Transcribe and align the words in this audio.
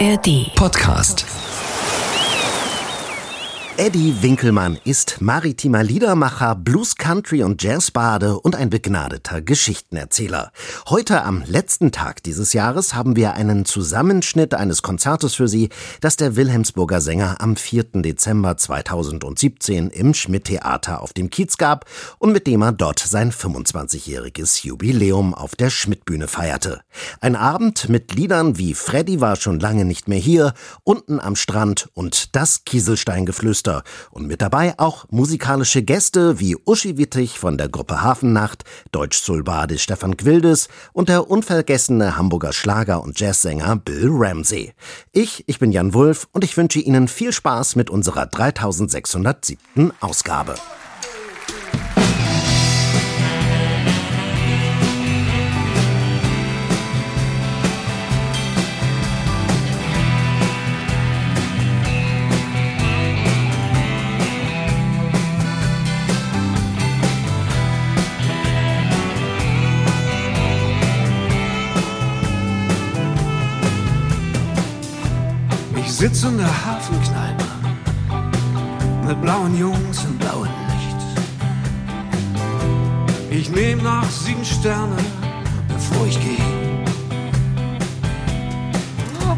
ARD 0.00 0.50
Podcast. 0.56 1.43
Eddie 3.76 4.14
Winkelmann 4.20 4.78
ist 4.84 5.20
maritimer 5.20 5.82
Liedermacher, 5.82 6.54
Blues 6.54 6.94
Country 6.94 7.42
und 7.42 7.60
Jazzbade 7.60 8.38
und 8.38 8.54
ein 8.54 8.70
begnadeter 8.70 9.42
Geschichtenerzähler. 9.42 10.52
Heute 10.88 11.24
am 11.24 11.42
letzten 11.44 11.90
Tag 11.90 12.22
dieses 12.22 12.52
Jahres 12.52 12.94
haben 12.94 13.16
wir 13.16 13.34
einen 13.34 13.64
Zusammenschnitt 13.64 14.54
eines 14.54 14.82
Konzertes 14.82 15.34
für 15.34 15.48
Sie, 15.48 15.70
das 16.00 16.14
der 16.14 16.36
Wilhelmsburger 16.36 17.00
Sänger 17.00 17.40
am 17.40 17.56
4. 17.56 17.86
Dezember 17.94 18.56
2017 18.56 19.90
im 19.90 20.14
Schmidt-Theater 20.14 21.02
auf 21.02 21.12
dem 21.12 21.28
Kiez 21.28 21.58
gab 21.58 21.86
und 22.18 22.30
mit 22.30 22.46
dem 22.46 22.62
er 22.62 22.70
dort 22.70 23.00
sein 23.00 23.32
25-jähriges 23.32 24.64
Jubiläum 24.64 25.34
auf 25.34 25.56
der 25.56 25.70
Schmidt-Bühne 25.70 26.28
feierte. 26.28 26.82
Ein 27.20 27.34
Abend 27.34 27.88
mit 27.88 28.14
Liedern 28.14 28.56
wie 28.56 28.74
Freddy 28.74 29.20
war 29.20 29.34
schon 29.34 29.58
lange 29.58 29.84
nicht 29.84 30.06
mehr 30.06 30.20
hier, 30.20 30.54
unten 30.84 31.18
am 31.18 31.34
Strand 31.34 31.88
und 31.94 32.36
das 32.36 32.62
Kieselsteingeflüster 32.62 33.63
Orchester 33.64 33.82
und 34.10 34.26
mit 34.26 34.42
dabei 34.42 34.74
auch 34.78 35.06
musikalische 35.10 35.82
Gäste 35.82 36.40
wie 36.40 36.56
Uschi 36.64 36.96
Wittig 36.98 37.38
von 37.38 37.58
der 37.58 37.68
Gruppe 37.68 38.02
Hafennacht, 38.02 38.64
Deutsch-Sulbade 38.92 39.78
Stefan 39.78 40.16
Gwildes 40.16 40.68
und 40.92 41.08
der 41.08 41.30
unvergessene 41.30 42.16
Hamburger 42.16 42.52
Schlager- 42.52 43.02
und 43.02 43.18
Jazzsänger 43.18 43.76
Bill 43.76 44.08
Ramsey. 44.10 44.72
Ich, 45.12 45.44
ich 45.46 45.58
bin 45.58 45.72
Jan 45.72 45.94
Wulff 45.94 46.28
und 46.32 46.44
ich 46.44 46.56
wünsche 46.56 46.80
Ihnen 46.80 47.08
viel 47.08 47.32
Spaß 47.32 47.76
mit 47.76 47.90
unserer 47.90 48.26
3607. 48.26 49.56
Ausgabe. 50.00 50.54
Sitz 75.94 76.24
in 76.24 76.36
der 76.38 76.66
Hafenkneipe 76.66 77.44
mit 79.06 79.20
blauen 79.22 79.56
Jungs 79.56 80.04
im 80.04 80.18
blauen 80.18 80.48
Licht. 80.68 81.00
Ich 83.30 83.48
nehm 83.50 83.80
noch 83.80 84.10
sieben 84.10 84.44
Sterne, 84.44 84.96
bevor 85.68 86.04
ich 86.08 86.18
gehe. 86.20 86.84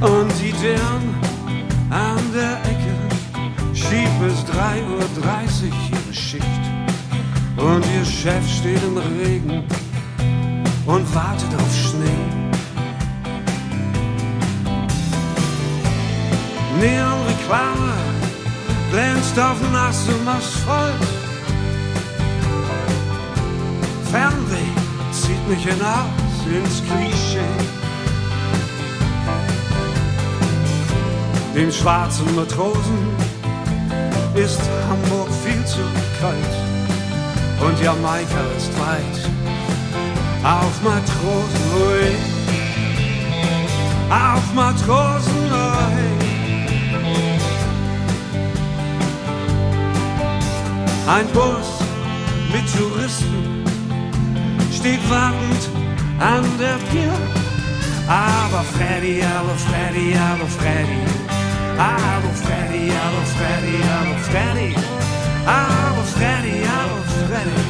Und 0.00 0.32
die 0.40 0.52
Dirn 0.52 1.04
an 1.90 2.22
der 2.34 2.58
Ecke 2.72 2.94
schiebt 3.74 4.18
bis 4.20 4.38
3.30 4.56 4.86
Uhr 4.88 5.02
ihre 5.92 6.14
Schicht. 6.14 6.64
Und 7.58 7.84
ihr 7.94 8.04
Chef 8.06 8.48
steht 8.48 8.82
im 8.82 8.96
Regen 8.96 9.62
und 10.86 11.14
wartet 11.14 11.54
auf 11.54 11.76
Schnee. 11.76 12.45
Neonreklame 16.80 17.94
glänzt 18.90 19.38
auf 19.38 19.56
nassem 19.72 20.28
Asphalt. 20.28 20.94
Fernweh 24.10 24.72
zieht 25.12 25.48
mich 25.48 25.64
hinaus 25.64 26.36
ins 26.46 26.82
Klischee. 26.84 27.76
Den 31.54 31.72
schwarzen 31.72 32.34
Matrosen 32.34 33.16
ist 34.34 34.60
Hamburg 34.88 35.28
viel 35.42 35.64
zu 35.64 35.80
kalt 36.20 36.56
und 37.66 37.80
Jamaika 37.82 38.42
ist 38.56 38.72
weit. 38.78 39.30
Auf 40.44 40.82
Matrosen, 40.82 41.64
ui, 41.80 42.14
auf 44.10 44.54
Matrosen, 44.54 46.15
Ein 51.08 51.28
Bus 51.28 51.78
mit 52.52 52.66
Touristen 52.76 53.64
steht 54.72 55.08
wartend 55.08 55.68
an 56.18 56.44
der 56.58 56.78
Pier. 56.90 57.12
Aber 58.08 58.64
Freddy, 58.74 59.22
aber 59.22 59.54
Freddy, 59.54 60.16
aber 60.16 60.48
Freddy, 60.48 61.02
aber 61.78 62.32
Freddy, 62.34 62.90
aber 62.90 63.24
Freddy, 63.36 63.76
aber 63.86 64.16
Freddy, 64.26 64.74
aber 65.46 66.04
Freddy, 66.04 66.64
aber 66.80 67.02
Freddy, 67.28 67.62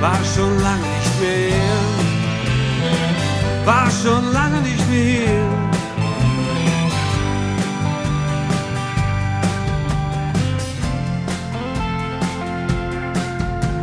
war 0.00 0.20
schon 0.34 0.54
lange 0.62 0.86
nicht 0.94 1.14
mehr. 1.20 1.80
War 3.64 3.90
schon 3.90 4.32
lange 4.32 4.60
nicht 4.62 4.88
mehr 4.88 5.70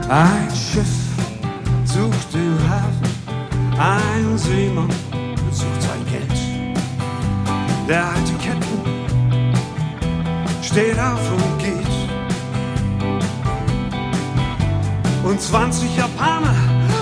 Ein 0.10 0.48
Schiff 0.56 0.88
sucht 1.84 2.34
den 2.34 2.58
Hafen, 2.70 3.78
ein 3.78 4.38
Seemann 4.38 4.90
sucht 5.52 5.82
sein 5.82 6.06
Geld. 6.10 6.32
Der 7.90 8.06
alte 8.06 8.32
Captain 8.36 8.82
steht 10.62 10.98
auf 10.98 11.20
und 11.30 11.60
geht. 11.60 11.88
Und 15.26 15.42
20 15.42 15.98
Japaner 15.98 16.56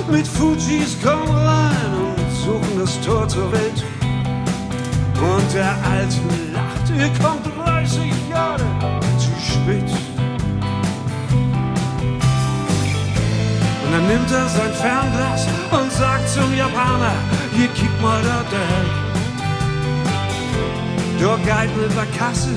mit 0.10 0.28
Fujis 0.28 0.98
kommen 1.04 1.30
rein 1.30 2.16
und 2.18 2.36
suchen 2.44 2.80
das 2.80 3.00
Tor 3.02 3.28
zur 3.28 3.52
Welt. 3.52 3.84
Und 5.22 5.54
der 5.54 5.78
Alte 5.92 6.18
lacht, 6.52 6.90
ihr 6.98 7.12
kommt 7.24 7.46
30 7.68 8.02
Jahre 8.32 8.66
zu 9.20 9.30
spät. 9.40 10.15
Dann 13.92 14.08
nimmt 14.08 14.32
er 14.32 14.48
sein 14.50 14.74
Fernglas 14.74 15.48
und 15.72 15.92
sagt 15.92 16.30
zum 16.30 16.54
Japaner, 16.56 17.16
hier 17.56 17.68
kick 17.70 18.02
mal 18.02 18.22
da 18.24 18.44
der. 18.52 19.06
Da 21.20 21.36
geht 21.38 21.78
mit 21.78 21.96
der 21.96 22.08
Kasse 22.18 22.56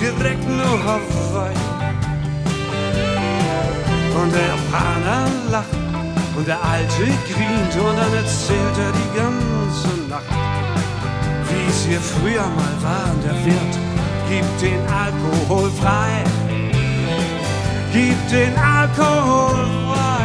direkt 0.00 0.46
nur 0.48 0.78
Hawaii. 0.84 1.54
Und 4.20 4.32
der 4.34 4.46
Japaner 4.52 5.28
lacht 5.50 5.76
und 6.36 6.46
der 6.46 6.62
Alte 6.62 7.04
grient 7.28 7.74
und 7.82 7.96
dann 7.96 8.14
erzählt 8.14 8.76
er 8.78 8.92
die 8.92 9.10
ganze 9.18 9.88
Nacht, 10.08 10.32
wie 11.48 11.70
es 11.70 11.84
hier 11.86 12.00
früher 12.00 12.46
mal 12.58 12.76
war 12.82 13.12
und 13.12 13.24
der 13.24 13.44
Wirt 13.44 13.74
gibt 14.28 14.60
den 14.60 14.80
Alkohol 14.88 15.70
frei. 15.70 16.24
Gibt 17.92 18.30
den 18.30 18.56
Alkohol 18.58 19.66
frei. 19.94 20.15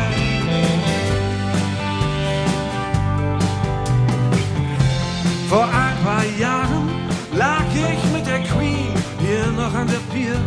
Vor 5.52 5.66
ein 5.66 5.98
paar 6.06 6.24
Jahren 6.40 6.90
lag 7.34 7.66
ich 7.76 8.12
mit 8.14 8.26
der 8.26 8.40
Queen 8.40 8.88
hier 9.20 9.48
noch 9.52 9.74
an 9.74 9.86
der 9.86 10.00
Pier. 10.14 10.40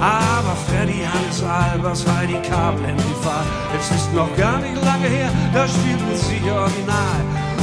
Aber 0.00 0.54
Freddy 0.68 1.02
Hans 1.02 1.42
Albers, 1.42 2.06
Heidi 2.06 2.38
Kabel, 2.48 2.94
Fahr. 3.24 3.44
es 3.76 3.90
ist 3.90 4.14
noch 4.14 4.30
gar 4.36 4.58
nicht 4.58 4.80
lange 4.84 5.08
her, 5.08 5.32
da 5.52 5.66
spielten 5.66 6.14
sie 6.14 6.48
original. 6.48 7.20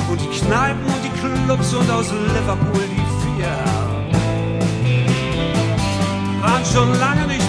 Und 0.10 0.20
die 0.20 0.40
Kneipen 0.40 0.86
und 0.86 1.04
die 1.06 1.16
Clubs 1.22 1.74
und 1.74 1.90
aus 1.90 2.12
Liverpool 2.12 2.84
die 2.92 3.06
vier 3.22 3.96
waren 6.42 6.66
schon 6.66 7.00
lange 7.00 7.28
nicht 7.28 7.45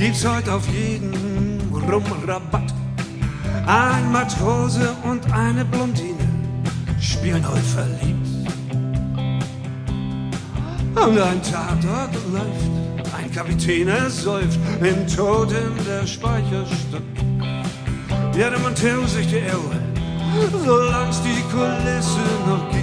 gibt's 0.00 0.26
heute 0.26 0.54
auf 0.54 0.66
jeden 0.68 1.60
Rumrabatt. 1.72 2.72
Ein 3.66 4.10
Matrose 4.10 4.96
und 5.04 5.30
eine 5.30 5.62
Blondine 5.62 6.16
spielen 6.98 7.46
heute 7.46 7.60
verliebt. 7.60 8.26
Und 10.96 11.18
ein 11.18 11.42
Tatort 11.42 12.14
läuft, 12.32 13.14
ein 13.14 13.30
Kapitän 13.30 13.88
ersäuft 13.88 14.58
im 14.80 15.06
Tod 15.06 15.52
in 15.52 15.84
der 15.84 16.06
Speicherstadt. 16.06 17.02
Ja, 18.38 18.48
der 18.48 18.58
Montero 18.58 19.06
sich 19.06 19.26
die 19.26 19.36
Irre, 19.36 19.80
solang's 20.64 21.20
die 21.20 21.42
Kulisse 21.52 22.24
noch 22.46 22.70
gibt. 22.70 22.80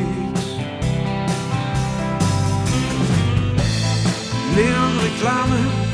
Neon-Reklame 4.55 5.86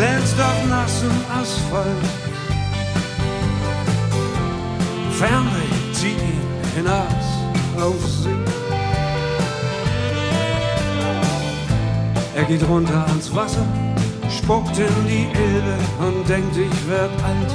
glänzt 0.00 0.40
auf 0.40 0.66
nassem 0.66 1.16
Asphalt. 1.38 2.04
Fernweh 5.18 5.92
zieht 5.92 6.22
ihn 6.32 6.46
hinaus 6.74 7.26
auf 7.78 8.00
See. 8.06 8.30
Er 12.34 12.44
geht 12.44 12.66
runter 12.66 13.04
ans 13.08 13.34
Wasser, 13.34 13.66
spuckt 14.30 14.78
in 14.78 14.96
die 15.06 15.26
Elbe 15.46 15.76
und 15.98 16.26
denkt, 16.26 16.56
ich 16.56 16.88
werd 16.88 17.12
alt. 17.22 17.52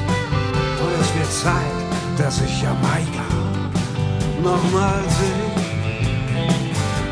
Und 0.83 0.93
es 1.01 1.09
wird 1.15 1.31
Zeit, 1.31 1.77
dass 2.17 2.41
ich 2.41 2.61
Jamaika 2.61 3.27
nochmal 4.43 5.01
sehe. 5.17 5.49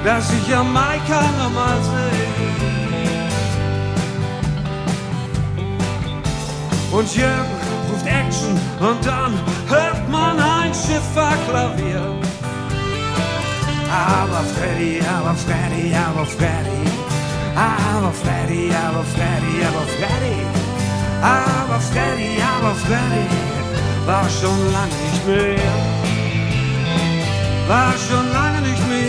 Dass 0.04 0.32
ich 0.32 0.48
Jamaika 0.48 1.22
nochmal 1.40 1.82
sehe. 1.82 2.93
Und 6.94 7.16
Jürgen 7.16 7.58
ruft 7.90 8.06
Action 8.06 8.52
und 8.80 9.04
dann 9.04 9.34
hört 9.68 10.08
man 10.10 10.40
ein 10.40 10.72
Schifferklavier. 10.72 12.04
Aber 13.90 14.44
Freddy, 14.54 15.02
aber 15.02 15.34
Freddy, 15.34 15.92
aber 15.96 16.24
Freddy, 16.24 16.82
aber 17.56 18.12
Freddy, 18.12 18.72
aber 18.86 19.04
Freddy, 19.04 19.56
aber 19.66 19.86
Freddy, 19.96 20.36
aber 21.24 21.80
Freddy, 21.80 22.42
aber 22.42 22.76
Freddy, 22.76 23.28
war 24.06 24.30
schon 24.30 24.60
lange 24.72 24.98
nicht 25.04 25.26
mehr, 25.28 25.74
war 27.68 27.94
schon 28.08 28.32
lange 28.32 28.62
nicht 28.62 28.88
mehr. 28.88 29.03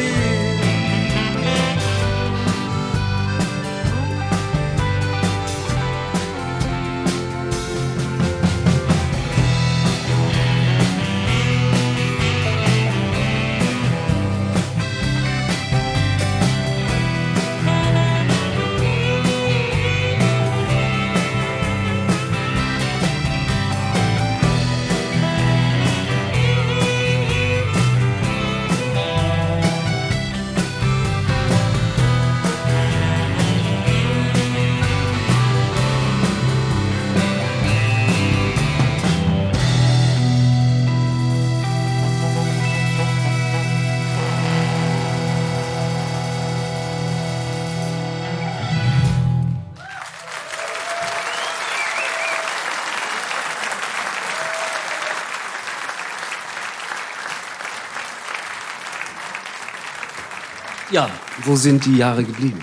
Wo 61.47 61.57
sind 61.57 61.85
die 61.85 61.97
Jahre 61.97 62.25
geblieben? 62.25 62.63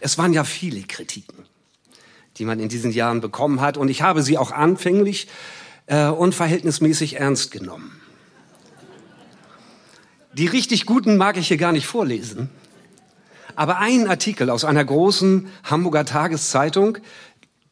Es 0.00 0.18
waren 0.18 0.32
ja 0.32 0.44
viele 0.44 0.82
Kritiken, 0.82 1.44
die 2.36 2.44
man 2.44 2.60
in 2.60 2.68
diesen 2.68 2.92
Jahren 2.92 3.20
bekommen 3.20 3.60
hat, 3.60 3.76
und 3.76 3.88
ich 3.88 4.02
habe 4.02 4.22
sie 4.22 4.38
auch 4.38 4.52
anfänglich 4.52 5.28
äh, 5.86 6.08
und 6.08 6.34
verhältnismäßig 6.34 7.16
ernst 7.16 7.50
genommen. 7.50 8.00
Die 10.32 10.46
richtig 10.46 10.84
guten 10.86 11.16
mag 11.16 11.36
ich 11.36 11.48
hier 11.48 11.56
gar 11.56 11.72
nicht 11.72 11.86
vorlesen, 11.86 12.50
aber 13.54 13.78
ein 13.78 14.08
Artikel 14.08 14.50
aus 14.50 14.64
einer 14.64 14.84
großen 14.84 15.48
Hamburger 15.62 16.04
Tageszeitung, 16.04 16.98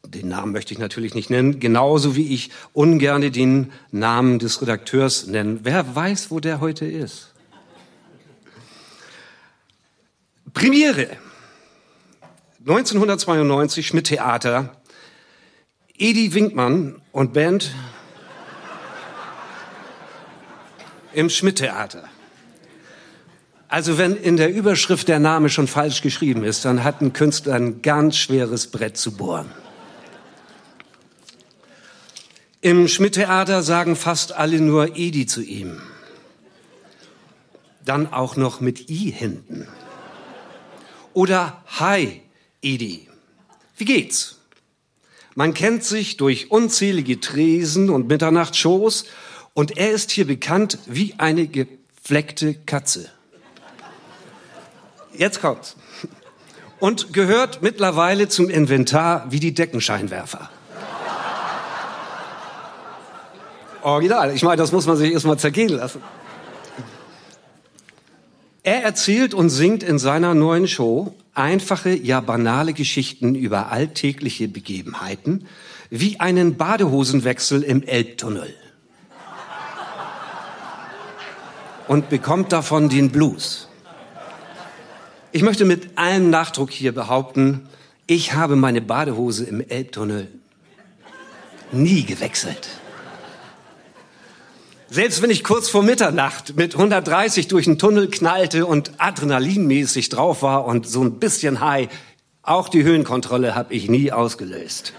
den 0.05 0.29
Namen 0.29 0.51
möchte 0.51 0.73
ich 0.73 0.79
natürlich 0.79 1.13
nicht 1.13 1.29
nennen, 1.29 1.59
genauso 1.59 2.15
wie 2.15 2.33
ich 2.33 2.51
ungerne 2.71 3.31
den 3.31 3.71
Namen 3.91 4.39
des 4.39 4.61
Redakteurs 4.61 5.27
nennen. 5.27 5.61
Wer 5.63 5.95
weiß, 5.95 6.31
wo 6.31 6.39
der 6.39 6.61
heute 6.61 6.85
ist? 6.85 7.32
Premiere. 10.53 11.17
1992 12.59 13.87
Schmidt 13.87 14.07
Theater. 14.07 14.81
Edi 15.97 16.33
Winkmann 16.33 17.01
und 17.11 17.33
Band 17.33 17.73
im 21.13 21.29
Schmidt 21.29 21.57
Theater. 21.57 22.03
Also 23.67 23.97
wenn 23.97 24.15
in 24.15 24.37
der 24.37 24.53
Überschrift 24.53 25.07
der 25.07 25.19
Name 25.19 25.49
schon 25.49 25.67
falsch 25.67 26.01
geschrieben 26.01 26.43
ist, 26.43 26.65
dann 26.65 26.83
hat 26.83 27.01
ein 27.01 27.13
Künstler 27.13 27.55
ein 27.55 27.81
ganz 27.81 28.17
schweres 28.17 28.67
Brett 28.67 28.97
zu 28.97 29.17
bohren. 29.17 29.51
Im 32.61 32.87
Schmidt 32.87 33.15
Theater 33.15 33.61
sagen 33.61 33.95
fast 33.95 34.31
alle 34.31 34.61
nur 34.61 34.95
Edi 34.95 35.25
zu 35.25 35.41
ihm. 35.41 35.81
Dann 37.83 38.13
auch 38.13 38.35
noch 38.35 38.61
mit 38.61 38.89
I 38.89 39.11
hinten. 39.11 39.67
Oder 41.13 41.63
Hi, 41.79 42.21
Edi. 42.61 43.07
Wie 43.77 43.85
geht's? 43.85 44.37
Man 45.35 45.53
kennt 45.53 45.83
sich 45.83 46.17
durch 46.17 46.51
unzählige 46.51 47.19
Tresen 47.19 47.89
und 47.89 48.07
Mitternachtsshows 48.07 49.05
und 49.53 49.77
er 49.77 49.91
ist 49.91 50.11
hier 50.11 50.25
bekannt 50.25 50.77
wie 50.85 51.15
eine 51.17 51.47
gefleckte 51.47 52.53
Katze. 52.53 53.09
Jetzt 55.15 55.41
kommt's. 55.41 55.75
Und 56.79 57.13
gehört 57.13 57.61
mittlerweile 57.61 58.27
zum 58.27 58.49
Inventar 58.49 59.27
wie 59.29 59.39
die 59.39 59.53
Deckenscheinwerfer. 59.53 60.49
Original. 63.83 64.33
Ich 64.33 64.43
meine, 64.43 64.57
das 64.57 64.71
muss 64.71 64.87
man 64.87 64.97
sich 64.97 65.11
erstmal 65.11 65.37
zergehen 65.37 65.69
lassen. 65.69 66.01
Er 68.63 68.81
erzählt 68.81 69.33
und 69.33 69.49
singt 69.49 69.83
in 69.83 69.99
seiner 69.99 70.33
neuen 70.33 70.69
Show 70.69 71.13
einfache, 71.33 71.89
ja 71.89 72.21
banale 72.21 72.71
Geschichten 72.71 73.35
über 73.35 73.71
alltägliche 73.71 74.47
Begebenheiten, 74.47 75.47
wie 75.89 76.21
einen 76.21 76.55
Badehosenwechsel 76.55 77.61
im 77.61 77.83
Elbtunnel. 77.83 78.55
Und 81.89 82.09
bekommt 82.09 82.53
davon 82.53 82.87
den 82.87 83.11
Blues. 83.11 83.67
Ich 85.33 85.41
möchte 85.41 85.65
mit 85.65 85.97
allem 85.97 86.29
Nachdruck 86.29 86.71
hier 86.71 86.93
behaupten, 86.93 87.67
ich 88.07 88.33
habe 88.33 88.55
meine 88.55 88.81
Badehose 88.81 89.43
im 89.43 89.59
Elbtunnel 89.59 90.29
nie 91.73 92.03
gewechselt. 92.03 92.69
Selbst 94.93 95.23
wenn 95.23 95.31
ich 95.31 95.43
kurz 95.43 95.69
vor 95.69 95.81
Mitternacht 95.81 96.55
mit 96.55 96.75
130 96.75 97.47
durch 97.47 97.65
den 97.65 97.79
Tunnel 97.79 98.11
knallte 98.11 98.67
und 98.67 98.91
adrenalinmäßig 98.99 100.09
drauf 100.09 100.43
war 100.43 100.65
und 100.65 100.87
so 100.87 101.03
ein 101.03 101.17
bisschen 101.17 101.61
high, 101.61 101.89
auch 102.43 102.69
die 102.69 102.83
Höhenkontrolle 102.83 103.55
habe 103.55 103.73
ich 103.73 103.89
nie 103.89 104.11
ausgelöst. 104.11 104.93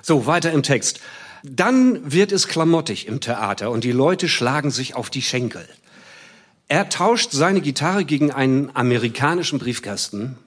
So, 0.00 0.26
weiter 0.26 0.52
im 0.52 0.62
Text. 0.62 1.00
Dann 1.42 2.12
wird 2.12 2.30
es 2.30 2.46
klamottig 2.46 3.08
im 3.08 3.18
Theater 3.18 3.72
und 3.72 3.82
die 3.82 3.90
Leute 3.90 4.28
schlagen 4.28 4.70
sich 4.70 4.94
auf 4.94 5.10
die 5.10 5.22
Schenkel. 5.22 5.68
Er 6.68 6.88
tauscht 6.88 7.32
seine 7.32 7.62
Gitarre 7.62 8.04
gegen 8.04 8.30
einen 8.30 8.70
amerikanischen 8.76 9.58
Briefkasten 9.58 10.38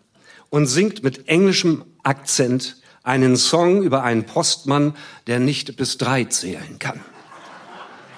und 0.50 0.68
singt 0.68 1.04
mit 1.04 1.28
englischem 1.28 1.84
Akzent 2.02 2.78
einen 3.10 3.36
Song 3.36 3.82
über 3.82 4.04
einen 4.04 4.26
Postmann, 4.26 4.96
der 5.28 5.40
nicht 5.40 5.76
bis 5.76 5.98
drei 5.98 6.26
zählen 6.26 6.78
kann. 6.80 7.02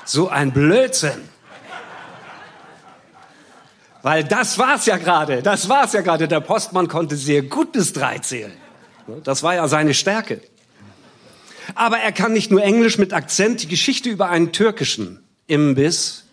So 0.05 0.29
ein 0.29 0.51
Blödsinn. 0.51 1.29
Weil 4.03 4.23
das 4.23 4.57
war's 4.57 4.85
ja 4.85 4.97
gerade, 4.97 5.41
das 5.41 5.69
war's 5.69 5.93
ja 5.93 6.01
gerade. 6.01 6.27
Der 6.27 6.41
Postmann 6.41 6.87
konnte 6.87 7.15
sehr 7.15 7.43
gut 7.43 7.71
bis 7.71 7.93
drei 7.93 8.17
zählen. 8.19 8.51
Das 9.23 9.43
war 9.43 9.55
ja 9.55 9.67
seine 9.67 9.93
Stärke. 9.93 10.41
Aber 11.75 11.99
er 11.99 12.11
kann 12.11 12.33
nicht 12.33 12.51
nur 12.51 12.61
Englisch 12.61 12.97
mit 12.97 13.13
Akzent, 13.13 13.63
die 13.63 13.67
Geschichte 13.67 14.09
über 14.09 14.29
einen 14.29 14.51
türkischen 14.51 15.23
Imbiss. 15.47 16.25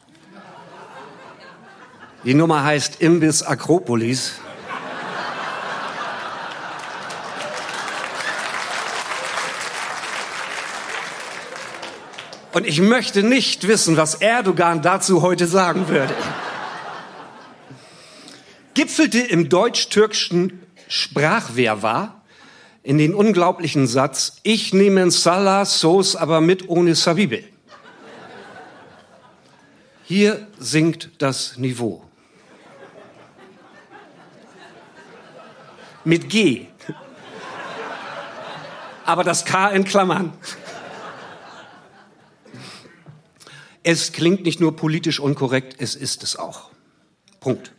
Die 2.24 2.34
Nummer 2.34 2.64
heißt 2.64 3.00
Imbiss 3.00 3.42
Akropolis. 3.42 4.32
Und 12.52 12.66
ich 12.66 12.80
möchte 12.80 13.22
nicht 13.22 13.68
wissen, 13.68 13.96
was 13.96 14.14
Erdogan 14.16 14.80
dazu 14.82 15.22
heute 15.22 15.46
sagen 15.46 15.88
würde. 15.88 16.14
Gipfelte 18.74 19.18
im 19.18 19.48
deutsch-türkischen 19.48 20.62
Sprachwehr 20.88 21.82
war, 21.82 22.22
in 22.82 22.96
den 22.96 23.14
unglaublichen 23.14 23.86
Satz, 23.86 24.40
ich 24.44 24.72
nehme 24.72 25.10
Salah 25.10 25.66
Sauce, 25.66 26.16
aber 26.16 26.40
mit 26.40 26.68
ohne 26.68 26.94
Sabibe. 26.94 27.44
Hier 30.04 30.46
sinkt 30.58 31.10
das 31.18 31.58
Niveau. 31.58 32.02
Mit 36.04 36.30
G. 36.30 36.68
Aber 39.04 39.22
das 39.22 39.44
K 39.44 39.68
in 39.68 39.84
Klammern. 39.84 40.32
Es 43.82 44.12
klingt 44.12 44.44
nicht 44.44 44.60
nur 44.60 44.76
politisch 44.76 45.20
unkorrekt, 45.20 45.76
es 45.78 45.94
ist 45.94 46.22
es 46.22 46.36
auch. 46.36 46.70
Punkt. 47.40 47.72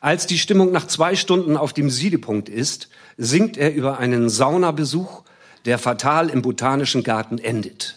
Als 0.00 0.26
die 0.26 0.38
Stimmung 0.38 0.72
nach 0.72 0.86
zwei 0.86 1.16
Stunden 1.16 1.56
auf 1.56 1.72
dem 1.72 1.90
Siedepunkt 1.90 2.48
ist, 2.48 2.88
singt 3.16 3.56
er 3.56 3.74
über 3.74 3.98
einen 3.98 4.28
Saunabesuch, 4.28 5.22
der 5.64 5.78
fatal 5.78 6.28
im 6.28 6.42
Botanischen 6.42 7.02
Garten 7.02 7.38
endet. 7.38 7.96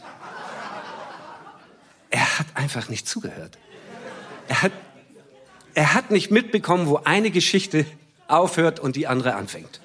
Er 2.09 2.39
hat 2.39 2.47
einfach 2.55 2.89
nicht 2.89 3.07
zugehört. 3.07 3.57
Er 4.47 4.63
hat, 4.63 4.71
er 5.75 5.93
hat 5.93 6.09
nicht 6.09 6.31
mitbekommen, 6.31 6.88
wo 6.88 6.97
eine 7.03 7.29
Geschichte 7.29 7.85
aufhört 8.27 8.79
und 8.79 8.95
die 8.95 9.05
andere 9.05 9.35
anfängt. 9.35 9.81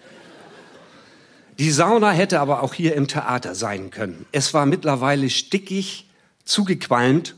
Die 1.58 1.70
Sauna 1.70 2.10
hätte 2.10 2.40
aber 2.40 2.62
auch 2.62 2.74
hier 2.74 2.94
im 2.94 3.06
Theater 3.06 3.54
sein 3.54 3.90
können. 3.90 4.26
Es 4.32 4.54
war 4.54 4.66
mittlerweile 4.66 5.30
stickig, 5.30 6.03
zugequalmt 6.44 7.34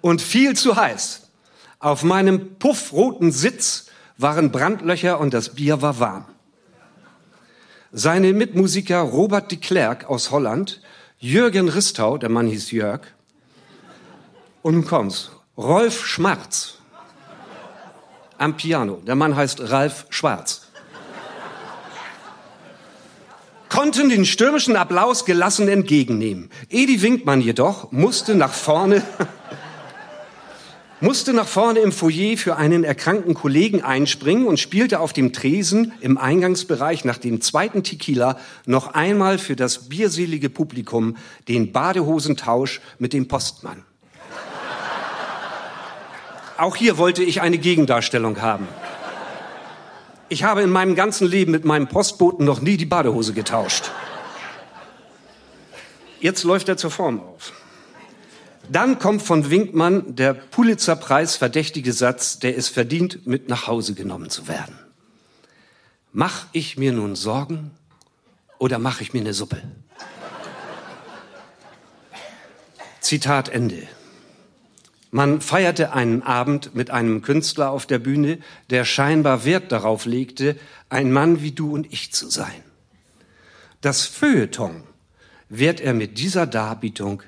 und 0.00 0.22
viel 0.22 0.56
zu 0.56 0.76
heiß. 0.76 1.28
Auf 1.78 2.02
meinem 2.02 2.56
puffroten 2.56 3.30
Sitz 3.32 3.86
waren 4.16 4.50
Brandlöcher 4.50 5.20
und 5.20 5.32
das 5.32 5.54
Bier 5.54 5.80
war 5.80 6.00
warm. 6.00 6.24
Seine 7.92 8.32
Mitmusiker 8.32 9.00
Robert 9.00 9.50
de 9.50 9.58
Klerk 9.58 10.08
aus 10.10 10.30
Holland, 10.30 10.82
Jürgen 11.18 11.68
Ristau, 11.68 12.18
der 12.18 12.28
Mann 12.28 12.46
hieß 12.46 12.70
Jörg, 12.70 13.00
und 14.62 14.74
nun 14.74 14.84
kommt's, 14.84 15.30
Rolf 15.56 16.06
Schmarz 16.06 16.78
am 18.38 18.56
Piano, 18.56 19.02
der 19.06 19.16
Mann 19.16 19.34
heißt 19.34 19.70
Ralf 19.70 20.06
Schwarz, 20.10 20.57
konnten 23.68 24.08
den 24.08 24.24
stürmischen 24.24 24.76
Applaus 24.76 25.24
gelassen 25.24 25.68
entgegennehmen. 25.68 26.50
Edi 26.70 27.02
Winkmann 27.02 27.40
jedoch 27.40 27.92
musste 27.92 28.34
nach 28.34 28.52
vorne 28.52 29.02
musste 31.00 31.32
nach 31.32 31.46
vorne 31.46 31.80
im 31.80 31.92
Foyer 31.92 32.36
für 32.36 32.56
einen 32.56 32.82
erkrankten 32.82 33.34
Kollegen 33.34 33.82
einspringen 33.82 34.46
und 34.46 34.58
spielte 34.58 35.00
auf 35.00 35.12
dem 35.12 35.32
Tresen 35.32 35.92
im 36.00 36.18
Eingangsbereich 36.18 37.04
nach 37.04 37.18
dem 37.18 37.40
zweiten 37.40 37.84
Tequila 37.84 38.38
noch 38.66 38.94
einmal 38.94 39.38
für 39.38 39.54
das 39.54 39.88
bierselige 39.88 40.50
Publikum 40.50 41.16
den 41.46 41.72
Badehosentausch 41.72 42.80
mit 42.98 43.12
dem 43.12 43.28
Postmann. 43.28 43.84
Auch 46.56 46.74
hier 46.74 46.98
wollte 46.98 47.22
ich 47.22 47.40
eine 47.40 47.58
Gegendarstellung 47.58 48.42
haben. 48.42 48.66
Ich 50.30 50.44
habe 50.44 50.62
in 50.62 50.70
meinem 50.70 50.94
ganzen 50.94 51.26
Leben 51.26 51.52
mit 51.52 51.64
meinem 51.64 51.88
Postboten 51.88 52.44
noch 52.44 52.60
nie 52.60 52.76
die 52.76 52.84
Badehose 52.84 53.32
getauscht. 53.32 53.90
Jetzt 56.20 56.44
läuft 56.44 56.68
er 56.68 56.76
zur 56.76 56.90
Form 56.90 57.20
auf. 57.20 57.52
Dann 58.70 58.98
kommt 58.98 59.22
von 59.22 59.50
Winkmann 59.50 60.14
der 60.14 60.34
Pulitzerpreis 60.34 61.36
verdächtige 61.36 61.94
Satz, 61.94 62.38
der 62.38 62.58
es 62.58 62.68
verdient, 62.68 63.26
mit 63.26 63.48
nach 63.48 63.66
Hause 63.66 63.94
genommen 63.94 64.28
zu 64.28 64.46
werden. 64.46 64.78
Mach 66.12 66.46
ich 66.52 66.76
mir 66.76 66.92
nun 66.92 67.16
Sorgen 67.16 67.70
oder 68.58 68.78
mache 68.78 69.02
ich 69.02 69.14
mir 69.14 69.20
eine 69.20 69.32
Suppe? 69.32 69.62
Zitat 73.00 73.48
Ende. 73.48 73.88
Man 75.10 75.40
feierte 75.40 75.92
einen 75.94 76.22
Abend 76.22 76.74
mit 76.74 76.90
einem 76.90 77.22
Künstler 77.22 77.70
auf 77.70 77.86
der 77.86 77.98
Bühne, 77.98 78.38
der 78.68 78.84
scheinbar 78.84 79.44
Wert 79.46 79.72
darauf 79.72 80.04
legte, 80.04 80.56
ein 80.90 81.10
Mann 81.10 81.40
wie 81.40 81.52
du 81.52 81.72
und 81.72 81.90
ich 81.92 82.12
zu 82.12 82.28
sein. 82.28 82.62
Das 83.80 84.04
Feuilleton 84.04 84.82
wird 85.48 85.80
er 85.80 85.94
mit 85.94 86.18
dieser 86.18 86.46
Darbietung 86.46 87.22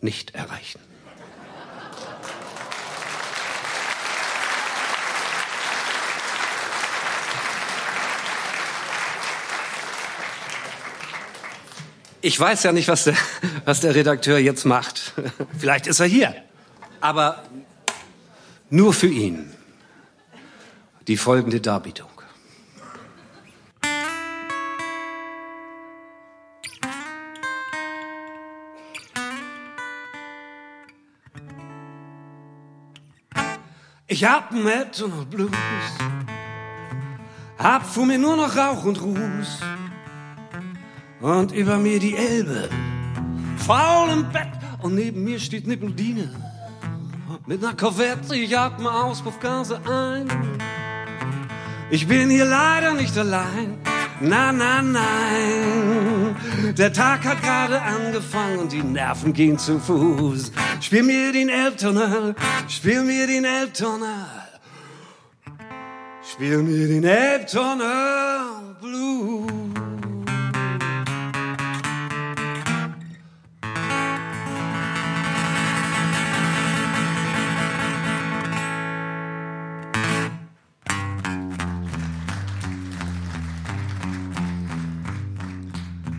nicht 0.00 0.34
erreichen. 0.34 0.78
Ich 12.20 12.38
weiß 12.38 12.62
ja 12.62 12.72
nicht, 12.72 12.88
was 12.88 13.04
der, 13.04 13.16
was 13.64 13.80
der 13.80 13.94
Redakteur 13.94 14.38
jetzt 14.38 14.64
macht. 14.64 15.12
Vielleicht 15.58 15.88
ist 15.88 16.00
er 16.00 16.06
hier. 16.06 16.34
Aber 17.04 17.42
nur 18.70 18.94
für 18.94 19.08
ihn. 19.08 19.52
Die 21.06 21.18
folgende 21.18 21.60
Darbietung. 21.60 22.08
Ich 34.06 34.24
hab 34.24 34.52
Matt 34.52 35.02
und 35.02 35.28
Blues, 35.28 35.50
hab 37.58 37.84
vor 37.84 38.06
mir 38.06 38.16
nur 38.18 38.36
noch 38.36 38.56
Rauch 38.56 38.82
und 38.84 39.02
Ruß. 39.02 39.60
Und 41.20 41.52
über 41.52 41.76
mir 41.76 41.98
die 41.98 42.16
Elbe, 42.16 42.70
faul 43.58 44.08
im 44.08 44.32
Bett 44.32 44.52
und 44.80 44.94
neben 44.94 45.22
mir 45.22 45.38
steht 45.38 45.66
Nippeldine 45.66 46.53
mit 47.46 47.62
einer 47.62 47.76
Korvette, 47.76 48.36
ich 48.36 48.56
atme 48.56 48.90
Auspuffgase 48.90 49.80
ein. 49.86 50.28
Ich 51.90 52.06
bin 52.08 52.30
hier 52.30 52.46
leider 52.46 52.94
nicht 52.94 53.16
allein. 53.18 53.78
Na, 54.20 54.52
na, 54.52 54.80
nein. 54.80 56.36
Der 56.78 56.92
Tag 56.92 57.24
hat 57.24 57.42
gerade 57.42 57.82
angefangen 57.82 58.58
und 58.58 58.72
die 58.72 58.82
Nerven 58.82 59.32
gehen 59.32 59.58
zu 59.58 59.78
Fuß. 59.78 60.52
Spiel 60.80 61.02
mir 61.02 61.32
den 61.32 61.48
Elbtunnel, 61.48 62.34
spiel 62.68 63.02
mir 63.02 63.26
den 63.26 63.44
Elbtunnel. 63.44 64.26
Spiel 66.22 66.58
mir 66.62 66.88
den 66.88 67.04
Elbtunnel 67.04 68.76
Blues. 68.80 69.63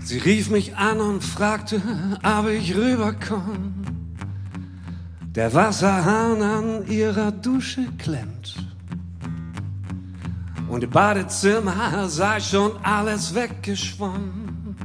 Sie 0.06 0.20
rief 0.20 0.52
mich 0.52 0.78
an 0.78 1.02
und 1.02 1.24
fragte, 1.24 1.82
ob 2.22 2.48
ich 2.48 2.76
rüberkomm. 2.76 3.74
Der 5.34 5.52
Wasserhahn 5.52 6.44
an 6.44 6.88
ihrer 6.88 7.32
Dusche 7.32 7.88
klemmt. 7.98 8.56
Und 10.70 10.84
im 10.84 10.92
Badezimmer 10.92 12.08
sei 12.08 12.40
schon 12.40 12.74
alles 12.84 13.34
weggeschwommen. 13.34 14.76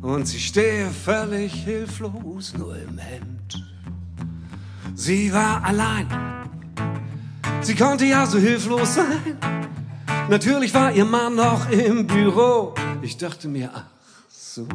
Und 0.00 0.28
sie 0.28 0.38
stehe 0.38 0.90
völlig 0.90 1.52
hilflos 1.52 2.54
nur 2.56 2.76
im 2.76 2.98
Hemd. 2.98 3.66
Sie 4.94 5.32
war 5.32 5.64
allein. 5.64 6.06
Sie 7.62 7.74
konnte 7.74 8.04
ja 8.04 8.24
so 8.24 8.38
hilflos 8.38 8.94
sein. 8.94 9.38
Natürlich 10.30 10.72
war 10.72 10.92
ihr 10.92 11.04
Mann 11.04 11.34
noch 11.34 11.68
im 11.68 12.06
Büro. 12.06 12.76
Ich 13.02 13.16
dachte 13.16 13.48
mir, 13.48 13.70
ach, 13.74 13.95
so. 14.56 14.66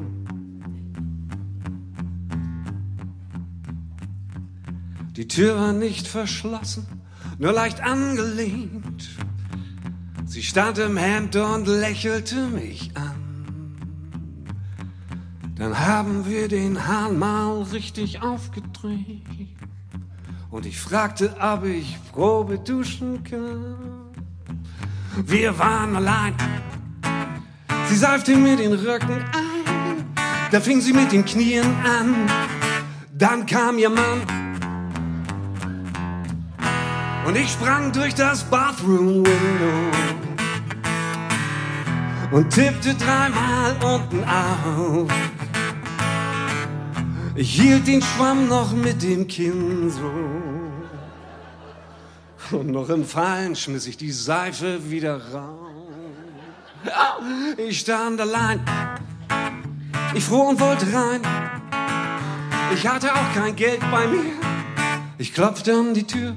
Die 5.15 5.27
Tür 5.27 5.55
war 5.55 5.73
nicht 5.73 6.07
verschlossen, 6.07 6.85
nur 7.39 7.51
leicht 7.51 7.81
angelehnt. 7.81 9.09
Sie 10.25 10.43
stand 10.43 10.77
im 10.77 10.97
Hemd 10.97 11.35
und 11.35 11.67
lächelte 11.67 12.47
mich 12.47 12.91
an. 12.95 13.19
Dann 15.55 15.77
haben 15.77 16.27
wir 16.27 16.47
den 16.47 16.87
Hahn 16.87 17.17
mal 17.17 17.63
richtig 17.63 18.21
aufgedreht. 18.21 19.23
Und 20.51 20.65
ich 20.65 20.79
fragte, 20.79 21.35
ob 21.39 21.65
ich 21.65 21.97
Probe 22.11 22.59
duschen 22.59 23.23
kann. 23.23 23.75
Wir 25.25 25.57
waren 25.57 25.95
allein. 25.95 26.35
Sie 27.89 27.95
seifte 27.95 28.35
mir 28.35 28.57
den 28.57 28.73
Rücken 28.73 29.23
ein. 29.33 29.50
Da 30.51 30.59
fing 30.59 30.81
sie 30.81 30.93
mit 30.93 31.11
den 31.11 31.23
Knien 31.23 31.65
an, 31.83 32.29
dann 33.13 33.45
kam 33.45 33.77
ihr 33.77 33.89
Mann. 33.89 34.21
Und 37.25 37.37
ich 37.37 37.51
sprang 37.51 37.91
durch 37.91 38.13
das 38.13 38.43
Bathroom 38.43 39.25
Window. 39.25 40.11
und 42.31 42.49
tippte 42.49 42.95
dreimal 42.95 43.75
unten 43.83 44.23
auf. 44.23 45.11
Ich 47.35 47.53
hielt 47.53 47.87
den 47.87 48.01
Schwamm 48.01 48.47
noch 48.47 48.73
mit 48.73 49.03
dem 49.03 49.27
Kinn 49.27 49.89
so. 49.89 50.11
Und 52.57 52.67
noch 52.67 52.89
im 52.89 53.05
Fallen 53.05 53.55
schmiss 53.55 53.87
ich 53.87 53.95
die 53.97 54.11
Seife 54.11 54.89
wieder 54.89 55.21
raus. 55.31 55.69
Ich 57.57 57.79
stand 57.79 58.19
allein. 58.19 58.59
Ich 60.13 60.25
fuhr 60.25 60.49
und 60.49 60.59
wollte 60.59 60.85
rein. 60.93 61.21
Ich 62.73 62.85
hatte 62.85 63.13
auch 63.13 63.33
kein 63.33 63.55
Geld 63.55 63.79
bei 63.91 64.07
mir. 64.07 64.33
Ich 65.17 65.33
klopfte 65.33 65.73
an 65.73 65.93
die 65.93 66.05
Tür. 66.05 66.35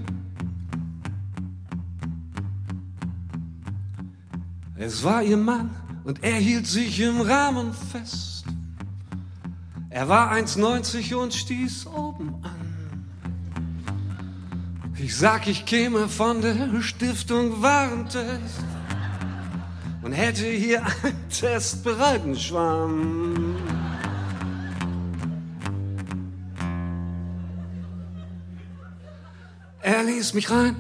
Es 4.76 5.02
war 5.02 5.22
ihr 5.22 5.36
Mann 5.36 5.70
und 6.04 6.22
er 6.22 6.36
hielt 6.36 6.66
sich 6.66 7.00
im 7.00 7.20
Rahmen 7.20 7.72
fest. 7.72 8.44
Er 9.90 10.08
war 10.08 10.32
1,90 10.32 11.14
und 11.14 11.32
stieß 11.34 11.86
oben 11.86 12.34
an. 12.42 12.64
Ich 14.98 15.16
sag, 15.16 15.46
ich 15.48 15.66
käme 15.66 16.08
von 16.08 16.40
der 16.42 16.80
Stiftung 16.80 17.62
Warentest 17.62 18.64
und 20.02 20.12
hätte 20.12 20.46
hier 20.46 20.82
einen 21.02 21.28
testbereiten 21.28 22.36
Schwamm. 22.36 23.53
Er 29.86 30.02
ließ 30.02 30.32
mich 30.32 30.50
rein, 30.50 30.76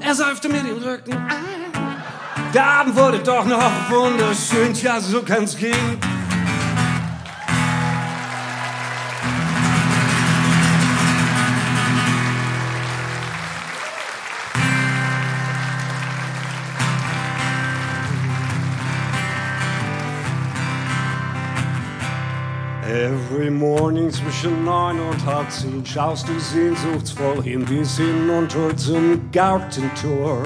er 0.00 0.16
seifte 0.16 0.48
mir 0.48 0.64
den 0.64 0.78
Rücken 0.78 1.12
ein. 1.12 2.52
Der 2.52 2.66
Abend 2.66 2.96
wurde 2.96 3.20
doch 3.20 3.44
noch 3.44 3.70
wunderschön, 3.88 4.74
ja, 4.74 4.98
so 5.00 5.22
kann's 5.22 5.56
gehen. 5.56 6.11
Every 23.32 23.50
morning 23.50 24.10
zwischen 24.10 24.62
neun 24.66 25.00
und 25.00 25.24
halb 25.24 25.50
zehn 25.50 25.84
schaust 25.86 26.28
du 26.28 26.38
sehnsuchtsvoll 26.38 27.42
hin 27.42 27.64
bis 27.64 27.96
hinunter 27.96 28.76
zum 28.76 29.20
Gartentor. 29.32 30.42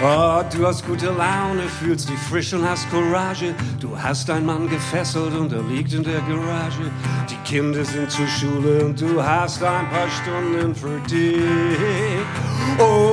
Oh, 0.00 0.44
du 0.56 0.64
hast 0.64 0.86
gute 0.86 1.06
Laune, 1.06 1.62
fühlst 1.80 2.08
dich 2.08 2.18
frisch 2.20 2.52
und 2.54 2.64
hast 2.64 2.88
Courage. 2.88 3.52
Du 3.80 4.00
hast 4.00 4.30
einen 4.30 4.46
Mann 4.46 4.68
gefesselt 4.68 5.34
und 5.34 5.52
er 5.52 5.62
liegt 5.62 5.92
in 5.92 6.04
der 6.04 6.20
Garage. 6.20 6.88
Die 7.28 7.36
Kinder 7.38 7.84
sind 7.84 8.08
zur 8.08 8.28
Schule 8.28 8.84
und 8.84 9.00
du 9.00 9.20
hast 9.20 9.60
ein 9.60 9.90
paar 9.90 10.08
Stunden 10.08 10.72
für 10.72 11.00
dich. 11.10 11.42
Oh, 12.78 13.12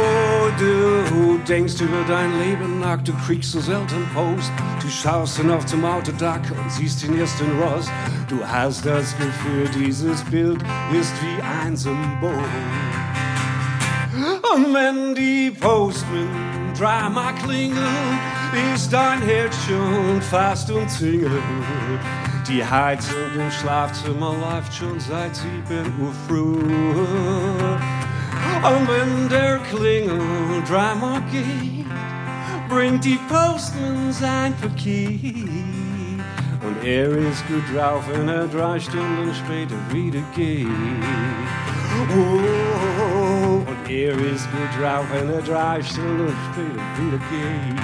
du 0.59 1.39
denkst 1.47 1.81
über 1.81 2.03
dein 2.07 2.37
Leben 2.37 2.79
nach, 2.79 3.01
du 3.01 3.13
kriegst 3.25 3.53
so 3.53 3.59
selten 3.59 4.07
Post. 4.13 4.51
Du 4.79 4.87
schaust 4.87 5.37
hinauf 5.37 5.65
zum 5.65 5.83
Autodach 5.83 6.51
und 6.51 6.71
siehst 6.71 7.01
den 7.01 7.19
ersten 7.19 7.47
Rost. 7.63 7.89
Du 8.29 8.45
hast 8.45 8.85
das 8.85 9.15
Gefühl, 9.17 9.67
dieses 9.75 10.21
Bild 10.25 10.61
ist 10.93 11.13
wie 11.23 11.41
ein 11.63 11.75
Symbol. 11.75 12.43
Und 14.53 14.73
wenn 14.73 15.15
die 15.15 15.49
Postman 15.49 16.54
dreimal 16.77 17.33
klingelt, 17.35 17.79
ist 18.73 18.91
dein 18.91 19.21
Herz 19.21 19.55
schon 19.67 20.21
fast 20.21 20.71
umzingelt. 20.71 21.31
Die 22.47 22.63
Heizung 22.63 23.17
im 23.35 23.51
Schlafzimmer 23.51 24.35
läuft 24.39 24.73
schon 24.73 24.99
seit 24.99 25.35
7 25.35 25.49
Uhr 25.99 26.13
früh. 26.27 26.57
Und 28.63 28.87
wenn 28.87 29.29
der 29.29 29.57
Klingel 29.59 30.63
dreimal 30.67 31.21
geht, 31.31 31.85
bringt 32.69 33.03
die 33.03 33.19
Postman 33.27 34.11
sein 34.11 34.53
Paket. 34.61 35.35
Und 36.65 36.83
er 36.83 37.09
ist 37.09 37.47
gut 37.47 37.63
drauf, 37.75 38.03
wenn 38.11 38.27
er 38.27 38.47
drei 38.47 38.79
Stunden 38.79 39.33
später 39.33 39.75
wieder 39.91 40.21
geht. 40.35 40.67
Oh, 42.15 43.44
und 43.67 43.89
er 43.89 44.13
ist 44.17 44.47
gut 44.51 44.81
drauf, 44.81 45.05
wenn 45.11 45.29
er 45.29 45.41
drei 45.41 45.81
Stunden 45.81 46.33
später 46.51 46.81
wieder 46.97 47.17
geht. 47.17 47.81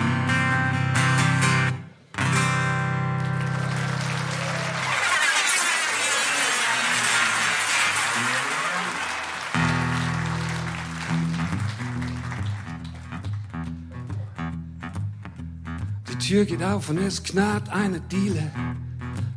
Die 16.09 16.17
Tür 16.17 16.45
geht 16.45 16.63
auf 16.63 16.89
und 16.89 16.97
es 16.99 17.21
knarrt 17.23 17.69
eine 17.69 17.99
Diele. 17.99 18.51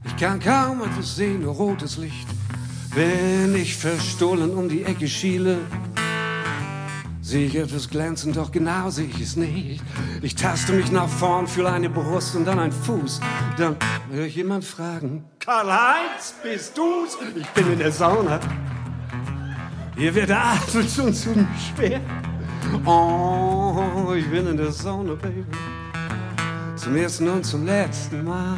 Ich 0.04 0.16
kann 0.16 0.38
kaum 0.38 0.83
etwas 0.83 1.16
sehen, 1.16 1.42
nur 1.42 1.54
rotes 1.54 1.96
Licht. 1.96 2.28
Wenn 2.94 3.57
ich 3.57 3.74
verstohlen 3.74 4.54
um 4.54 4.68
die 4.68 4.85
Ecke 4.85 5.09
schiele, 5.09 5.59
sehe 7.35 7.47
ich 7.47 7.57
etwas 7.57 7.90
glänzen, 7.90 8.33
doch 8.33 8.53
genau 8.53 8.90
sehe 8.90 9.09
ich 9.09 9.20
es 9.20 9.35
nicht. 9.35 9.83
Ich 10.23 10.37
taste 10.37 10.73
mich 10.73 10.92
nach 10.92 11.09
vorn, 11.09 11.49
fühle 11.49 11.73
eine 11.73 11.90
Brust 11.90 12.37
und 12.37 12.44
dann 12.44 12.61
ein 12.61 12.70
Fuß. 12.70 13.18
Dann 13.59 13.75
höre 14.12 14.27
ich 14.27 14.37
jemand 14.37 14.64
fragen, 14.64 15.25
Karl-Heinz, 15.40 16.37
bist 16.44 16.79
du's? 16.79 17.18
Ich 17.35 17.49
bin 17.49 17.73
in 17.73 17.81
der 17.81 17.90
Sauna. 17.90 18.38
Hier 19.97 20.14
wird 20.14 20.29
der 20.29 20.44
Atem 20.44 20.88
schon 20.88 21.12
zu 21.12 21.35
schwer. 21.75 22.01
Oh, 22.87 24.12
ich 24.16 24.31
bin 24.31 24.47
in 24.47 24.57
der 24.57 24.70
Sauna, 24.70 25.14
Baby. 25.14 25.44
Zum 26.77 26.94
ersten 26.94 27.29
und 27.29 27.44
zum 27.44 27.66
letzten 27.66 28.23
Mal. 28.23 28.57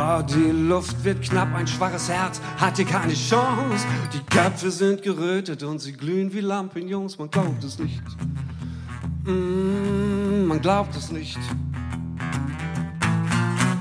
Oh, 0.00 0.22
die 0.22 0.52
Luft 0.52 1.02
wird 1.02 1.22
knapp, 1.22 1.52
ein 1.56 1.66
schwaches 1.66 2.08
Herz 2.08 2.40
hat 2.56 2.76
hier 2.76 2.84
keine 2.84 3.14
Chance. 3.14 3.84
Die 4.12 4.20
Köpfe 4.32 4.70
sind 4.70 5.02
gerötet 5.02 5.64
und 5.64 5.80
sie 5.80 5.92
glühen 5.92 6.32
wie 6.32 6.38
Lampignons. 6.38 7.18
Man 7.18 7.28
glaubt 7.28 7.64
es 7.64 7.80
nicht. 7.80 8.04
Mm, 9.24 10.46
man 10.46 10.60
glaubt 10.60 10.94
es 10.94 11.10
nicht. 11.10 11.40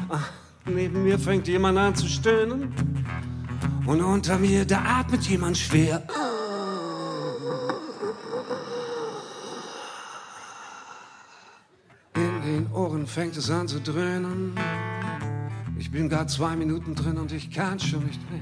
Ach, 0.09 0.31
neben 0.65 1.03
mir 1.03 1.19
fängt 1.19 1.47
jemand 1.47 1.77
an 1.77 1.93
zu 1.93 2.07
stöhnen. 2.07 2.73
Und 3.85 4.01
unter 4.01 4.39
mir, 4.39 4.65
da 4.65 4.81
atmet 4.99 5.21
jemand 5.27 5.55
schwer. 5.55 6.01
In 12.15 12.41
den 12.41 12.71
Ohren 12.73 13.05
fängt 13.05 13.37
es 13.37 13.51
an 13.51 13.67
zu 13.67 13.79
dröhnen. 13.79 14.55
Ich 15.87 15.93
bin 15.93 16.09
gerade 16.09 16.27
zwei 16.27 16.53
Minuten 16.57 16.95
drin 16.95 17.17
und 17.17 17.31
ich 17.31 17.49
kann 17.49 17.79
schon 17.79 18.05
nicht 18.05 18.19
mehr. 18.29 18.41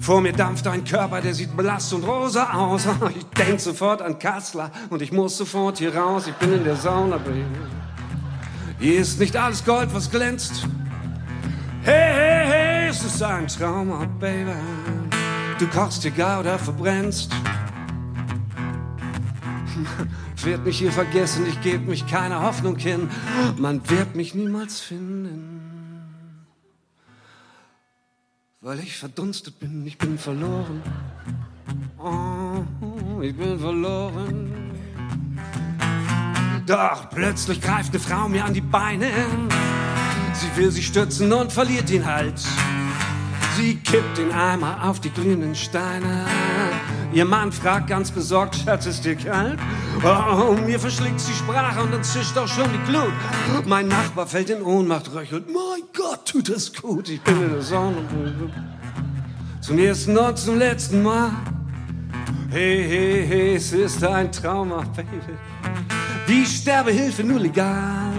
Vor 0.00 0.20
mir 0.20 0.32
dampft 0.32 0.66
ein 0.66 0.82
Körper, 0.82 1.20
der 1.20 1.32
sieht 1.32 1.56
blass 1.56 1.92
und 1.92 2.02
rosa 2.02 2.54
aus. 2.54 2.88
Ich 3.16 3.24
denk 3.26 3.60
sofort 3.60 4.02
an 4.02 4.18
Kassler 4.18 4.72
und 4.90 5.00
ich 5.00 5.12
muss 5.12 5.36
sofort 5.36 5.78
hier 5.78 5.94
raus. 5.94 6.26
Ich 6.26 6.34
bin 6.34 6.52
in 6.52 6.64
der 6.64 6.74
Sauna, 6.74 7.18
Baby. 7.18 7.44
Hier 8.80 8.98
ist 8.98 9.20
nicht 9.20 9.36
alles 9.36 9.64
Gold, 9.64 9.94
was 9.94 10.10
glänzt. 10.10 10.66
Hey, 11.82 12.12
hey, 12.12 12.46
hey, 12.48 12.88
es 12.88 13.04
ist 13.04 13.22
ein 13.22 13.46
Trauma, 13.46 14.04
Baby. 14.18 14.50
Du 15.60 15.68
kochst 15.68 16.02
dir 16.02 16.10
gar 16.10 16.40
oder 16.40 16.58
verbrennst. 16.58 17.30
Wird 20.42 20.64
mich 20.64 20.80
hier 20.80 20.90
vergessen, 20.90 21.46
ich 21.48 21.60
gebe 21.60 21.88
mich 21.88 22.08
keiner 22.08 22.42
Hoffnung 22.42 22.76
hin. 22.76 23.08
Man 23.56 23.88
wird 23.88 24.16
mich 24.16 24.34
niemals 24.34 24.80
finden. 24.80 25.65
Weil 28.66 28.80
ich 28.80 28.96
verdunstet 28.96 29.60
bin, 29.60 29.86
ich 29.86 29.96
bin 29.96 30.18
verloren. 30.18 30.82
Oh, 31.98 33.20
ich 33.22 33.32
bin 33.36 33.60
verloren. 33.60 34.72
Doch 36.66 37.08
plötzlich 37.10 37.60
greift 37.60 37.90
eine 37.90 38.00
Frau 38.00 38.28
mir 38.28 38.44
an 38.44 38.54
die 38.54 38.60
Beine. 38.60 39.08
Sie 40.32 40.60
will 40.60 40.72
sich 40.72 40.88
stürzen 40.88 41.32
und 41.32 41.52
verliert 41.52 41.88
den 41.90 42.04
Halt. 42.04 42.42
Sie 43.56 43.76
kippt 43.76 44.18
den 44.18 44.32
Eimer 44.32 44.82
auf 44.82 44.98
die 44.98 45.10
glühenden 45.10 45.54
Steine. 45.54 46.26
Ihr 47.12 47.24
Mann 47.24 47.52
fragt 47.52 47.88
ganz 47.88 48.10
besorgt, 48.10 48.56
Schatz, 48.56 48.86
ist 48.86 49.04
dir 49.04 49.16
kalt? 49.16 49.58
Oh, 50.04 50.54
mir 50.66 50.78
verschlingt 50.78 51.20
die 51.26 51.32
Sprache 51.32 51.80
und 51.82 51.92
dann 51.92 52.02
zischt 52.02 52.36
auch 52.36 52.48
schon 52.48 52.68
die 52.72 52.90
Glut. 52.90 53.12
Mein 53.66 53.88
Nachbar 53.88 54.26
fällt 54.26 54.50
in 54.50 54.62
Ohnmacht, 54.62 55.12
röchelt. 55.14 55.46
Mein 55.46 55.82
Gott, 55.96 56.26
tut 56.26 56.48
das 56.48 56.72
gut. 56.74 57.08
Ich 57.08 57.20
bin 57.22 57.42
in 57.42 57.50
der 57.50 57.62
Sonne. 57.62 57.96
Zum 59.60 59.78
ersten 59.78 60.16
und 60.16 60.38
zum 60.38 60.58
letzten 60.58 61.02
Mal. 61.02 61.30
Hey, 62.50 62.84
hey, 62.88 63.26
hey, 63.26 63.54
es 63.56 63.72
ist 63.72 64.04
ein 64.04 64.30
Trauma, 64.30 64.84
Baby. 64.94 65.08
wie 66.26 66.44
Sterbehilfe 66.44 67.24
nur 67.24 67.40
legal. 67.40 68.12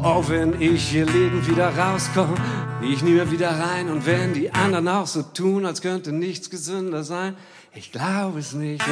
Auch 0.00 0.28
wenn 0.28 0.60
ich 0.60 0.88
hier 0.88 1.06
lebend 1.06 1.46
wieder 1.48 1.76
rauskomme, 1.76 2.34
ich 2.82 3.02
nie 3.02 3.12
mehr 3.12 3.30
wieder 3.30 3.50
rein. 3.50 3.88
Und 3.88 4.06
wenn 4.06 4.32
die 4.34 4.52
anderen 4.52 4.88
auch 4.88 5.06
so 5.06 5.22
tun, 5.22 5.66
als 5.66 5.82
könnte 5.82 6.12
nichts 6.12 6.50
gesünder 6.50 7.04
sein, 7.04 7.36
ich 7.74 7.92
glaube 7.92 8.38
es 8.38 8.52
nicht. 8.52 8.84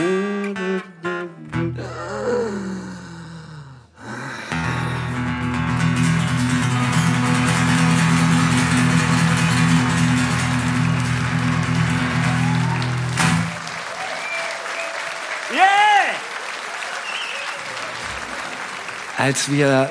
Als 19.16 19.51
wir 19.51 19.90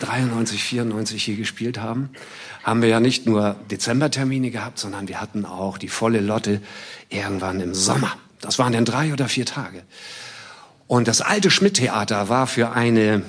93, 0.00 0.62
94 0.62 1.24
hier 1.24 1.36
gespielt 1.36 1.78
haben, 1.78 2.10
haben 2.62 2.82
wir 2.82 2.88
ja 2.88 3.00
nicht 3.00 3.26
nur 3.26 3.56
Dezembertermine 3.70 4.50
gehabt, 4.50 4.78
sondern 4.78 5.08
wir 5.08 5.20
hatten 5.20 5.44
auch 5.44 5.78
die 5.78 5.88
volle 5.88 6.20
Lotte 6.20 6.60
irgendwann 7.08 7.60
im 7.60 7.74
Sommer. 7.74 8.16
Das 8.40 8.58
waren 8.58 8.72
dann 8.72 8.84
drei 8.84 9.12
oder 9.12 9.28
vier 9.28 9.46
Tage. 9.46 9.82
Und 10.86 11.08
das 11.08 11.20
alte 11.20 11.50
Schmidt-Theater 11.50 12.28
war 12.28 12.46
für 12.46 12.72
eine, 12.72 13.22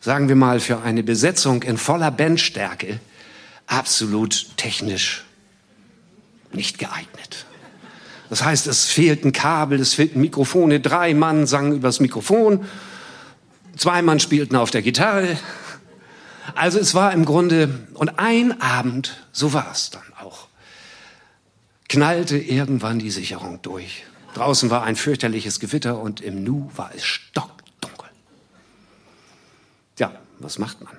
sagen 0.00 0.28
wir 0.28 0.36
mal, 0.36 0.60
für 0.60 0.82
eine 0.82 1.02
Besetzung 1.02 1.62
in 1.62 1.76
voller 1.76 2.10
Bandstärke 2.10 3.00
absolut 3.66 4.56
technisch 4.56 5.24
nicht 6.52 6.78
geeignet. 6.78 7.46
Das 8.30 8.44
heißt, 8.44 8.66
es 8.66 8.86
fehlten 8.86 9.32
Kabel, 9.32 9.80
es 9.80 9.94
fehlten 9.94 10.20
Mikrofone. 10.20 10.80
Drei 10.80 11.14
Mann 11.14 11.46
sangen 11.46 11.72
übers 11.74 12.00
Mikrofon, 12.00 12.64
zwei 13.76 14.02
Mann 14.02 14.20
spielten 14.20 14.56
auf 14.56 14.70
der 14.70 14.82
Gitarre, 14.82 15.38
also 16.54 16.78
es 16.78 16.94
war 16.94 17.12
im 17.12 17.24
Grunde, 17.24 17.86
und 17.94 18.18
ein 18.18 18.60
Abend, 18.60 19.24
so 19.32 19.52
war 19.52 19.70
es 19.72 19.90
dann 19.90 20.02
auch, 20.20 20.48
knallte 21.88 22.36
irgendwann 22.36 22.98
die 22.98 23.10
Sicherung 23.10 23.60
durch. 23.62 24.04
Draußen 24.34 24.70
war 24.70 24.84
ein 24.84 24.96
fürchterliches 24.96 25.58
Gewitter 25.58 25.98
und 25.98 26.20
im 26.20 26.44
Nu 26.44 26.70
war 26.76 26.90
es 26.94 27.04
stockdunkel. 27.04 28.08
Ja, 29.98 30.12
was 30.38 30.58
macht 30.58 30.82
man? 30.82 30.96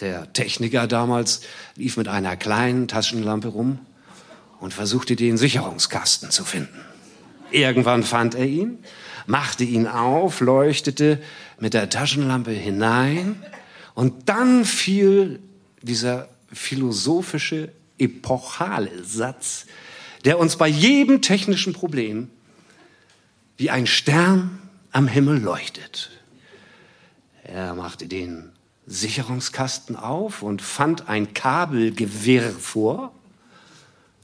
Der 0.00 0.32
Techniker 0.32 0.86
damals 0.86 1.40
lief 1.74 1.96
mit 1.96 2.08
einer 2.08 2.36
kleinen 2.36 2.88
Taschenlampe 2.88 3.48
rum 3.48 3.80
und 4.60 4.74
versuchte 4.74 5.16
den 5.16 5.36
Sicherungskasten 5.36 6.30
zu 6.30 6.44
finden. 6.44 6.84
Irgendwann 7.50 8.02
fand 8.02 8.34
er 8.34 8.44
ihn, 8.44 8.78
machte 9.26 9.64
ihn 9.64 9.86
auf, 9.86 10.40
leuchtete 10.40 11.20
mit 11.58 11.74
der 11.74 11.88
Taschenlampe 11.88 12.50
hinein 12.50 13.42
und 13.98 14.28
dann 14.28 14.64
fiel 14.64 15.40
dieser 15.82 16.28
philosophische, 16.52 17.72
epochale 17.98 19.02
Satz, 19.02 19.66
der 20.24 20.38
uns 20.38 20.54
bei 20.54 20.68
jedem 20.68 21.20
technischen 21.20 21.72
Problem 21.72 22.30
wie 23.56 23.70
ein 23.70 23.88
Stern 23.88 24.62
am 24.92 25.08
Himmel 25.08 25.40
leuchtet. 25.40 26.10
Er 27.42 27.74
machte 27.74 28.06
den 28.06 28.52
Sicherungskasten 28.86 29.96
auf 29.96 30.44
und 30.44 30.62
fand 30.62 31.08
ein 31.08 31.34
Kabelgewirr 31.34 32.50
vor. 32.52 33.12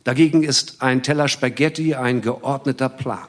Dagegen 0.04 0.44
ist 0.44 0.82
ein 0.82 1.02
Teller 1.02 1.26
Spaghetti 1.26 1.96
ein 1.96 2.22
geordneter 2.22 2.90
Plan. 2.90 3.26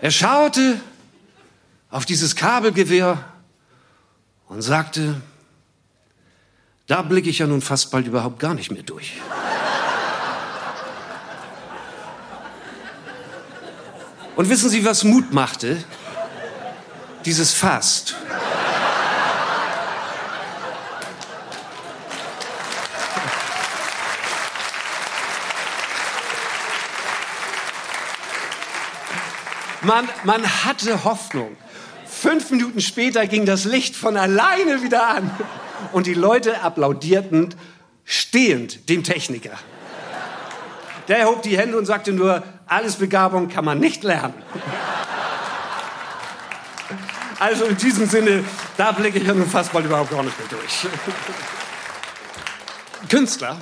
Er 0.00 0.12
schaute 0.12 0.80
auf 1.90 2.06
dieses 2.06 2.36
Kabelgewirr 2.36 3.24
und 4.50 4.62
sagte, 4.62 5.20
da 6.88 7.02
blicke 7.02 7.30
ich 7.30 7.38
ja 7.38 7.46
nun 7.46 7.62
fast 7.62 7.92
bald 7.92 8.08
überhaupt 8.08 8.40
gar 8.40 8.52
nicht 8.52 8.72
mehr 8.72 8.82
durch. 8.82 9.12
Und 14.34 14.48
wissen 14.48 14.68
Sie, 14.68 14.84
was 14.84 15.04
Mut 15.04 15.32
machte? 15.32 15.82
Dieses 17.24 17.52
Fast. 17.52 18.16
Man, 29.82 30.08
man 30.24 30.44
hatte 30.64 31.04
Hoffnung. 31.04 31.56
Fünf 32.20 32.50
Minuten 32.50 32.82
später 32.82 33.26
ging 33.26 33.46
das 33.46 33.64
Licht 33.64 33.96
von 33.96 34.18
alleine 34.18 34.82
wieder 34.82 35.08
an. 35.08 35.30
Und 35.92 36.06
die 36.06 36.12
Leute 36.12 36.60
applaudierten 36.60 37.54
stehend 38.04 38.90
dem 38.90 39.04
Techniker. 39.04 39.58
Der 41.08 41.24
hob 41.24 41.40
die 41.40 41.56
Hände 41.56 41.78
und 41.78 41.86
sagte 41.86 42.12
nur, 42.12 42.42
alles 42.66 42.96
Begabung 42.96 43.48
kann 43.48 43.64
man 43.64 43.80
nicht 43.80 44.02
lernen. 44.02 44.34
Also 47.38 47.64
in 47.64 47.78
diesem 47.78 48.06
Sinne, 48.06 48.44
da 48.76 48.92
blicke 48.92 49.18
ich 49.18 49.26
ja 49.26 49.32
nun 49.32 49.48
fast 49.48 49.72
bald 49.72 49.86
überhaupt 49.86 50.10
gar 50.10 50.22
nicht 50.22 50.38
mehr 50.38 50.48
durch. 50.48 50.88
Künstler, 53.08 53.56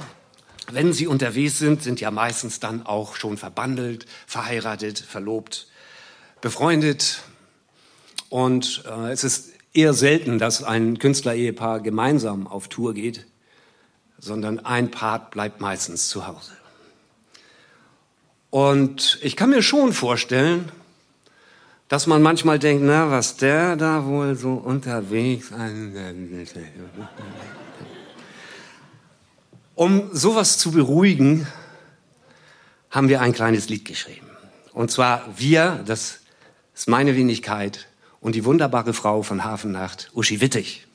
wenn 0.73 0.92
sie 0.92 1.07
unterwegs 1.07 1.61
sind, 1.61 1.85
sind 1.85 2.01
ja 2.01 2.11
meistens 2.11 2.59
dann 2.59 2.85
auch 2.85 3.14
schon 3.14 3.37
verbandelt, 3.37 4.07
verheiratet, 4.27 4.99
verlobt, 4.99 5.68
befreundet, 6.40 7.21
und 8.29 8.85
äh, 8.87 9.11
es 9.11 9.25
ist 9.25 9.53
eher 9.73 9.95
selten, 9.95 10.38
dass 10.38 10.62
ein 10.62 10.99
Künstlerehepaar 10.99 11.81
gemeinsam 11.81 12.47
auf 12.47 12.69
Tour 12.69 12.95
geht, 12.95 13.27
sondern 14.19 14.59
ein 14.61 14.91
Part 14.91 15.31
bleibt 15.31 15.61
meistens 15.61 16.09
zu 16.09 16.27
Hause. 16.27 16.53
Und 18.51 19.19
ich 19.23 19.37
kann 19.37 19.51
mir 19.51 19.62
schon 19.62 19.93
vorstellen, 19.93 20.73
dass 21.88 22.07
man 22.07 22.23
manchmal 22.23 22.59
denkt, 22.59 22.83
na, 22.85 23.11
was 23.11 23.37
der 23.37 23.77
da 23.77 24.05
wohl 24.05 24.37
so 24.37 24.55
unterwegs. 24.55 25.51
Um 29.75 30.11
sowas 30.12 30.59
zu 30.59 30.73
beruhigen, 30.73 31.47
haben 32.91 33.09
wir 33.09 33.21
ein 33.21 33.33
kleines 33.33 33.69
Lied 33.69 33.85
geschrieben. 33.85 34.27
Und 34.73 34.91
zwar 34.91 35.25
wir, 35.37 35.83
das 35.87 36.21
ist 36.75 36.88
meine 36.88 37.17
Wenigkeit, 37.17 37.87
und 38.20 38.35
die 38.35 38.44
wunderbare 38.44 38.92
Frau 38.92 39.22
von 39.22 39.44
Hafennacht, 39.44 40.11
Uschi 40.14 40.40
Wittig. 40.40 40.88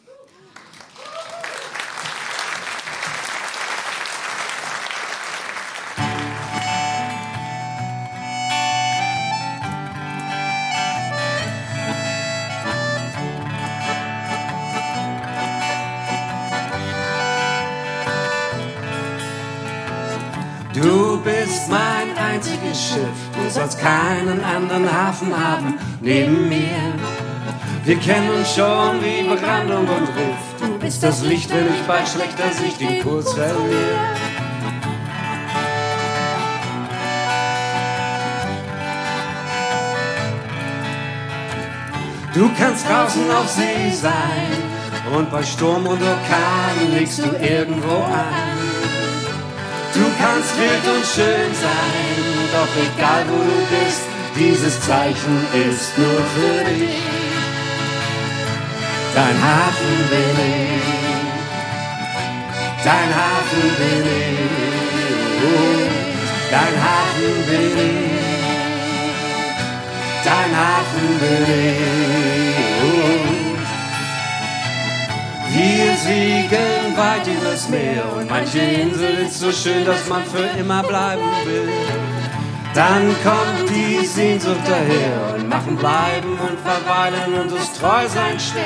Schiff, 22.74 23.08
du 23.34 23.50
sollst 23.50 23.80
keinen 23.80 24.44
anderen 24.44 24.92
Hafen 24.92 25.32
haben 25.38 25.76
neben 26.02 26.50
mir. 26.50 26.94
Wir 27.86 27.98
kennen 27.98 28.30
uns 28.30 28.56
schon 28.56 29.02
wie 29.02 29.24
Brandung 29.36 29.88
und 29.88 30.08
Riff. 30.08 30.60
Du 30.60 30.80
bist 30.80 31.04
das 31.04 31.22
Licht, 31.24 31.50
wenn 31.50 31.68
ich 31.68 31.82
bei 31.86 32.06
schlechter 32.06 32.52
Sicht 32.52 32.80
den 32.80 33.04
Kurs 33.04 33.34
verliere. 33.34 34.00
Du 42.34 42.50
kannst 42.58 42.90
draußen 42.90 43.30
auf 43.32 43.48
See 43.48 43.92
sein 43.92 45.14
und 45.16 45.30
bei 45.30 45.44
Sturm 45.44 45.86
und 45.86 46.02
Orkan 46.02 46.92
legst 46.94 47.20
du 47.20 47.30
irgendwo 47.38 47.98
an. 47.98 48.63
Kannst 50.24 50.58
wild 50.58 50.86
und 50.96 51.06
schön 51.06 51.54
sein, 51.54 52.16
doch 52.54 52.74
egal 52.82 53.24
wo 53.28 53.40
du 53.44 53.60
bist, 53.76 54.04
dieses 54.38 54.80
Zeichen 54.80 55.38
ist 55.68 55.98
nur 55.98 56.22
für 56.34 56.64
dich. 56.64 57.04
Dein 59.14 59.38
Hafen 59.48 59.96
bin 60.14 60.36
ich, 60.56 60.88
dein 62.86 63.10
Hafen 63.20 63.66
bin 63.80 64.06
ich, 64.24 64.54
dein 66.52 66.76
Hafen 66.88 67.36
bin 67.50 67.74
ich, 67.90 68.14
dein 70.24 70.52
Hafen 70.58 71.08
bin 71.20 71.44
ich. 72.48 72.53
Wir 75.54 75.96
siegen 75.98 76.98
weit 76.98 77.28
übers 77.28 77.70
Meer 77.70 78.12
und 78.18 78.28
manche 78.28 78.58
Insel 78.58 79.20
ist 79.20 79.40
so 79.40 79.52
schön, 79.52 79.86
dass 79.86 80.10
man 80.10 80.26
für 80.26 80.60
immer 80.60 80.82
bleiben 80.82 81.22
will. 81.46 81.70
Dann 82.74 83.16
kommt 83.22 83.70
die 83.70 84.04
Sehnsucht 84.04 84.66
daher 84.66 85.36
und 85.36 85.48
machen 85.48 85.78
bleiben 85.78 86.40
und 86.40 86.60
verweilen 86.60 87.40
und 87.40 87.52
das 87.52 87.72
Treusein 87.74 88.40
schwer. 88.40 88.64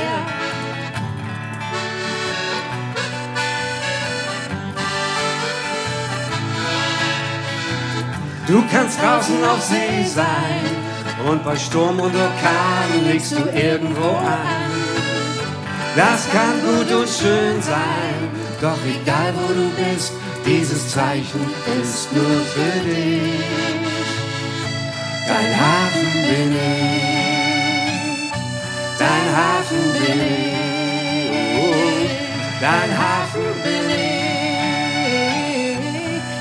Du 8.47 8.63
kannst 8.71 9.01
draußen 9.01 9.43
auf 9.43 9.61
See 9.61 10.05
sein 10.05 11.27
und 11.29 11.43
bei 11.43 11.57
Sturm 11.57 11.99
und 11.99 12.15
Orkan 12.15 13.05
legst 13.05 13.33
du 13.33 13.43
irgendwo 13.49 14.07
an. 14.07 14.76
Das 15.97 16.29
kann 16.31 16.61
gut 16.61 16.91
und 16.95 17.09
schön 17.09 17.59
sein, 17.59 18.29
doch 18.61 18.77
egal 18.85 19.33
wo 19.33 19.47
du 19.51 19.67
bist, 19.81 20.13
dieses 20.45 20.91
Zeichen 20.91 21.41
ist 21.81 22.13
nur 22.13 22.39
für 22.53 22.79
dich. 22.87 23.41
Dein 25.27 25.59
Hafen 25.59 26.13
bin 26.29 26.51
ich, 26.53 28.31
dein 28.99 29.27
Hafen 29.35 29.85
bin 29.93 30.19
ich, 30.21 32.11
dein 32.61 32.91
Hafen 32.95 33.53
bin 33.63 33.89
ich, 33.89 34.19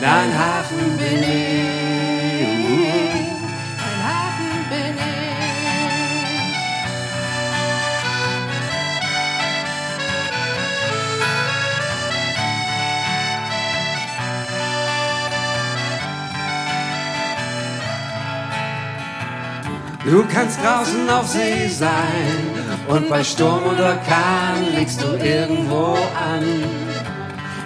dein 0.02 0.38
Hafen 0.38 0.98
bin 0.98 1.22
ich. 1.22 1.55
Du 20.06 20.24
kannst 20.32 20.60
draußen 20.62 21.10
auf 21.10 21.26
See 21.26 21.66
sein 21.66 22.38
und 22.86 23.08
bei 23.08 23.24
Sturm 23.24 23.64
oder 23.64 23.86
Orkan 23.86 24.72
legst 24.76 25.02
du 25.02 25.16
irgendwo 25.16 25.94
an. 26.14 26.44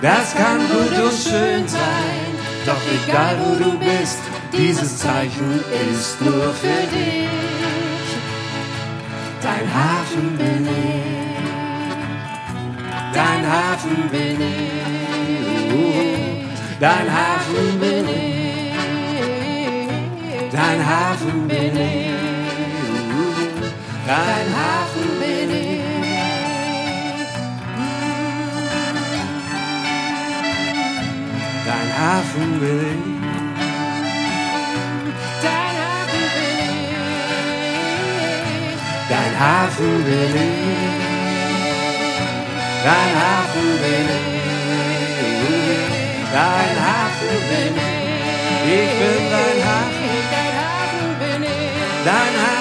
Das 0.00 0.34
kann 0.34 0.60
gut 0.60 0.98
und 0.98 1.12
schön 1.12 1.68
sein, 1.68 2.30
doch 2.64 2.80
egal 3.06 3.36
wo 3.44 3.62
du 3.62 3.78
bist, 3.78 4.20
dieses 4.56 4.96
Zeichen 4.96 5.62
ist 5.92 6.18
nur 6.22 6.54
für 6.54 6.86
dich. 6.90 7.28
Dein 9.42 9.74
Hafen 9.74 10.38
bin 10.38 10.66
ich, 10.66 11.36
dein 13.12 13.46
Hafen 13.52 14.08
bin 14.10 14.40
ich, 14.40 14.86
dein 16.80 17.12
Hafen 17.12 17.80
bin 17.80 18.08
ich, 18.08 18.72
dein 20.50 20.86
Hafen 20.86 21.46
bin 21.46 21.76
ich 21.76 22.19
dein 24.10 24.48
Hafen 24.60 25.08
bin 25.20 25.50
ich. 25.50 25.84
Dein 31.66 31.90
Hafen 32.00 32.50
bin 32.60 32.80
ich. 32.80 33.20
Dein 35.44 35.74
Hafen 35.82 36.24
bin 36.36 36.58
ich. 36.66 36.90
Dein 39.10 39.34
Hafen 39.42 39.96
bin 40.06 40.34
ich. 40.44 40.98
Dein 42.86 43.12
Hafen 43.22 43.70
bin 43.82 44.08
ich. 44.10 44.40
Dein 46.36 46.76
Hafen 46.86 47.36
bin 47.50 47.74
ich. 47.76 48.00
Ich 48.78 48.92
bin 49.00 49.22
dein 49.34 49.60
Hafen. 49.68 50.10
Dein 50.34 50.54
Hafen 50.62 51.10
bin 51.20 51.40
ich. 51.42 51.70
Dein 52.04 52.34
Hafen 52.42 52.59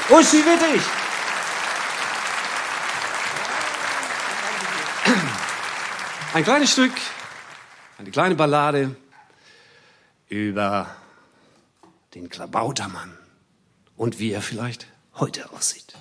Uschi 0.10 0.46
Wittig! 0.46 0.82
Ein 6.34 6.44
kleines 6.44 6.72
Stück, 6.72 6.94
eine 8.00 8.10
kleine 8.12 8.36
Ballade 8.36 8.96
über 10.30 10.96
den 12.16 12.30
Klabautermann 12.30 13.16
und 13.98 14.18
wie 14.18 14.32
er 14.32 14.42
vielleicht 14.42 14.88
heute 15.16 15.52
aussieht. 15.52 15.94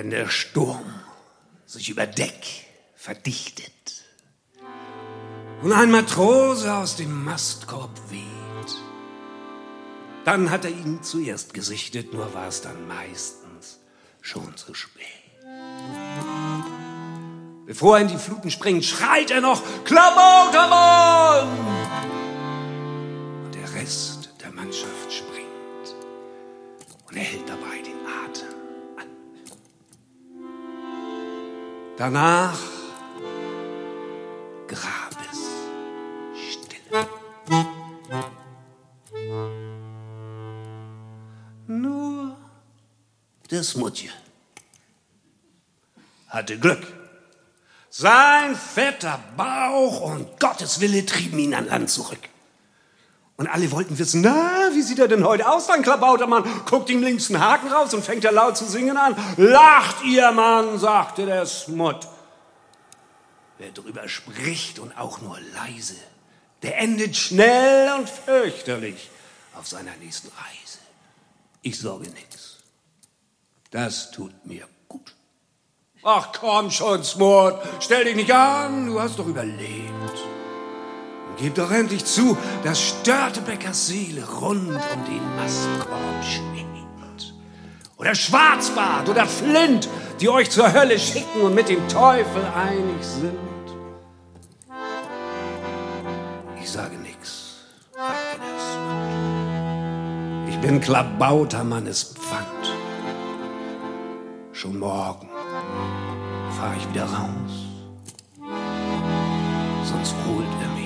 Wenn 0.00 0.08
der 0.08 0.30
Sturm 0.30 0.94
sich 1.66 1.90
über 1.90 2.06
Deck 2.06 2.64
verdichtet 2.96 4.02
und 5.60 5.74
ein 5.74 5.90
Matrose 5.90 6.72
aus 6.72 6.96
dem 6.96 7.22
Mastkorb 7.22 7.90
weht, 8.08 8.74
dann 10.24 10.50
hat 10.50 10.64
er 10.64 10.70
ihn 10.70 11.02
zuerst 11.02 11.52
gesichtet, 11.52 12.14
nur 12.14 12.32
war 12.32 12.48
es 12.48 12.62
dann 12.62 12.88
meistens 12.88 13.78
schon 14.22 14.56
zu 14.56 14.72
spät. 14.72 15.04
Bevor 17.66 17.98
er 17.98 18.02
in 18.02 18.08
die 18.08 18.16
Fluten 18.16 18.50
springt, 18.50 18.86
schreit 18.86 19.30
er 19.30 19.42
noch 19.42 19.62
Klabautermann! 19.84 21.46
Und 23.44 23.54
der 23.54 23.74
Rest 23.74 24.30
der 24.42 24.50
Mannschaft 24.52 25.12
springt 25.12 25.94
und 27.06 27.16
er 27.18 27.22
hält 27.22 27.46
dabei 27.46 27.69
Danach 32.00 32.58
Grabesstille. 34.66 35.36
Nur 41.66 42.38
das 43.50 43.76
Mutje 43.76 44.08
hatte 46.28 46.58
Glück. 46.58 46.86
Sein 47.90 48.56
fetter 48.56 49.22
Bauch 49.36 50.00
und 50.00 50.40
Gottes 50.40 50.80
Wille 50.80 51.04
trieben 51.04 51.38
ihn 51.38 51.52
an 51.52 51.66
Land 51.66 51.90
zurück. 51.90 52.30
Und 53.40 53.46
alle 53.46 53.70
wollten 53.70 53.98
wissen, 53.98 54.20
na, 54.20 54.68
wie 54.74 54.82
sieht 54.82 54.98
er 54.98 55.08
denn 55.08 55.24
heute 55.24 55.50
aus, 55.50 55.66
dein 55.66 55.80
Klabautermann? 55.80 56.44
Guckt 56.66 56.90
ihm 56.90 57.02
links 57.02 57.30
einen 57.30 57.42
Haken 57.42 57.72
raus 57.72 57.94
und 57.94 58.04
fängt 58.04 58.22
er 58.26 58.32
laut 58.32 58.54
zu 58.54 58.66
singen 58.66 58.98
an. 58.98 59.16
Lacht 59.38 60.04
ihr, 60.04 60.30
Mann, 60.30 60.78
sagte 60.78 61.24
der 61.24 61.46
Smut. 61.46 62.06
Wer 63.56 63.70
drüber 63.70 64.06
spricht 64.10 64.78
und 64.78 64.94
auch 64.98 65.22
nur 65.22 65.38
leise, 65.54 65.96
der 66.60 66.76
endet 66.80 67.16
schnell 67.16 67.94
und 67.98 68.10
fürchterlich 68.10 69.08
auf 69.54 69.66
seiner 69.66 69.96
nächsten 70.02 70.28
Reise. 70.28 70.78
Ich 71.62 71.78
sorge 71.78 72.10
nichts. 72.10 72.58
Das 73.70 74.10
tut 74.10 74.34
mir 74.44 74.68
gut. 74.86 75.14
Ach 76.02 76.28
komm 76.38 76.70
schon, 76.70 77.02
Smut, 77.04 77.54
stell 77.80 78.04
dich 78.04 78.16
nicht 78.16 78.34
an, 78.34 78.84
du 78.84 79.00
hast 79.00 79.18
doch 79.18 79.26
überlebt. 79.26 80.39
Gib 81.40 81.54
doch 81.54 81.70
endlich 81.70 82.04
zu, 82.04 82.36
dass 82.64 82.80
Störtebeckers 82.80 83.86
Seele 83.86 84.28
rund 84.28 84.68
um 84.68 85.04
den 85.06 85.36
Mastkorb 85.36 86.22
schwingt. 86.22 86.70
Oder 87.96 88.14
Schwarzbart 88.14 89.08
oder 89.08 89.26
Flint, 89.26 89.88
die 90.20 90.28
euch 90.30 90.50
zur 90.50 90.72
Hölle 90.72 90.98
schicken 90.98 91.42
und 91.42 91.54
mit 91.54 91.68
dem 91.68 91.86
Teufel 91.88 92.42
einig 92.54 93.02
sind. 93.02 93.38
Ich 96.60 96.70
sage 96.70 96.94
sagt 96.94 97.00
Ich 100.48 100.58
bin 100.60 100.80
Klabautermann, 100.80 101.86
ist 101.86 102.18
Pfand. 102.18 102.74
Schon 104.52 104.78
morgen 104.78 105.28
fahr 106.58 106.74
ich 106.78 106.88
wieder 106.90 107.04
raus. 107.04 107.66
Sonst 109.84 110.14
holt 110.26 110.46
er 110.62 110.68
mich 110.74 110.79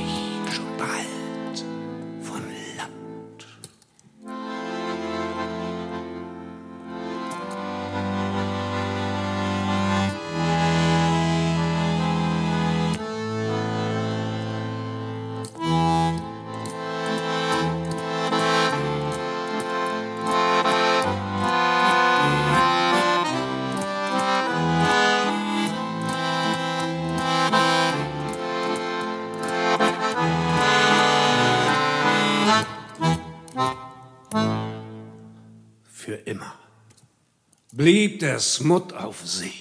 blieb 37.84 38.20
der 38.20 38.40
Smut 38.40 38.94
auf 38.94 39.16
See 39.26 39.52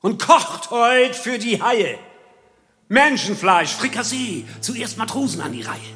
und 0.00 0.18
kocht 0.18 0.70
heut 0.70 1.14
für 1.14 1.38
die 1.38 1.62
Haie. 1.62 1.98
Menschenfleisch, 2.88 3.74
Frikassee, 3.74 4.46
zuerst 4.62 4.96
Matrosen 4.96 5.42
an 5.42 5.52
die 5.52 5.60
Reihe. 5.60 5.92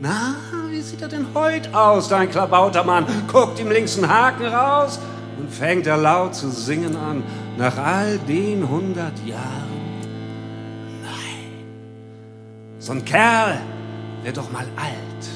Na, 0.00 0.34
wie 0.70 0.80
sieht 0.80 1.02
er 1.02 1.08
denn 1.08 1.26
heut 1.34 1.74
aus, 1.74 2.08
dein 2.08 2.30
Klabautermann? 2.30 3.04
Guckt 3.30 3.60
ihm 3.60 3.70
links 3.70 3.98
einen 3.98 4.08
Haken 4.08 4.46
raus 4.46 4.98
und 5.38 5.52
fängt 5.52 5.86
er 5.86 5.98
laut 5.98 6.34
zu 6.34 6.48
singen 6.50 6.96
an, 6.96 7.22
nach 7.58 7.76
all 7.76 8.16
den 8.20 8.66
hundert 8.66 9.18
Jahren. 9.26 10.00
Nein, 11.02 11.52
so 12.78 12.92
ein 12.92 13.04
Kerl 13.04 13.60
wird 14.22 14.38
doch 14.38 14.50
mal 14.50 14.66
alt. 14.76 15.28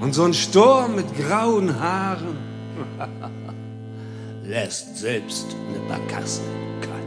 Und 0.00 0.12
so 0.12 0.24
ein 0.24 0.34
Sturm 0.34 0.96
mit 0.96 1.16
grauen 1.16 1.78
Haaren 1.78 2.47
lässt 4.44 4.96
selbst 4.96 5.46
eine 5.68 5.78
Barkasse 5.88 6.42
kalt. 6.80 7.02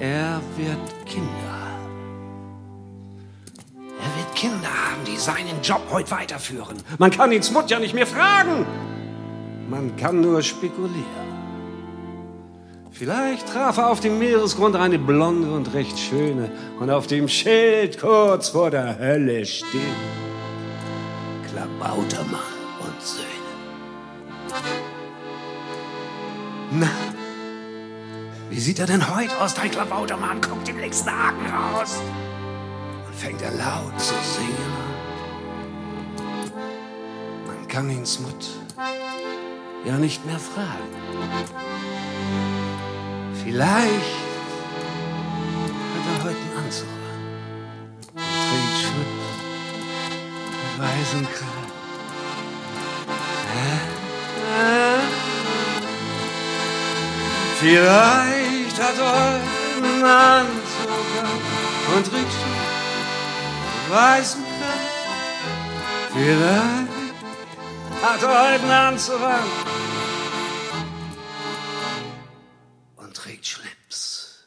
Er 0.00 0.40
wird 0.56 1.06
Kinder. 1.06 1.28
Er 3.76 4.16
wird 4.16 4.34
Kinder 4.34 4.68
haben, 4.68 5.04
die 5.06 5.16
seinen 5.16 5.62
Job 5.62 5.82
heute 5.90 6.10
weiterführen. 6.10 6.76
Man 6.98 7.10
kann 7.10 7.32
ihn 7.32 7.42
Smut 7.42 7.70
ja 7.70 7.78
nicht 7.78 7.94
mehr 7.94 8.06
fragen. 8.06 8.66
Man 9.68 9.96
kann 9.96 10.20
nur 10.20 10.42
spekulieren. 10.42 11.30
Vielleicht 12.90 13.48
traf 13.48 13.78
er 13.78 13.90
auf 13.90 14.00
dem 14.00 14.18
Meeresgrund 14.18 14.76
eine 14.76 14.98
blonde 14.98 15.50
und 15.52 15.72
recht 15.72 15.98
schöne 15.98 16.50
und 16.80 16.90
auf 16.90 17.06
dem 17.06 17.28
Schild 17.28 17.98
kurz 17.98 18.50
vor 18.50 18.70
der 18.70 18.98
Hölle 18.98 19.46
steht 19.46 20.19
Klabautermann 21.80 22.40
und 22.80 23.02
Söhne. 23.02 23.26
Na, 26.72 26.90
wie 28.50 28.60
sieht 28.60 28.78
er 28.80 28.86
denn 28.86 29.16
heute 29.16 29.40
aus, 29.40 29.54
dein 29.54 29.70
Klabautermann? 29.70 30.42
Guckt 30.42 30.68
dem 30.68 30.76
nächsten 30.76 31.10
Haken 31.10 31.46
raus 31.46 32.02
und 33.06 33.14
fängt 33.14 33.40
er 33.40 33.52
laut 33.52 33.98
zu 33.98 34.12
singen 34.14 34.72
an. 34.76 36.26
Man 37.46 37.66
kann 37.66 37.88
ihn 37.88 38.04
Smut 38.04 38.50
ja 39.86 39.96
nicht 39.96 40.26
mehr 40.26 40.38
fragen. 40.38 40.68
Vielleicht 43.42 43.88
hat 45.94 46.04
er 46.18 46.24
heute 46.24 46.36
einen 46.36 46.56
Anzug 46.66 46.88
an. 46.88 48.16
Trägt 48.16 48.78
Schlips 48.80 49.30
mit 50.62 50.78
weißem 50.78 51.26
Vielleicht 57.60 58.82
hat 58.82 58.98
einen 58.98 60.02
Anzug 60.02 61.10
an 61.20 61.96
und 61.96 62.12
mit 62.12 62.32
weißem 63.90 64.44
Kragen. 64.58 64.88
Vielleicht 66.14 66.88
hat 68.02 68.24
einen 68.24 68.70
Anzug 68.70 69.20
an. 69.20 69.44
und 72.96 73.14
trägt 73.14 73.46
Schlips 73.46 74.46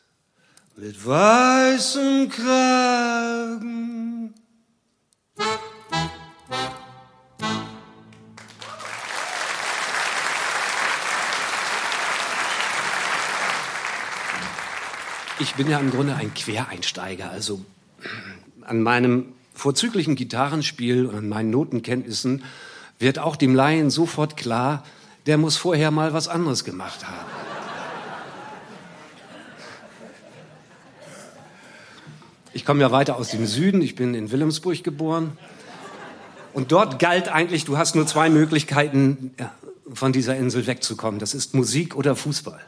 mit 0.76 1.06
weißem 1.06 2.30
Kragen. 2.30 3.83
Ich 15.44 15.56
bin 15.56 15.70
ja 15.70 15.78
im 15.78 15.92
Grunde 15.92 16.16
ein 16.16 16.34
Quereinsteiger, 16.34 17.30
also 17.30 17.60
an 18.62 18.82
meinem 18.82 19.26
vorzüglichen 19.54 20.16
Gitarrenspiel 20.16 21.06
und 21.06 21.16
an 21.16 21.28
meinen 21.28 21.50
Notenkenntnissen 21.50 22.46
wird 22.98 23.20
auch 23.20 23.36
dem 23.36 23.54
Laien 23.54 23.90
sofort 23.90 24.38
klar, 24.38 24.86
der 25.26 25.38
muss 25.38 25.58
vorher 25.58 25.92
mal 25.92 26.14
was 26.14 26.30
anderes 26.30 26.64
gemacht 26.64 27.06
haben. 27.06 27.30
Ich 32.54 32.66
komme 32.66 32.80
ja 32.80 32.92
weiter 32.94 33.18
aus 33.18 33.28
dem 33.28 33.46
Süden, 33.46 33.82
ich 33.82 33.96
bin 33.96 34.14
in 34.14 34.32
Wilhelmsburg 34.32 34.82
geboren. 34.82 35.38
Und 36.54 36.72
dort 36.72 37.00
galt 37.00 37.28
eigentlich, 37.28 37.66
du 37.66 37.78
hast 37.78 37.96
nur 37.96 38.08
zwei 38.08 38.30
Möglichkeiten, 38.30 39.36
von 39.94 40.14
dieser 40.14 40.38
Insel 40.38 40.68
wegzukommen. 40.68 41.20
Das 41.20 41.34
ist 41.34 41.54
Musik 41.54 41.98
oder 41.98 42.16
Fußball. 42.16 42.62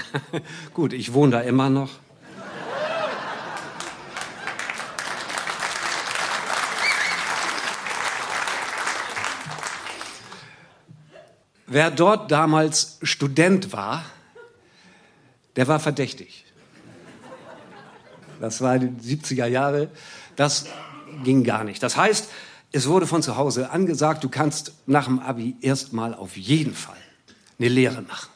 Gut, 0.74 0.92
ich 0.92 1.12
wohne 1.12 1.32
da 1.32 1.40
immer 1.40 1.70
noch. 1.70 1.90
Wer 11.66 11.90
dort 11.90 12.30
damals 12.30 12.98
Student 13.02 13.72
war, 13.72 14.04
der 15.56 15.68
war 15.68 15.80
verdächtig. 15.80 16.44
Das 18.40 18.60
war 18.60 18.78
die 18.78 18.88
70er 18.88 19.46
Jahre. 19.46 19.88
Das 20.36 20.66
ging 21.24 21.44
gar 21.44 21.64
nicht. 21.64 21.82
Das 21.82 21.96
heißt, 21.96 22.28
es 22.72 22.88
wurde 22.88 23.06
von 23.06 23.22
zu 23.22 23.36
Hause 23.36 23.70
angesagt, 23.70 24.24
du 24.24 24.28
kannst 24.28 24.72
nach 24.86 25.04
dem 25.04 25.18
Abi 25.18 25.56
erstmal 25.60 26.14
auf 26.14 26.36
jeden 26.36 26.74
Fall 26.74 26.96
eine 27.58 27.68
Lehre 27.68 28.02
machen. 28.02 28.31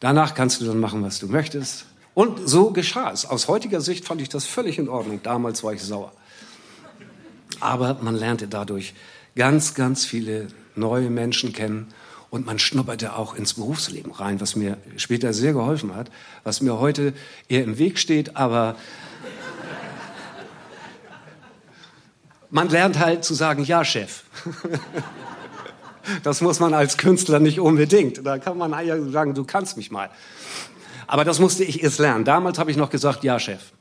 Danach 0.00 0.34
kannst 0.34 0.60
du 0.60 0.66
dann 0.66 0.78
machen, 0.78 1.02
was 1.02 1.18
du 1.18 1.26
möchtest. 1.26 1.86
Und 2.14 2.48
so 2.48 2.70
geschah 2.70 3.12
es. 3.12 3.26
Aus 3.26 3.48
heutiger 3.48 3.80
Sicht 3.80 4.04
fand 4.04 4.20
ich 4.20 4.28
das 4.28 4.46
völlig 4.46 4.78
in 4.78 4.88
Ordnung. 4.88 5.20
Damals 5.22 5.62
war 5.62 5.72
ich 5.72 5.82
sauer. 5.82 6.12
Aber 7.60 7.98
man 8.02 8.14
lernte 8.14 8.48
dadurch 8.48 8.94
ganz, 9.34 9.74
ganz 9.74 10.04
viele 10.04 10.48
neue 10.74 11.10
Menschen 11.10 11.52
kennen 11.52 11.88
und 12.30 12.44
man 12.44 12.58
schnupperte 12.58 13.16
auch 13.16 13.34
ins 13.34 13.54
Berufsleben 13.54 14.12
rein, 14.12 14.40
was 14.40 14.56
mir 14.56 14.76
später 14.96 15.32
sehr 15.32 15.52
geholfen 15.52 15.94
hat, 15.94 16.10
was 16.44 16.60
mir 16.60 16.78
heute 16.78 17.12
eher 17.48 17.64
im 17.64 17.78
Weg 17.78 17.98
steht, 17.98 18.36
aber 18.36 18.76
man 22.50 22.68
lernt 22.68 22.98
halt 22.98 23.24
zu 23.24 23.34
sagen, 23.34 23.64
ja, 23.64 23.84
Chef. 23.84 24.24
Das 26.22 26.40
muss 26.40 26.60
man 26.60 26.74
als 26.74 26.96
Künstler 26.96 27.40
nicht 27.40 27.60
unbedingt. 27.60 28.24
Da 28.24 28.38
kann 28.38 28.58
man 28.58 28.72
ja 28.86 29.00
sagen, 29.10 29.34
du 29.34 29.44
kannst 29.44 29.76
mich 29.76 29.90
mal. 29.90 30.10
Aber 31.06 31.24
das 31.24 31.38
musste 31.38 31.64
ich 31.64 31.82
erst 31.82 31.98
lernen. 31.98 32.24
Damals 32.24 32.58
habe 32.58 32.70
ich 32.70 32.76
noch 32.76 32.90
gesagt, 32.90 33.24
ja, 33.24 33.38
Chef. 33.38 33.72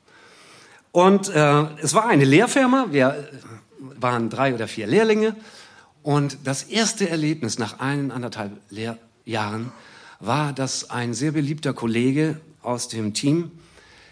Und 0.91 1.29
äh, 1.29 1.63
es 1.81 1.93
war 1.93 2.07
eine 2.07 2.23
Lehrfirma, 2.23 2.87
wir 2.91 3.27
waren 3.99 4.29
drei 4.29 4.53
oder 4.53 4.67
vier 4.67 4.87
Lehrlinge. 4.87 5.35
Und 6.03 6.37
das 6.43 6.63
erste 6.63 7.09
Erlebnis 7.09 7.57
nach 7.57 7.79
eineinhalb 7.79 8.51
Lehrjahren 8.69 9.71
war, 10.19 10.53
dass 10.53 10.89
ein 10.89 11.13
sehr 11.13 11.31
beliebter 11.31 11.73
Kollege 11.73 12.39
aus 12.61 12.87
dem 12.87 13.13
Team 13.13 13.51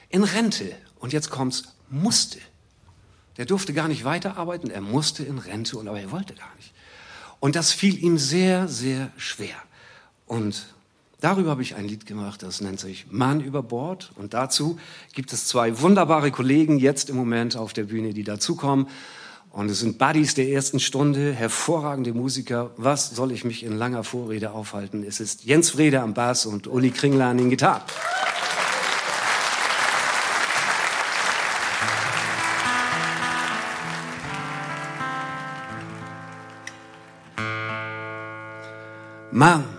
in 0.10 0.24
Rente, 0.24 0.76
und 1.00 1.14
jetzt 1.14 1.30
kommt's, 1.30 1.64
musste. 1.90 2.40
Der 3.38 3.46
durfte 3.46 3.74
gar 3.74 3.88
nicht 3.88 4.04
weiterarbeiten, 4.06 4.70
er 4.70 4.82
musste 4.82 5.24
in 5.24 5.38
Rente, 5.38 5.78
und 5.78 5.88
aber 5.88 6.00
er 6.00 6.12
wollte 6.12 6.34
gar 6.34 6.54
nicht. 6.56 6.73
Und 7.44 7.58
das 7.58 7.74
fiel 7.74 8.02
ihm 8.02 8.18
sehr, 8.18 8.70
sehr 8.70 9.12
schwer. 9.18 9.58
Und 10.28 10.68
Darüber 11.20 11.52
habe 11.52 11.62
ich 11.62 11.76
ein 11.76 11.88
Lied 11.88 12.06
gemacht, 12.06 12.44
das 12.44 12.60
nennt 12.60 12.82
sich 12.82 13.06
Mann 13.10 13.40
über 13.40 13.64
Bord. 13.64 14.12
Und 14.16 14.34
dazu 14.34 14.78
gibt 15.14 15.32
es 15.32 15.48
zwei 15.48 15.80
wunderbare 15.80 16.32
Kollegen 16.32 16.80
jetzt 16.80 17.10
im 17.10 17.16
Moment 17.16 17.56
auf 17.56 17.72
der 17.72 17.84
Bühne, 17.84 18.14
die 18.14 18.26
dazukommen. 18.26 18.88
Und 19.52 19.70
es 19.70 19.80
sind 19.80 19.98
Buddies 19.98 20.36
der 20.36 20.50
ersten 20.50 20.82
Stunde, 20.82 21.32
hervorragende 21.32 22.14
Musiker. 22.14 22.72
Was 22.76 23.12
soll 23.12 23.32
ich 23.32 23.46
mich 23.46 23.64
in 23.64 23.78
langer 23.78 24.04
Vorrede 24.04 24.52
aufhalten? 24.52 25.06
Es 25.08 25.22
ist 25.22 25.46
Jens 25.46 25.70
Frede 25.70 26.02
am 26.02 26.14
Bass 26.14 26.46
und 26.46 26.68
Uli 26.68 26.92
Kringler 26.92 27.28
an 27.28 27.38
den 27.38 27.50
Gitarren. 27.50 27.84
Mann 39.34 39.73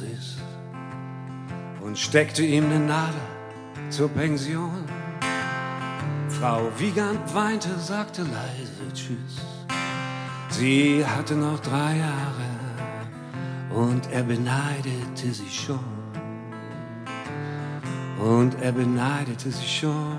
zuckersüß 0.00 0.36
und 1.82 1.98
steckte 1.98 2.42
ihm 2.42 2.64
eine 2.66 2.80
Nadel 2.80 3.20
zur 3.90 4.08
Pension. 4.08 4.84
Frau 6.28 6.70
Wiegand 6.78 7.34
weinte, 7.34 7.68
sagte 7.78 8.22
leise 8.22 8.92
Tschüss. 8.94 9.40
Sie 10.50 11.04
hatte 11.04 11.34
noch 11.34 11.60
drei 11.60 11.98
Jahre 11.98 12.50
und 13.70 14.10
er 14.10 14.22
beneidete 14.22 15.32
sie 15.32 15.50
schon. 15.50 15.78
Und 18.18 18.60
er 18.60 18.72
beneidete 18.72 19.50
sie 19.50 19.66
schon. 19.66 20.18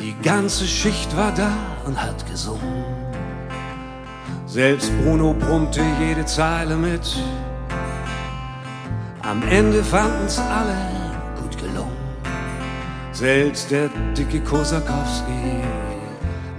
Die 0.00 0.14
ganze 0.22 0.66
Schicht 0.66 1.14
war 1.16 1.32
da 1.32 1.52
und 1.86 2.00
hat 2.00 2.26
gesungen. 2.30 2.93
Selbst 4.54 4.92
Bruno 5.02 5.34
brummte 5.34 5.82
jede 5.98 6.24
Zeile 6.26 6.76
mit. 6.76 7.16
Am 9.22 9.42
Ende 9.48 9.82
fanden's 9.82 10.38
alle 10.38 10.76
gut 11.40 11.58
gelungen. 11.58 11.96
Selbst 13.10 13.72
der 13.72 13.90
dicke 14.16 14.38
Kosakowski, 14.38 15.60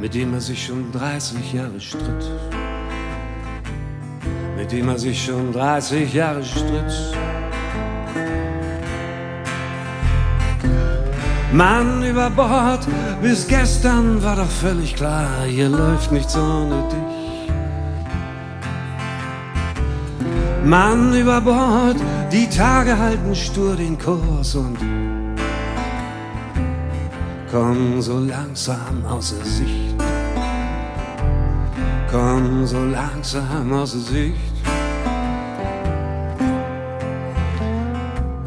mit 0.01 0.13
dem 0.13 0.33
er 0.33 0.41
sich 0.41 0.65
schon 0.65 0.91
30 0.91 1.53
Jahre 1.53 1.79
stritt. 1.79 2.31
Mit 4.57 4.73
dem 4.73 4.89
er 4.89 4.99
sich 4.99 5.23
schon 5.23 5.53
30 5.53 6.13
Jahre 6.13 6.43
stritt. 6.43 7.15
Mann 11.53 12.03
über 12.03 12.29
Bord, 12.29 12.85
bis 13.21 13.47
gestern 13.47 14.21
war 14.21 14.35
doch 14.35 14.51
völlig 14.51 14.97
klar, 14.97 15.45
hier 15.47 15.69
läuft 15.69 16.11
nichts 16.11 16.35
ohne 16.35 16.83
dich. 16.89 17.14
Mann 20.65 21.13
über 21.13 21.41
Bord, 21.41 21.97
die 22.31 22.49
Tage 22.49 22.97
halten 22.97 23.35
stur 23.35 23.75
den 23.75 23.99
Kurs 23.99 24.55
und 24.55 24.77
komm 27.51 28.01
so 28.01 28.17
langsam 28.17 29.05
außer 29.07 29.45
Sicht. 29.45 29.95
Komm 32.09 32.65
so 32.65 32.83
langsam 32.83 33.71
außer 33.71 33.99
Sicht. 33.99 34.55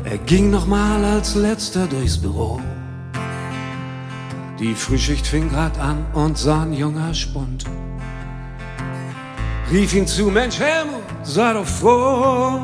Er 0.04 0.18
ging 0.26 0.50
noch 0.50 0.66
mal 0.66 1.04
als 1.04 1.36
letzter 1.36 1.86
durchs 1.86 2.18
Büro. 2.18 2.60
Die 4.58 4.74
Frühschicht 4.74 5.24
fing 5.24 5.48
grad 5.50 5.78
an 5.78 6.04
und 6.14 6.36
sah 6.36 6.62
ein 6.62 6.72
junger 6.72 7.14
Spund. 7.14 7.64
Rief 9.70 9.94
ihn 9.94 10.06
zu, 10.06 10.30
Mensch 10.30 10.58
Helmut, 10.58 10.97
sei 11.22 11.52
doch 11.52 11.66
froh. 11.66 12.60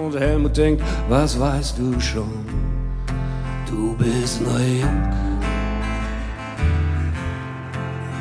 Und 0.00 0.18
Helmut 0.18 0.56
denkt, 0.56 0.82
was 1.08 1.38
weißt 1.38 1.78
du 1.78 2.00
schon? 2.00 2.44
Du 3.68 3.94
bist 3.96 4.40
noch 4.42 4.58
jung. 4.58 5.08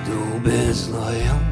Du 0.06 0.40
bist 0.50 0.92
noch 0.92 1.12
jung. 1.12 1.52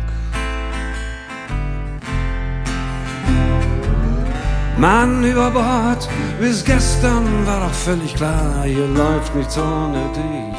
Mann 4.80 5.26
über 5.26 5.52
Bord, 5.52 6.08
bis 6.40 6.64
gestern 6.64 7.46
war 7.46 7.60
doch 7.60 7.74
völlig 7.74 8.16
klar, 8.16 8.64
hier 8.64 8.88
läuft 8.88 9.36
nichts 9.36 9.58
ohne 9.58 10.06
dich. 10.16 10.58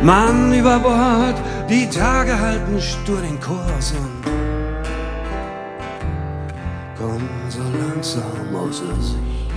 Mann 0.00 0.54
über 0.54 0.78
Bord, 0.78 1.34
die 1.68 1.88
Tage 1.88 2.38
halten 2.38 2.80
stur 2.80 3.20
den 3.20 3.40
Kurs 3.40 3.92
und 3.92 4.22
komm 6.96 7.28
so 7.48 7.62
langsam 7.78 8.54
außer 8.54 8.94
Sicht. 9.00 9.50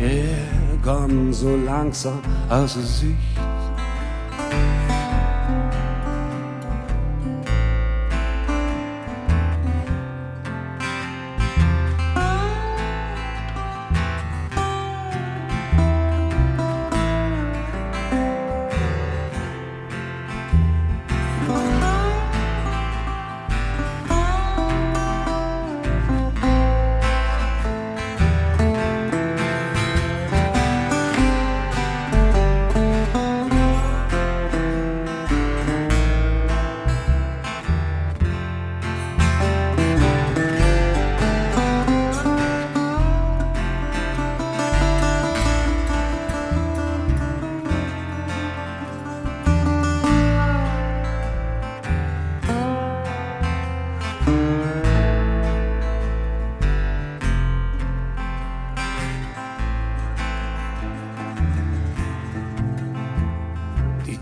Yeah, 0.00 0.78
komm 0.82 1.32
so 1.32 1.56
langsam 1.56 2.20
außer 2.48 2.82
Sicht. 2.82 3.16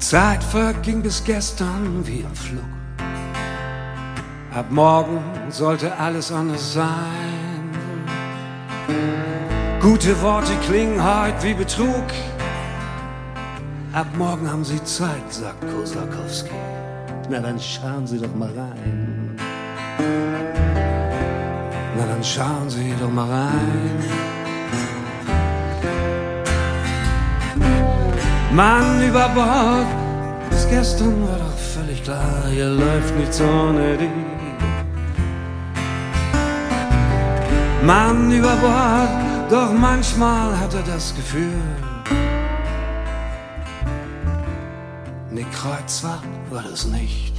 Zeit 0.08 0.42
verging 0.42 1.02
bis 1.02 1.22
gestern 1.22 2.06
wie 2.06 2.20
im 2.20 2.34
Flug. 2.34 2.64
Ab 4.54 4.64
morgen 4.70 5.22
sollte 5.50 5.94
alles 5.98 6.32
anders 6.32 6.72
sein. 6.72 7.70
Gute 9.82 10.18
Worte 10.22 10.54
klingen 10.66 10.98
heute 10.98 11.42
wie 11.42 11.52
Betrug. 11.52 12.06
Ab 13.92 14.06
morgen 14.16 14.50
haben 14.50 14.64
Sie 14.64 14.82
Zeit, 14.84 15.30
sagt 15.30 15.60
Kosakowski. 15.70 16.56
Na 17.28 17.40
dann 17.40 17.60
schauen 17.60 18.06
Sie 18.06 18.18
doch 18.18 18.34
mal 18.34 18.52
rein. 18.56 19.36
Na 21.98 22.06
dann 22.06 22.24
schauen 22.24 22.70
Sie 22.70 22.94
doch 22.98 23.10
mal 23.10 23.28
rein. 23.28 24.37
Mann 28.52 29.02
über 29.06 29.28
Bord, 29.28 29.86
bis 30.50 30.66
gestern 30.68 31.22
war 31.28 31.38
doch 31.38 31.58
völlig 31.58 32.02
klar, 32.02 32.44
hier 32.50 32.68
läuft 32.68 33.14
nichts 33.16 33.40
ohne 33.40 33.96
dich. 33.96 34.08
Mann 37.84 38.32
über 38.32 38.56
Bord, 38.56 39.50
doch 39.50 39.72
manchmal 39.72 40.58
hat 40.58 40.74
er 40.74 40.82
das 40.82 41.14
Gefühl, 41.14 41.62
ne 45.30 45.44
Kreuzfahrt 45.52 46.22
war 46.50 46.62
das 46.62 46.86
nicht. 46.86 47.37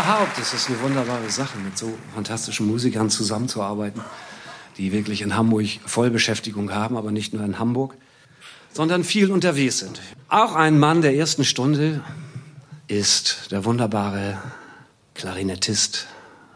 Überhaupt 0.00 0.38
ist 0.38 0.54
es 0.54 0.66
eine 0.68 0.80
wunderbare 0.80 1.28
Sache, 1.28 1.58
mit 1.58 1.76
so 1.76 1.92
fantastischen 2.14 2.66
Musikern 2.66 3.10
zusammenzuarbeiten, 3.10 4.00
die 4.78 4.92
wirklich 4.92 5.20
in 5.20 5.36
Hamburg 5.36 5.66
Vollbeschäftigung 5.84 6.72
haben, 6.72 6.96
aber 6.96 7.12
nicht 7.12 7.34
nur 7.34 7.44
in 7.44 7.58
Hamburg, 7.58 7.98
sondern 8.72 9.04
viel 9.04 9.30
unterwegs 9.30 9.80
sind. 9.80 10.00
Auch 10.30 10.54
ein 10.54 10.78
Mann 10.78 11.02
der 11.02 11.14
ersten 11.14 11.44
Stunde 11.44 12.02
ist 12.88 13.50
der 13.50 13.66
wunderbare 13.66 14.38
Klarinettist, 15.12 16.06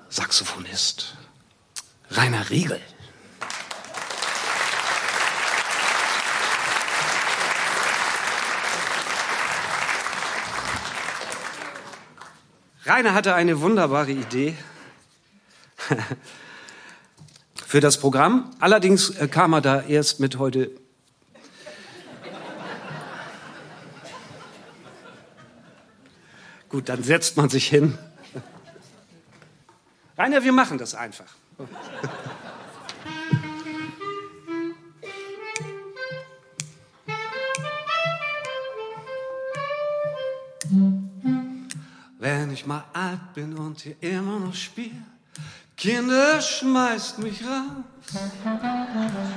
Saxophonist 0.09 1.15
Rainer 2.13 2.49
Riegel. 2.49 2.81
Rainer 12.87 13.15
hatte 13.15 13.35
eine 13.35 13.63
wunderbare 13.63 14.11
Idee 14.11 14.55
für 17.67 17.81
das 17.81 17.99
Programm. 17.99 18.51
Allerdings 18.61 19.09
äh, 19.11 19.27
kam 19.27 19.55
er 19.55 19.63
da 19.63 19.81
erst 19.81 20.21
mit 20.21 20.39
heute. 20.39 20.71
Gut, 26.69 26.91
dann 26.91 27.03
setzt 27.03 27.39
man 27.39 27.49
sich 27.49 27.67
hin. 27.69 27.97
Rainer, 30.19 30.45
wir 30.45 30.53
machen 30.53 30.77
das 30.77 30.95
einfach. 30.95 31.35
Wenn 42.25 42.51
ich 42.53 42.65
mal 42.65 42.83
alt 42.95 43.35
bin 43.35 43.55
und 43.55 43.83
hier 43.83 43.97
immer 44.01 44.39
noch 44.39 44.55
spiel, 44.55 44.97
Kinder 45.77 46.41
schmeißt 46.41 47.19
mich 47.19 47.43
raus. 47.43 48.23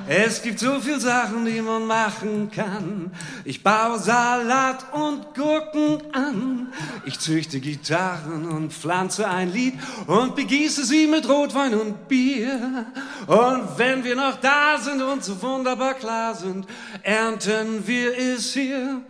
Es 0.08 0.42
gibt 0.42 0.60
so 0.60 0.80
viel 0.80 0.98
Sachen, 0.98 1.44
die 1.44 1.60
man 1.62 1.86
machen 1.86 2.50
kann. 2.50 3.12
Ich 3.44 3.62
baue 3.62 4.00
Salat 4.00 4.86
und 4.94 5.36
Gurken 5.36 6.02
an. 6.14 6.72
Ich 7.06 7.20
züchte 7.20 7.60
Gitarren 7.60 8.46
und 8.48 8.72
pflanze 8.72 9.28
ein 9.28 9.52
Lied 9.52 9.74
und 10.06 10.38
begieße 10.38 10.86
sie 10.86 11.08
mit 11.08 11.28
Rotwein 11.28 11.74
und 11.74 12.08
Bier. 12.08 12.86
Und 13.28 13.78
wenn 13.78 14.06
wir 14.06 14.16
noch 14.16 14.40
da 14.40 14.78
sind 14.78 15.02
und 15.02 15.26
so 15.26 15.42
wunderbar 15.42 15.96
klar 15.96 16.36
sind, 16.36 16.66
ernten 17.04 17.86
wir 17.86 18.18
es 18.18 18.54
hier. 18.54 19.02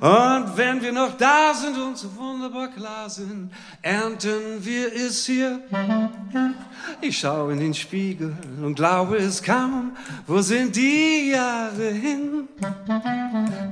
Und 0.00 0.56
wenn 0.56 0.82
wir 0.82 0.92
noch 0.92 1.16
da 1.16 1.54
sind 1.54 1.78
und 1.78 1.96
so 1.96 2.14
wunderbar 2.16 2.68
klar 2.68 3.08
sind, 3.08 3.50
ernten 3.82 4.64
wir 4.64 4.92
es 4.92 5.26
hier. 5.26 5.60
Ich 7.00 7.18
schaue 7.18 7.52
in 7.52 7.60
den 7.60 7.74
Spiegel 7.74 8.36
und 8.62 8.74
glaube 8.74 9.16
es 9.16 9.42
kaum, 9.42 9.92
wo 10.26 10.40
sind 10.40 10.76
die 10.76 11.30
Jahre 11.30 11.90
hin? 11.90 12.48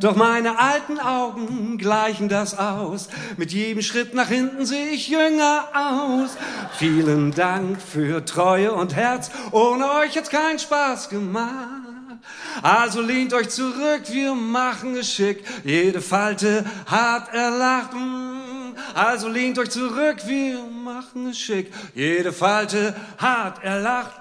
Doch 0.00 0.16
meine 0.16 0.58
alten 0.58 0.98
Augen 0.98 1.78
gleichen 1.78 2.28
das 2.28 2.58
aus. 2.58 3.08
Mit 3.36 3.52
jedem 3.52 3.82
Schritt 3.82 4.14
nach 4.14 4.28
hinten 4.28 4.66
sehe 4.66 4.90
ich 4.90 5.08
jünger 5.08 5.64
aus. 5.74 6.36
Vielen 6.78 7.32
Dank 7.32 7.80
für 7.80 8.24
Treue 8.24 8.72
und 8.72 8.94
Herz. 8.94 9.30
Ohne 9.50 9.90
euch 9.92 10.16
hat's 10.16 10.30
keinen 10.30 10.58
Spaß 10.58 11.08
gemacht. 11.08 11.81
Also 12.62 13.00
lehnt 13.00 13.32
euch 13.32 13.48
zurück, 13.48 14.02
wir 14.08 14.34
machen 14.34 14.96
es 14.96 15.12
schick. 15.12 15.44
Jede 15.64 16.00
Falte 16.00 16.64
hat 16.86 17.32
erlacht. 17.32 17.92
Mm. 17.94 18.76
Also 18.94 19.28
lehnt 19.28 19.58
euch 19.58 19.70
zurück, 19.70 20.18
wir 20.26 20.62
machen 20.64 21.28
es 21.28 21.38
schick. 21.38 21.72
Jede 21.94 22.32
Falte 22.32 22.94
hat 23.18 23.62
erlacht. 23.62 24.20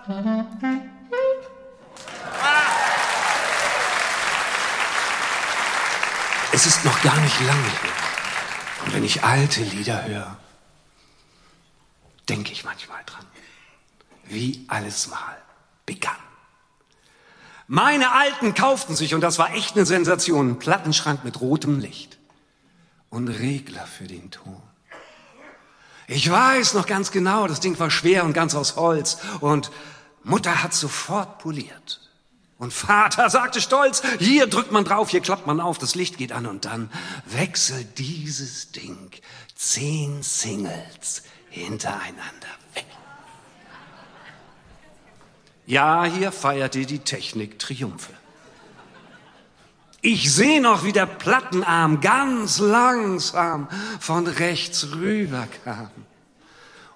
Es 6.54 6.66
ist 6.66 6.84
noch 6.84 7.02
gar 7.02 7.20
nicht 7.22 7.40
lange 7.42 7.64
her. 7.64 7.92
Und 8.86 8.94
wenn 8.94 9.04
ich 9.04 9.24
alte 9.24 9.62
Lieder 9.62 10.06
höre, 10.06 10.38
denke 12.28 12.52
ich 12.52 12.64
manchmal 12.64 13.02
dran, 13.06 13.26
wie 14.26 14.66
alles 14.68 15.08
mal 15.08 15.38
begann. 15.86 16.31
Meine 17.74 18.12
Alten 18.12 18.54
kauften 18.54 18.98
sich, 18.98 19.16
und 19.16 19.22
das 19.22 19.40
war 19.40 19.54
echt 19.54 19.78
eine 19.78 19.86
Sensation, 19.86 20.48
einen 20.48 20.60
Plattenschrank 20.60 21.24
mit 21.24 21.40
rotem 21.40 21.80
Licht 21.80 22.18
und 23.10 23.30
Regler 23.30 23.88
für 23.88 24.08
den 24.08 24.30
Ton. 24.30 24.62
Ich 26.10 26.30
weiß 26.30 26.74
noch 26.74 26.86
ganz 26.86 27.12
genau, 27.12 27.48
das 27.48 27.62
Ding 27.62 27.80
war 27.80 27.90
schwer 27.90 28.26
und 28.26 28.34
ganz 28.34 28.56
aus 28.56 28.76
Holz 28.76 29.20
und 29.40 29.72
Mutter 30.22 30.64
hat 30.64 30.74
sofort 30.74 31.40
poliert. 31.40 32.02
Und 32.58 32.74
Vater 32.74 33.30
sagte 33.30 33.62
stolz, 33.62 34.02
hier 34.20 34.48
drückt 34.48 34.74
man 34.74 34.84
drauf, 34.84 35.10
hier 35.10 35.22
klappt 35.22 35.48
man 35.48 35.62
auf, 35.62 35.78
das 35.78 35.96
Licht 35.96 36.18
geht 36.18 36.34
an 36.34 36.48
und 36.48 36.66
dann 36.66 36.92
wechselt 37.26 38.00
dieses 38.00 38.74
Ding 38.74 39.12
zehn 39.56 40.22
Singles 40.24 41.24
hintereinander 41.50 42.50
weg. 42.74 42.86
Ja, 45.66 46.06
hier 46.06 46.32
feierte 46.32 46.86
die 46.86 47.00
Technik 47.00 47.60
Triumphe. 47.60 48.14
Ich 50.02 50.34
sehe 50.34 50.62
noch, 50.62 50.84
wie 50.84 50.94
der 50.94 51.06
Plattenarm 51.06 52.02
ganz 52.02 52.58
langsam 52.58 53.68
von 54.00 54.26
rechts 54.26 54.88
rüber 54.94 55.48
kam 55.64 55.92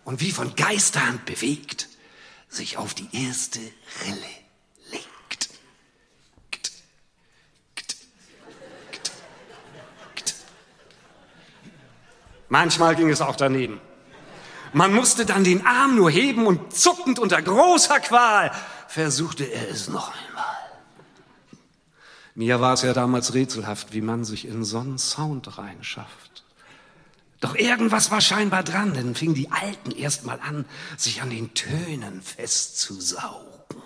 und 0.03 0.21
wie 0.21 0.31
von 0.31 0.55
Geisterhand 0.55 1.25
bewegt 1.25 1.87
sich 2.49 2.77
auf 2.77 2.95
die 2.95 3.07
erste 3.11 3.59
Rille 3.59 4.33
legt. 4.91 5.49
Kt, 6.51 6.71
kt, 7.75 7.91
kt. 10.15 10.35
Manchmal 12.49 12.95
ging 12.95 13.09
es 13.09 13.21
auch 13.21 13.35
daneben. 13.35 13.79
Man 14.75 14.93
musste 14.93 15.25
dann 15.25 15.45
den 15.45 15.65
Arm 15.65 15.95
nur 15.95 16.11
heben 16.11 16.47
und 16.47 16.75
zuckend 16.75 17.17
unter 17.17 17.41
großer 17.41 18.01
Qual 18.01 18.51
versuchte 18.89 19.45
er 19.45 19.69
es 19.69 19.87
noch 19.87 20.13
einmal. 20.13 20.57
Mir 22.35 22.59
war 22.59 22.73
es 22.73 22.81
ja 22.81 22.91
damals 22.91 23.33
rätselhaft, 23.33 23.93
wie 23.93 24.01
man 24.01 24.25
sich 24.25 24.45
in 24.45 24.65
so 24.65 24.79
einen 24.79 24.97
Sound 24.97 25.57
reinschafft. 25.57 26.43
Doch 27.39 27.55
irgendwas 27.55 28.11
war 28.11 28.19
scheinbar 28.19 28.63
dran, 28.63 28.93
denn 28.93 29.15
fingen 29.15 29.33
die 29.33 29.49
Alten 29.49 29.91
erst 29.91 30.25
mal 30.25 30.41
an, 30.41 30.65
sich 30.97 31.21
an 31.21 31.29
den 31.29 31.53
Tönen 31.53 32.21
festzusaugen. 32.21 33.81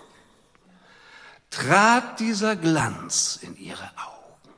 Trat 1.50 2.18
dieser 2.18 2.56
Glanz 2.56 3.38
in 3.40 3.56
ihre 3.56 3.92
Augen 3.96 4.50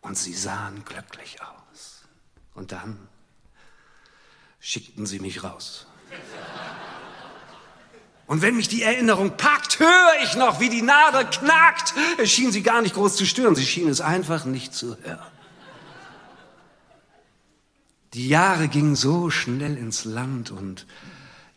und 0.00 0.18
sie 0.18 0.34
sahen 0.34 0.84
glücklich 0.84 1.40
aus. 1.40 2.02
Und 2.54 2.72
dann 2.72 3.07
schickten 4.60 5.06
sie 5.06 5.20
mich 5.20 5.42
raus. 5.44 5.86
Und 8.26 8.42
wenn 8.42 8.56
mich 8.56 8.68
die 8.68 8.82
Erinnerung 8.82 9.38
packt, 9.38 9.78
höre 9.78 10.22
ich 10.22 10.36
noch, 10.36 10.60
wie 10.60 10.68
die 10.68 10.82
Nadel 10.82 11.24
knackt. 11.24 11.94
Es 12.18 12.30
schien 12.30 12.52
sie 12.52 12.62
gar 12.62 12.82
nicht 12.82 12.94
groß 12.94 13.16
zu 13.16 13.24
stören, 13.24 13.54
sie 13.54 13.64
schien 13.64 13.88
es 13.88 14.02
einfach 14.02 14.44
nicht 14.44 14.74
zu 14.74 14.96
hören. 15.02 15.32
Die 18.12 18.28
Jahre 18.28 18.68
gingen 18.68 18.96
so 18.96 19.30
schnell 19.30 19.76
ins 19.76 20.04
Land 20.04 20.50
und 20.50 20.86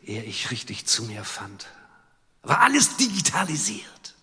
ehe 0.04 0.24
ich 0.24 0.52
richtig 0.52 0.86
zu 0.86 1.04
mir 1.04 1.24
fand, 1.24 1.68
war 2.44 2.62
alles 2.62 2.98
digitalisiert 2.98 4.16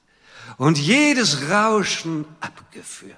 und 0.57 0.79
jedes 0.79 1.51
Rauschen 1.51 2.24
abgeführt. 2.41 3.16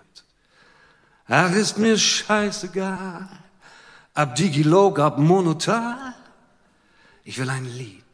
Ach, 1.26 1.52
ist 1.52 1.78
mir 1.78 1.96
scheißegal, 1.96 3.28
ab 4.20 4.36
Digilog, 4.36 4.98
ab 4.98 5.18
Monotal. 5.18 6.14
Ich 7.24 7.38
will 7.38 7.50
ein 7.50 7.64
Lied 7.64 8.04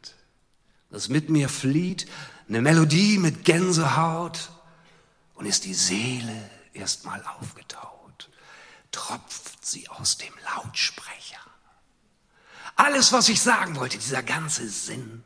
das 0.89 1.09
mit 1.09 1.29
mir 1.29 1.49
flieht, 1.49 2.07
eine 2.47 2.61
Melodie 2.61 3.17
mit 3.17 3.43
Gänsehaut 3.43 4.51
und 5.35 5.45
ist 5.45 5.65
die 5.65 5.73
Seele 5.73 6.49
erstmal 6.73 7.23
aufgetaut, 7.39 8.29
tropft 8.91 9.65
sie 9.65 9.87
aus 9.89 10.17
dem 10.17 10.33
Lautsprecher. 10.43 11.37
Alles, 12.75 13.11
was 13.11 13.27
ich 13.29 13.41
sagen 13.41 13.75
wollte, 13.75 13.97
dieser 13.97 14.23
ganze 14.23 14.67
Sinn, 14.69 15.23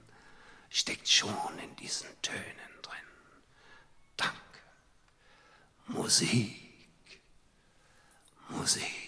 steckt 0.70 1.10
schon 1.10 1.60
in 1.64 1.76
diesen 1.76 2.08
Tönen 2.22 2.82
drin. 2.82 2.96
Danke. 4.16 4.36
Musik. 5.88 7.22
Musik. 8.50 9.01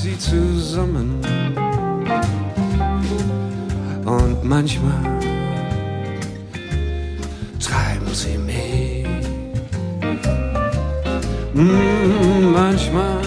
Sie 0.00 0.18
zusammen. 0.18 1.20
Und 4.06 4.42
manchmal 4.42 5.20
treiben 7.60 8.12
sie 8.12 8.38
mich. 8.38 9.06
Mm, 11.52 12.52
manchmal 12.52 13.20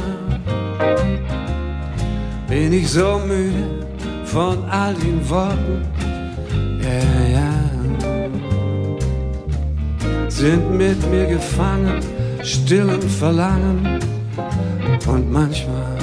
bin 2.47 2.73
ich 2.73 2.89
so 2.89 3.21
müde 3.27 3.85
von 4.25 4.57
all 4.69 4.95
den 4.95 5.29
Worten, 5.29 5.85
ja, 6.81 6.99
ja, 7.37 7.51
sind 10.27 10.75
mit 10.75 10.99
mir 11.11 11.27
gefangen, 11.27 11.99
stillen 12.41 13.01
Verlangen 13.01 13.99
und 15.05 15.31
manchmal 15.31 16.02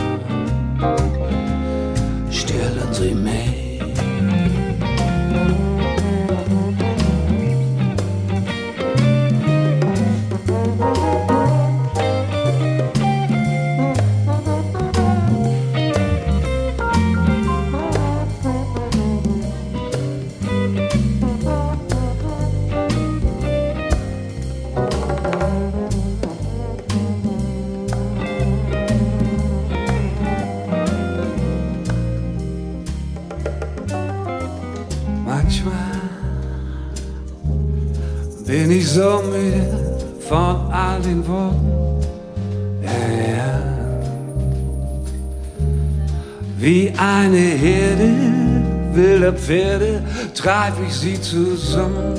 Pferde 50.51 50.72
treib 50.72 50.84
ich 50.84 50.94
sie 50.94 51.20
zusammen. 51.20 52.18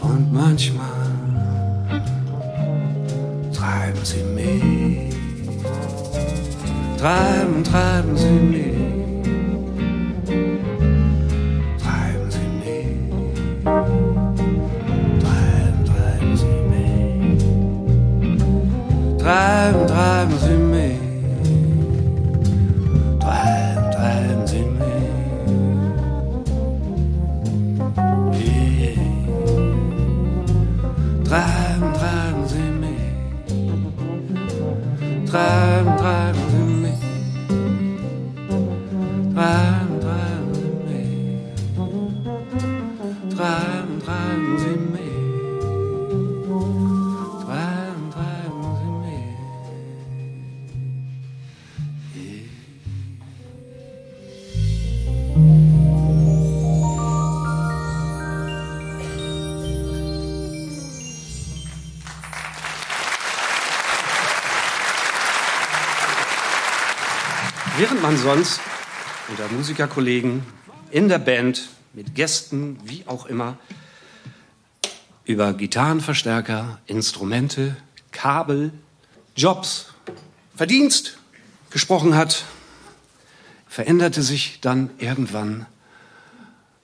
Und 0.00 0.32
manchmal 0.32 0.89
man 68.10 68.18
sonst 68.18 68.60
unter 69.28 69.46
Musikerkollegen 69.52 70.42
in 70.90 71.08
der 71.08 71.20
Band 71.20 71.68
mit 71.92 72.16
Gästen, 72.16 72.76
wie 72.82 73.04
auch 73.06 73.26
immer, 73.26 73.56
über 75.24 75.52
Gitarrenverstärker, 75.52 76.80
Instrumente, 76.86 77.76
Kabel, 78.10 78.72
Jobs, 79.36 79.92
Verdienst 80.56 81.18
gesprochen 81.70 82.16
hat, 82.16 82.46
veränderte 83.68 84.22
sich 84.22 84.58
dann 84.60 84.90
irgendwann 84.98 85.66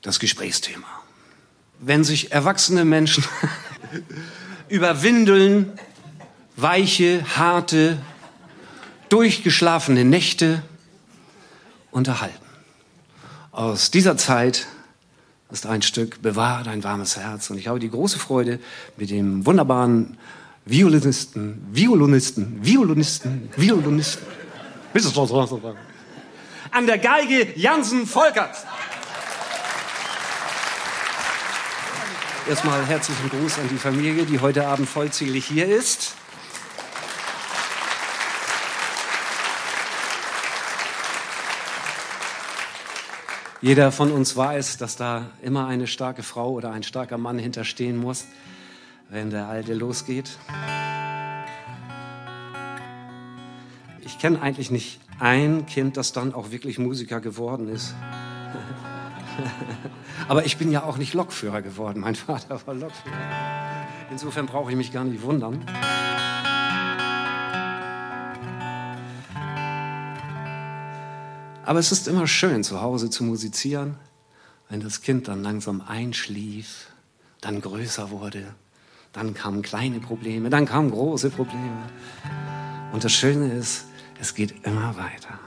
das 0.02 0.20
Gesprächsthema. 0.20 0.86
Wenn 1.80 2.04
sich 2.04 2.30
erwachsene 2.30 2.84
Menschen 2.84 3.24
über 4.68 5.02
Windeln, 5.02 5.72
weiche, 6.54 7.24
harte, 7.36 7.98
durchgeschlafene 9.08 10.04
Nächte 10.04 10.62
unterhalten. 11.96 12.44
Aus 13.52 13.90
dieser 13.90 14.18
Zeit 14.18 14.66
ist 15.50 15.64
ein 15.64 15.80
Stück 15.80 16.20
Bewahr 16.20 16.62
dein 16.62 16.84
warmes 16.84 17.16
Herz. 17.16 17.48
Und 17.48 17.56
ich 17.56 17.68
habe 17.68 17.78
die 17.78 17.90
große 17.90 18.18
Freude, 18.18 18.60
mit 18.98 19.10
dem 19.10 19.46
wunderbaren 19.46 20.18
Violinisten, 20.66 21.66
Violinisten, 21.72 22.58
Violinisten, 22.62 23.50
Violinisten, 23.56 24.26
an 26.70 26.86
der 26.86 26.98
Geige 26.98 27.58
Jansen 27.58 28.06
Volkert. 28.06 28.56
Erstmal 32.46 32.84
herzlichen 32.84 33.30
Gruß 33.30 33.58
an 33.58 33.68
die 33.70 33.78
Familie, 33.78 34.26
die 34.26 34.40
heute 34.40 34.66
Abend 34.66 34.88
vollzählig 34.88 35.46
hier 35.46 35.66
ist. 35.66 36.14
Jeder 43.62 43.90
von 43.90 44.12
uns 44.12 44.36
weiß, 44.36 44.76
dass 44.76 44.96
da 44.96 45.30
immer 45.42 45.66
eine 45.66 45.86
starke 45.86 46.22
Frau 46.22 46.50
oder 46.50 46.72
ein 46.72 46.82
starker 46.82 47.16
Mann 47.16 47.38
hinterstehen 47.38 47.96
muss, 47.96 48.26
wenn 49.08 49.30
der 49.30 49.48
Alte 49.48 49.72
losgeht. 49.72 50.38
Ich 54.00 54.18
kenne 54.18 54.42
eigentlich 54.42 54.70
nicht 54.70 55.00
ein 55.18 55.64
Kind, 55.64 55.96
das 55.96 56.12
dann 56.12 56.34
auch 56.34 56.50
wirklich 56.50 56.78
Musiker 56.78 57.20
geworden 57.20 57.68
ist. 57.68 57.94
Aber 60.28 60.44
ich 60.44 60.58
bin 60.58 60.70
ja 60.70 60.82
auch 60.82 60.98
nicht 60.98 61.14
Lokführer 61.14 61.62
geworden. 61.62 62.00
Mein 62.00 62.14
Vater 62.14 62.60
war 62.66 62.74
Lokführer. 62.74 63.16
Insofern 64.10 64.46
brauche 64.46 64.70
ich 64.70 64.76
mich 64.76 64.92
gar 64.92 65.04
nicht 65.04 65.22
wundern. 65.22 65.64
Aber 71.66 71.80
es 71.80 71.90
ist 71.90 72.06
immer 72.06 72.28
schön, 72.28 72.62
zu 72.62 72.80
Hause 72.80 73.10
zu 73.10 73.24
musizieren, 73.24 73.96
wenn 74.68 74.80
das 74.80 75.02
Kind 75.02 75.26
dann 75.26 75.42
langsam 75.42 75.80
einschlief, 75.80 76.86
dann 77.40 77.60
größer 77.60 78.10
wurde, 78.10 78.54
dann 79.12 79.34
kamen 79.34 79.62
kleine 79.62 79.98
Probleme, 79.98 80.48
dann 80.48 80.64
kamen 80.64 80.92
große 80.92 81.28
Probleme. 81.30 81.82
Und 82.92 83.02
das 83.02 83.12
Schöne 83.12 83.52
ist, 83.52 83.86
es 84.20 84.34
geht 84.34 84.64
immer 84.64 84.96
weiter. 84.96 85.40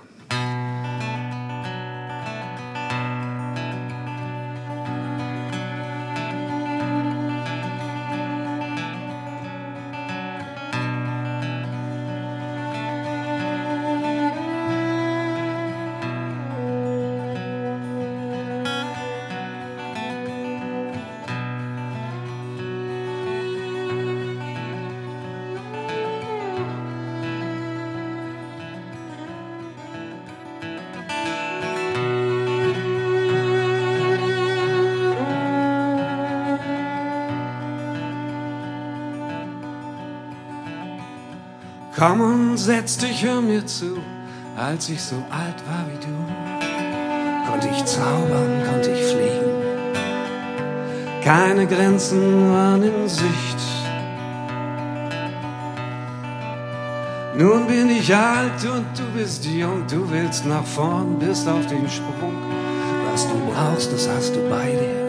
Komm 41.99 42.21
und 42.21 42.57
setz 42.57 42.97
dich, 42.97 43.25
hör 43.25 43.41
mir 43.41 43.65
zu. 43.65 43.97
Als 44.55 44.87
ich 44.87 45.01
so 45.01 45.17
alt 45.29 45.59
war 45.67 45.85
wie 45.89 45.99
du, 45.99 47.51
konnte 47.51 47.67
ich 47.67 47.83
zaubern, 47.83 48.63
konnte 48.71 48.91
ich 48.91 49.05
fliegen. 49.05 49.51
Keine 51.21 51.67
Grenzen 51.67 52.53
waren 52.53 52.83
in 52.83 53.09
Sicht. 53.09 53.59
Nun 57.37 57.67
bin 57.67 57.89
ich 57.89 58.15
alt 58.15 58.63
und 58.63 58.97
du 58.97 59.03
bist 59.13 59.43
jung, 59.43 59.85
du 59.85 60.09
willst 60.09 60.45
nach 60.45 60.63
vorn, 60.63 61.19
bist 61.19 61.49
auf 61.49 61.67
den 61.67 61.89
Sprung. 61.89 62.37
Was 63.11 63.27
du 63.27 63.35
brauchst, 63.51 63.91
das 63.91 64.07
hast 64.07 64.37
du 64.37 64.49
bei 64.49 64.71
dir. 64.71 64.99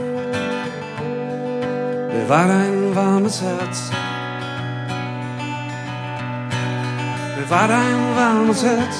Bewahr 2.13 2.49
dein 2.49 2.97
warmes 2.97 3.41
Herz. 3.41 3.93
Bewahr 7.51 7.67
dein 7.67 8.17
warmes 8.17 8.65
Herz. 8.65 8.97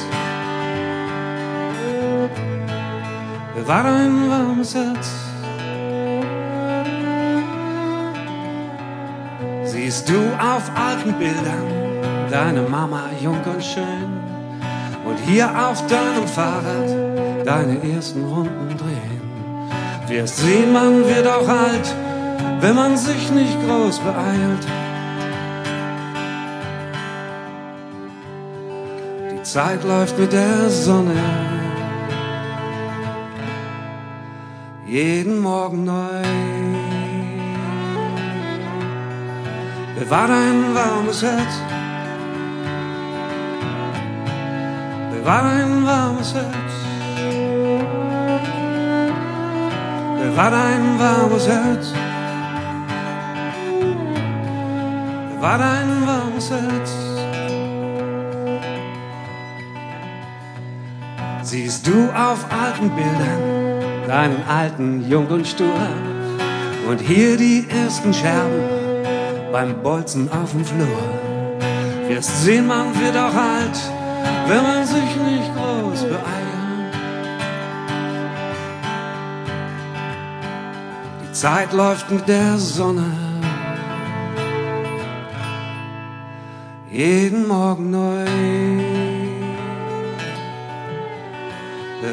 Bewahr 3.55 3.85
dein 3.85 4.29
warmes 4.29 4.75
Herz. 4.75 5.09
Siehst 9.63 10.09
du 10.09 10.17
auf 10.41 10.69
alten 10.75 11.13
Bildern 11.13 11.65
deine 12.29 12.63
Mama 12.63 13.11
jung 13.23 13.39
und 13.55 13.63
schön 13.63 14.19
und 15.05 15.19
hier 15.29 15.47
auf 15.47 15.87
deinem 15.87 16.27
Fahrrad 16.27 17.47
deine 17.47 17.79
ersten 17.95 18.25
Runden 18.25 18.77
drehen. 18.77 19.71
Wirst 20.09 20.39
sehen, 20.39 20.73
man 20.73 21.07
wird 21.07 21.29
auch 21.29 21.47
alt, 21.47 21.95
wenn 22.59 22.75
man 22.75 22.97
sich 22.97 23.31
nicht 23.31 23.57
groß 23.65 24.01
beeilt. 24.01 24.80
Zeit 29.53 29.83
läuft 29.83 30.17
mit 30.17 30.33
der 30.33 30.71
Sonne. 30.71 31.17
Jeden 34.87 35.41
Morgen 35.41 35.83
neu. 35.83 36.23
Bewahr 39.99 40.29
dein 40.29 40.73
warmes 40.73 41.21
Herz. 41.25 41.53
Bewahr 45.13 45.43
dein 45.43 45.85
warmes 45.85 46.33
Herz. 46.33 46.73
Bewahr 50.23 50.51
dein 50.53 50.99
warmes 51.01 51.49
Herz. 51.49 51.93
Bewahr 55.35 55.59
dein 55.59 56.07
warmes 56.07 56.51
Herz. 56.53 57.00
siehst 61.51 61.85
du 61.85 62.09
auf 62.11 62.47
alten 62.49 62.91
Bildern 62.91 64.07
deinen 64.07 64.41
alten 64.47 65.11
Jung 65.11 65.27
und 65.27 65.45
Stur. 65.45 65.83
Und 66.89 67.01
hier 67.01 67.37
die 67.37 67.67
ersten 67.69 68.15
Scherben 68.15 68.63
beim 69.51 69.83
Bolzen 69.83 70.31
auf 70.31 70.53
dem 70.53 70.65
Flur. 70.65 71.03
Wirst 72.07 72.45
sehen, 72.45 72.69
man 72.69 72.95
wird 73.01 73.17
auch 73.17 73.35
alt, 73.35 73.79
wenn 74.47 74.63
man 74.63 74.87
sich 74.87 75.17
nicht 75.31 75.51
groß 75.57 76.03
beeilt. 76.05 76.95
Die 81.25 81.33
Zeit 81.33 81.73
läuft 81.73 82.09
mit 82.13 82.29
der 82.29 82.59
Sonne 82.59 83.11
jeden 86.89 87.49
Morgen 87.49 87.91
Noch 87.91 88.00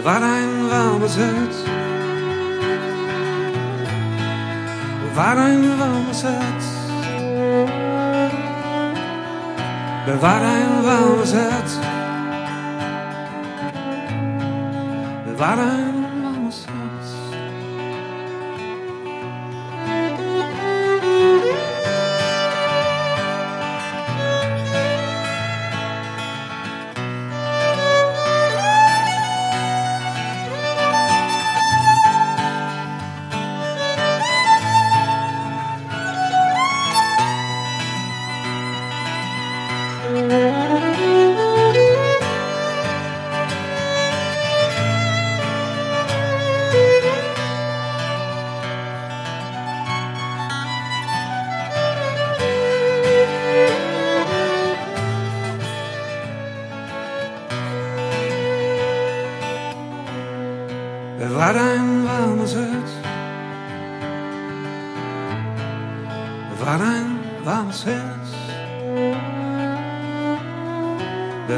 Warein 0.07 0.69
war 0.71 0.99
bezet 0.99 1.53
Warein 5.15 5.63
war 5.79 5.99
bezet 6.07 6.61
Bewarein 10.05 10.73
war 10.85 11.17
bezet 11.19 11.69
Bewarein 15.25 15.96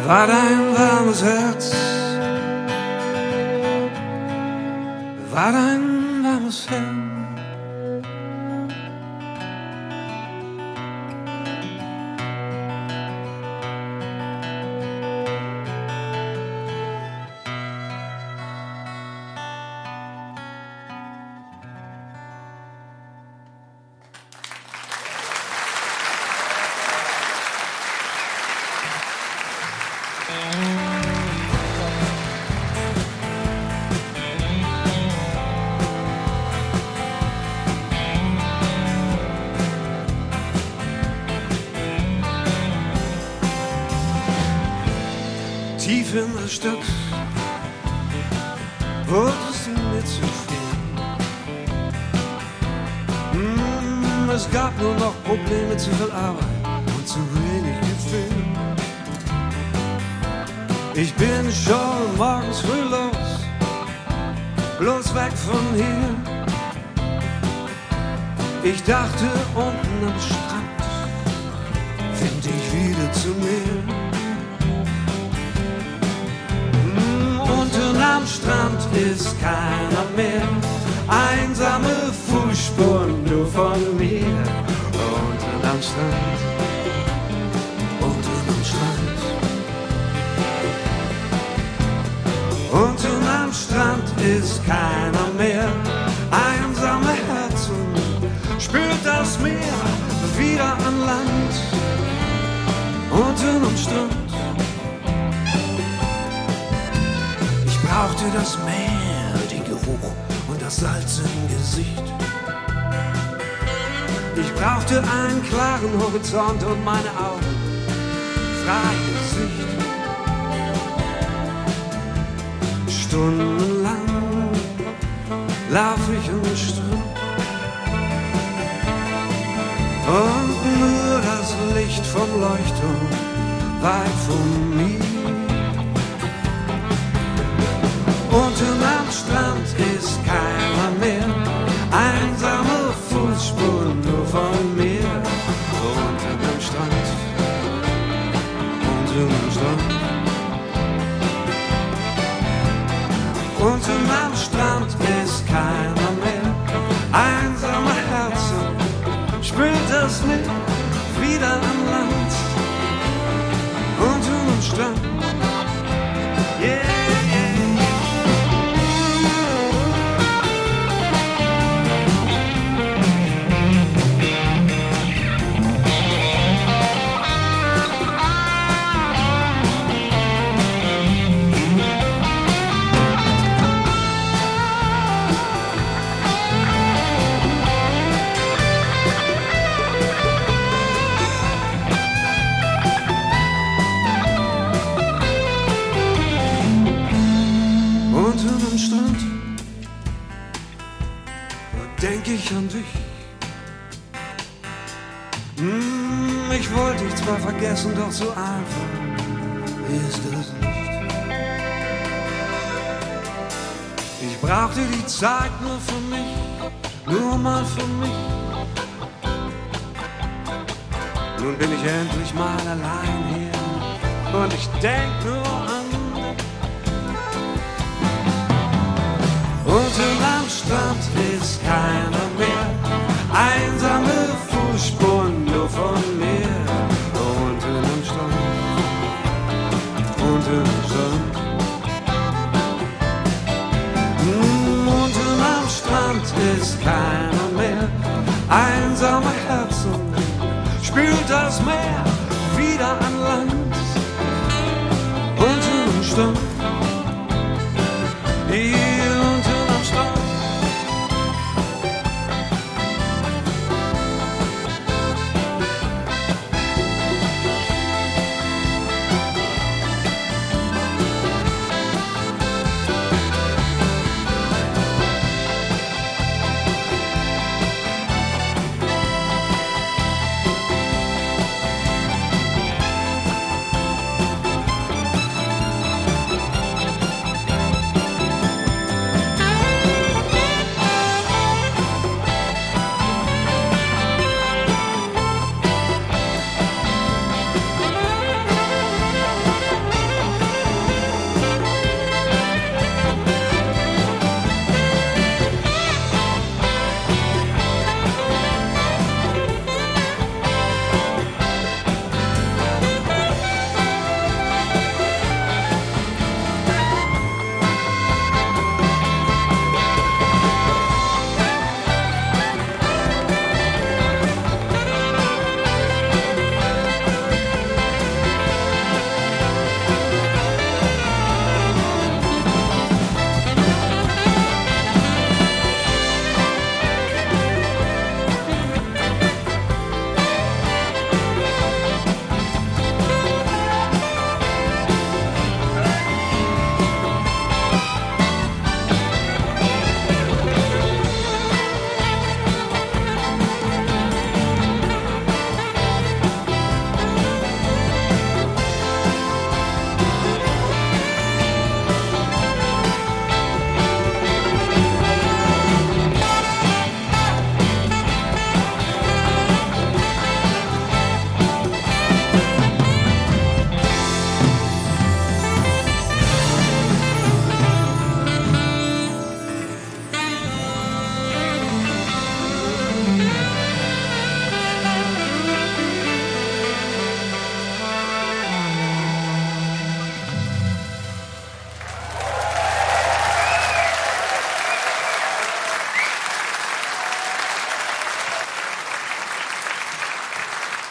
But 0.10 0.39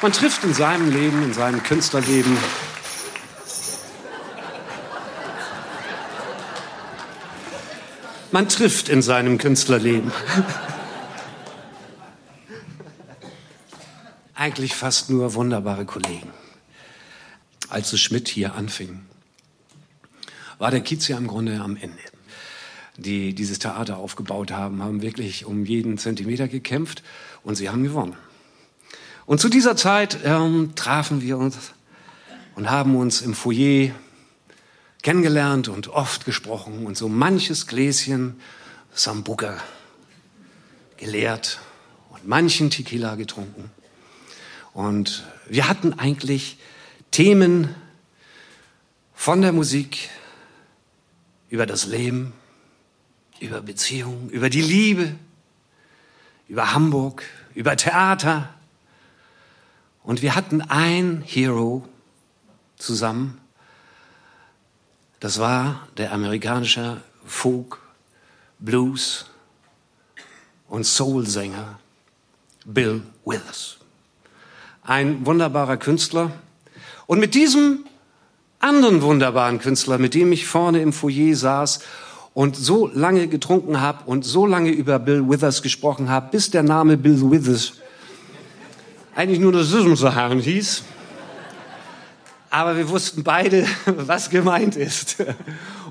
Man 0.08 0.14
trifft 0.14 0.42
in 0.42 0.54
seinem 0.54 0.90
Leben, 0.90 1.22
in 1.22 1.34
seinem 1.34 1.62
Künstlerleben 1.62 2.34
Man 8.32 8.48
trifft 8.48 8.88
in 8.88 9.02
seinem 9.02 9.36
Künstlerleben 9.36 10.10
eigentlich 14.34 14.74
fast 14.74 15.10
nur 15.10 15.34
wunderbare 15.34 15.84
Kollegen. 15.84 16.30
Als 17.68 17.92
es 17.92 18.00
Schmidt 18.00 18.28
hier 18.28 18.54
anfing, 18.54 19.00
war 20.56 20.70
der 20.70 20.80
Kiez 20.80 21.06
ja 21.08 21.18
im 21.18 21.26
Grunde 21.26 21.60
am 21.60 21.76
Ende. 21.76 21.98
Die 22.96 23.34
dieses 23.34 23.58
Theater 23.58 23.98
aufgebaut 23.98 24.52
haben, 24.52 24.82
haben 24.82 25.02
wirklich 25.02 25.44
um 25.44 25.66
jeden 25.66 25.98
Zentimeter 25.98 26.48
gekämpft 26.48 27.02
und 27.42 27.56
sie 27.56 27.68
haben 27.68 27.82
gewonnen. 27.82 28.16
Und 29.28 29.42
zu 29.42 29.50
dieser 29.50 29.76
Zeit 29.76 30.20
ähm, 30.24 30.72
trafen 30.74 31.20
wir 31.20 31.36
uns 31.36 31.74
und 32.54 32.70
haben 32.70 32.96
uns 32.96 33.20
im 33.20 33.34
Foyer 33.34 33.90
kennengelernt 35.02 35.68
und 35.68 35.88
oft 35.88 36.24
gesprochen 36.24 36.86
und 36.86 36.96
so 36.96 37.10
manches 37.10 37.66
Gläschen 37.66 38.40
Sambuca 38.94 39.58
geleert 40.96 41.60
und 42.08 42.26
manchen 42.26 42.70
Tequila 42.70 43.16
getrunken. 43.16 43.70
Und 44.72 45.26
wir 45.46 45.68
hatten 45.68 45.92
eigentlich 45.98 46.56
Themen 47.10 47.74
von 49.14 49.42
der 49.42 49.52
Musik 49.52 50.08
über 51.50 51.66
das 51.66 51.84
Leben, 51.84 52.32
über 53.40 53.60
Beziehungen, 53.60 54.30
über 54.30 54.48
die 54.48 54.62
Liebe, 54.62 55.14
über 56.48 56.72
Hamburg, 56.72 57.24
über 57.54 57.76
Theater. 57.76 58.54
Und 60.08 60.22
wir 60.22 60.34
hatten 60.34 60.62
ein 60.62 61.22
Hero 61.26 61.84
zusammen, 62.78 63.38
das 65.20 65.38
war 65.38 65.86
der 65.98 66.14
amerikanische 66.14 67.02
Folk, 67.26 67.78
Blues 68.58 69.26
und 70.66 70.84
Soul-Sänger 70.84 71.78
Bill 72.64 73.02
Withers. 73.26 73.76
Ein 74.82 75.26
wunderbarer 75.26 75.76
Künstler. 75.76 76.30
Und 77.06 77.20
mit 77.20 77.34
diesem 77.34 77.84
anderen 78.60 79.02
wunderbaren 79.02 79.58
Künstler, 79.58 79.98
mit 79.98 80.14
dem 80.14 80.32
ich 80.32 80.46
vorne 80.46 80.80
im 80.80 80.94
Foyer 80.94 81.36
saß 81.36 81.80
und 82.32 82.56
so 82.56 82.86
lange 82.94 83.28
getrunken 83.28 83.82
habe 83.82 84.04
und 84.06 84.24
so 84.24 84.46
lange 84.46 84.70
über 84.70 84.98
Bill 85.00 85.28
Withers 85.28 85.60
gesprochen 85.60 86.08
habe, 86.08 86.30
bis 86.30 86.50
der 86.50 86.62
Name 86.62 86.96
Bill 86.96 87.30
Withers 87.30 87.74
eigentlich 89.18 89.40
nur 89.40 89.50
das 89.50 89.70
Sismsahan 89.70 90.38
hieß, 90.38 90.84
aber 92.50 92.76
wir 92.76 92.88
wussten 92.88 93.24
beide, 93.24 93.66
was 93.86 94.30
gemeint 94.30 94.76
ist. 94.76 95.16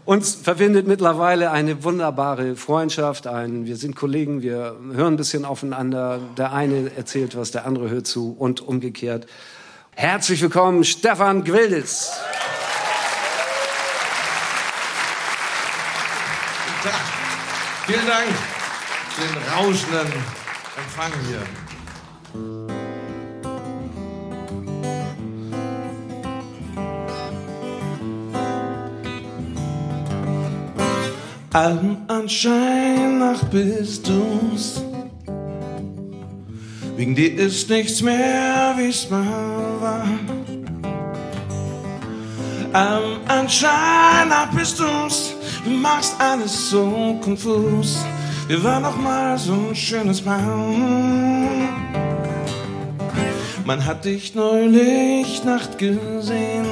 Uns 0.06 0.34
verbindet 0.34 0.88
mittlerweile 0.88 1.52
eine 1.52 1.84
wunderbare 1.84 2.56
Freundschaft. 2.56 3.28
Ein, 3.28 3.66
wir 3.66 3.76
sind 3.76 3.98
Kollegen, 3.98 4.42
wir 4.44 4.78
hören 4.94 5.16
ein 5.16 5.18
bisschen 5.18 5.44
aufeinander. 5.44 6.22
Der 6.38 6.54
eine 6.54 6.90
erzählt 6.96 7.36
was, 7.36 7.52
der 7.52 7.66
andere 7.66 7.90
hört 7.90 8.08
zu 8.08 8.34
und 8.40 8.62
umgekehrt. 8.62 9.28
Herzlich 9.92 10.42
willkommen, 10.42 10.86
Stefan 10.86 11.44
Gwilditz. 11.44 12.14
Vielen 17.88 18.08
Dank 18.08 18.28
für 19.10 19.22
den 19.22 19.38
rauschenden 19.54 20.14
Empfang 20.78 21.12
hier. 21.28 22.57
Allem 31.54 31.98
Anschein 32.08 33.20
nach 33.20 33.44
bist 33.46 34.08
du's. 34.08 34.84
Wegen 36.98 37.16
dir 37.16 37.34
ist 37.36 37.70
nichts 37.70 38.02
mehr, 38.02 38.74
wie's 38.78 39.10
mal 39.10 39.80
war. 39.80 40.08
Allem 42.74 43.20
Anschein 43.28 44.28
nach 44.30 44.52
bist 44.52 44.80
du's. 44.80 45.34
Du 45.64 45.70
machst 45.70 46.16
alles 46.20 46.70
so 46.70 47.18
konfus. 47.22 48.06
Wir 48.48 48.64
waren 48.64 48.84
noch 48.84 48.98
mal 48.98 49.38
so 49.38 49.54
ein 49.70 49.76
schönes 49.76 50.22
Paar. 50.22 50.42
Man 53.66 53.86
hat 53.86 54.06
dich 54.06 54.36
neulich 54.36 55.44
Nacht 55.44 55.78
gesehen. 55.78 56.66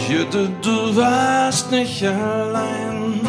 Ich 0.00 0.14
hörte, 0.14 0.48
du 0.62 0.96
warst 0.96 1.70
nicht 1.72 2.04
allein. 2.04 3.20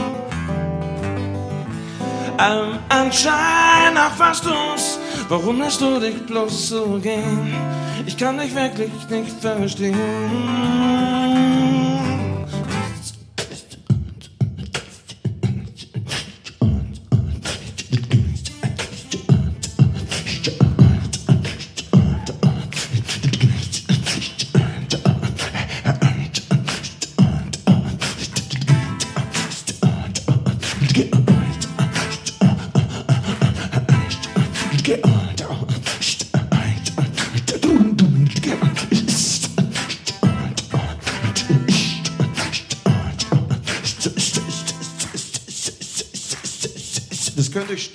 Am 2.38 2.80
Anschein 2.88 3.94
nach 3.96 4.18
was 4.18 4.42
du's. 4.42 5.00
Warum 5.28 5.60
lässt 5.60 5.82
du 5.82 6.00
dich 6.00 6.26
bloß 6.26 6.70
so 6.70 7.00
gehen? 7.02 7.54
Ich 8.06 8.16
kann 8.16 8.38
dich 8.38 8.56
wirklich 8.56 8.92
nicht 9.10 9.42
verstehen. 9.42 9.98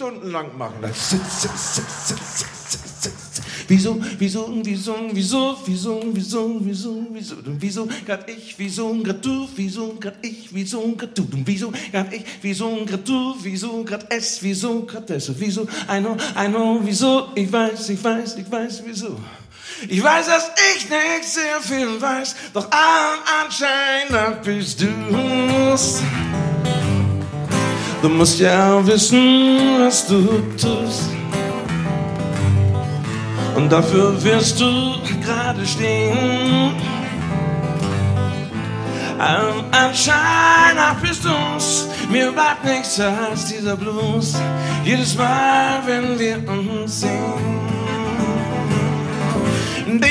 Ich 0.05 0.11
stundenlang 0.11 0.57
machen. 0.57 0.75
Das 0.83 1.15
Wieso, 3.67 3.99
wieso, 4.19 4.61
wieso, 4.63 5.09
wieso, 5.13 5.57
wieso, 5.65 6.03
wieso, 6.13 6.61
wieso, 6.61 7.07
wieso, 7.11 7.37
wieso, 7.59 7.89
grad 8.05 8.29
ich, 8.29 8.55
wieso, 8.59 8.95
grad 9.03 9.25
du, 9.25 9.49
wieso, 9.57 9.95
grad 9.99 10.17
ich, 10.23 10.49
wieso, 10.53 10.95
grad 10.95 11.17
du, 11.17 11.27
wieso, 11.33 11.73
grad 11.91 12.13
ich, 12.13 12.25
wieso, 12.43 12.85
grad 12.85 13.09
du, 13.09 13.35
wieso, 13.41 13.85
grad 13.85 14.13
es, 14.13 14.43
wieso, 14.43 14.83
grad 14.83 15.11
und 15.11 15.41
wieso, 15.41 15.63
I 15.89 16.49
know, 16.49 16.79
wieso, 16.83 17.29
ich 17.35 17.51
weiß, 17.51 17.89
ich 17.89 18.05
weiß, 18.05 18.37
ich 18.37 18.51
weiß, 18.51 18.83
wieso. 18.85 19.19
Ich 19.89 20.03
weiß, 20.03 20.27
dass 20.27 20.51
ich 20.77 20.89
nicht 20.89 21.25
sehr 21.25 21.61
viel 21.61 22.01
weiß, 22.01 22.37
doch 22.53 22.71
allem 22.71 23.21
Anschein 23.43 24.09
nach 24.11 24.43
bist 24.43 24.83
du's. 24.83 26.03
Du 28.05 28.11
musst 28.11 28.39
ja 28.39 28.87
wissen, 28.87 29.79
was 29.79 30.07
du 30.07 30.27
tust. 30.61 31.09
Und 33.57 33.73
dafür 33.73 34.23
wirst 34.23 34.61
du 34.61 34.67
gerade 35.25 35.67
stehen. 35.67 36.75
Am 39.19 39.65
Anschein 39.71 40.77
nach 40.77 41.01
bist 41.01 41.25
du's. 41.25 41.89
Mir 42.11 42.31
bleibt 42.31 42.63
nichts 42.67 43.01
als 43.01 43.47
dieser 43.47 43.75
Blues. 43.75 44.35
Jedes 44.85 45.17
Mal, 45.17 45.81
wenn 45.87 46.19
wir 46.19 46.37
uns 46.47 47.01
sehen. 47.01 47.63
Du 49.87 50.07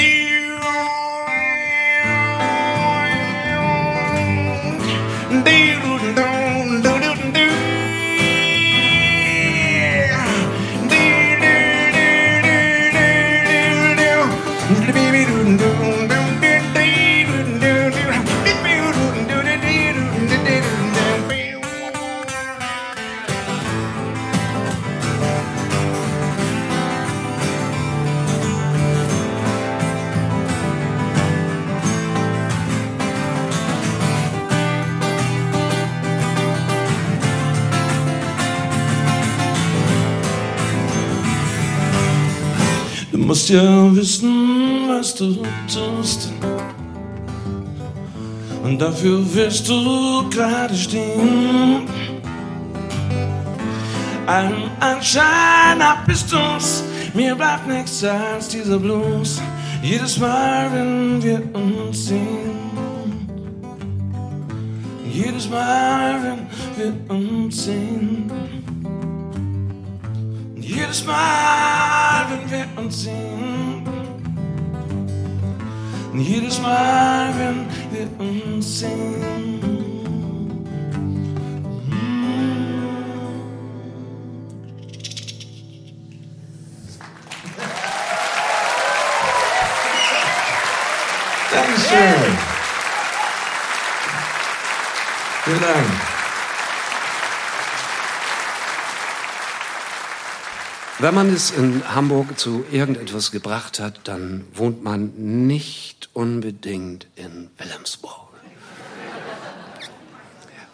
musst 43.34 43.49
ja 43.49 43.95
wissen, 43.95 44.88
was 44.88 45.15
du 45.15 45.41
tust. 45.68 46.31
Und 48.64 48.77
dafür 48.80 49.22
wirst 49.34 49.68
du 49.68 50.30
gerade 50.30 50.76
stehen. 50.76 51.88
Allem 54.27 54.69
Anschein 54.80 55.81
bist 56.05 56.31
du's. 56.31 56.84
Mir 57.15 57.34
bleibt 57.34 57.68
nichts 57.68 58.03
als 58.03 58.49
dieser 58.49 58.77
Blues. 58.77 59.41
Jedes 59.81 60.19
Mal, 60.19 60.72
wenn 60.72 61.23
wir 61.23 61.41
uns 61.55 62.05
sehen. 62.05 62.51
Jedes 65.11 65.49
Mal, 65.49 66.19
wenn 66.23 66.41
wir 66.77 67.15
uns 67.15 67.65
sehen. 67.65 68.31
Jedes 70.55 71.03
Mal, 71.03 72.12
wenn 72.30 72.52
wir 72.52 72.68
uns 72.78 73.04
sehen. 73.04 73.84
Jedes 76.16 76.62
Mal, 76.62 77.34
wenn 77.38 77.66
wir 77.91 78.08
uns 78.20 78.80
sehen. 78.80 79.60
Dankeschön. 91.52 92.38
Vielen 95.44 95.62
Dank. 95.62 96.12
Wenn 101.03 101.15
man 101.15 101.34
es 101.34 101.51
in 101.51 101.84
Hamburg 101.93 102.39
zu 102.39 102.63
irgendetwas 102.71 103.31
gebracht 103.31 103.81
hat, 103.81 103.99
dann 104.05 104.47
wohnt 104.53 104.85
man 104.85 105.11
nicht 105.45 106.07
unbedingt 106.13 107.07
in 107.17 107.49
Wilhelmsburg, 107.57 108.30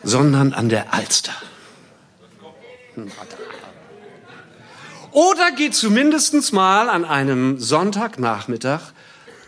sondern 0.04 0.54
an 0.54 0.70
der 0.70 0.94
Alster. 0.94 1.34
Oder 5.10 5.52
geht 5.52 5.74
zumindest 5.74 6.54
mal 6.54 6.90
an 6.90 7.06
einem 7.06 7.58
Sonntagnachmittag 7.58 8.82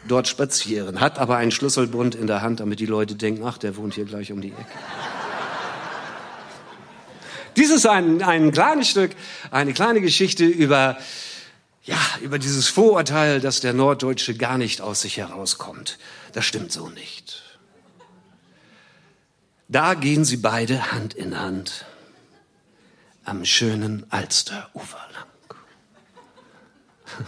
dort 0.08 0.28
spazieren, 0.28 1.00
hat 1.00 1.20
aber 1.20 1.38
einen 1.38 1.52
Schlüsselbund 1.52 2.16
in 2.16 2.26
der 2.26 2.42
Hand, 2.42 2.60
damit 2.60 2.80
die 2.80 2.88
Leute 2.88 3.14
denken, 3.14 3.44
ach, 3.46 3.60
der 3.60 3.78
wohnt 3.78 3.94
hier 3.94 4.06
gleich 4.06 4.32
um 4.32 4.42
die 4.42 4.50
Ecke. 4.50 4.66
Dies 7.56 7.70
ist 7.70 7.86
ein, 7.86 8.22
ein 8.24 8.52
kleines 8.52 8.90
Stück, 8.90 9.12
eine 9.52 9.74
kleine 9.74 10.02
Geschichte 10.02 10.46
über 10.46 10.98
Ja, 11.84 11.98
über 12.22 12.38
dieses 12.38 12.68
Vorurteil, 12.68 13.42
dass 13.42 13.60
der 13.60 13.74
Norddeutsche 13.74 14.36
gar 14.36 14.58
nicht 14.58 14.82
aus 14.82 15.02
sich 15.02 15.18
herauskommt. 15.18 15.98
Das 16.32 16.46
stimmt 16.46 16.72
so 16.72 16.90
nicht. 16.90 17.42
Da 19.68 19.96
gehen 19.96 20.24
sie 20.24 20.38
beide 20.38 20.92
Hand 20.92 21.14
in 21.14 21.40
Hand 21.40 21.86
am 23.24 23.46
schönen 23.46 24.06
Alsterufer 24.12 25.08
lang. 25.14 25.26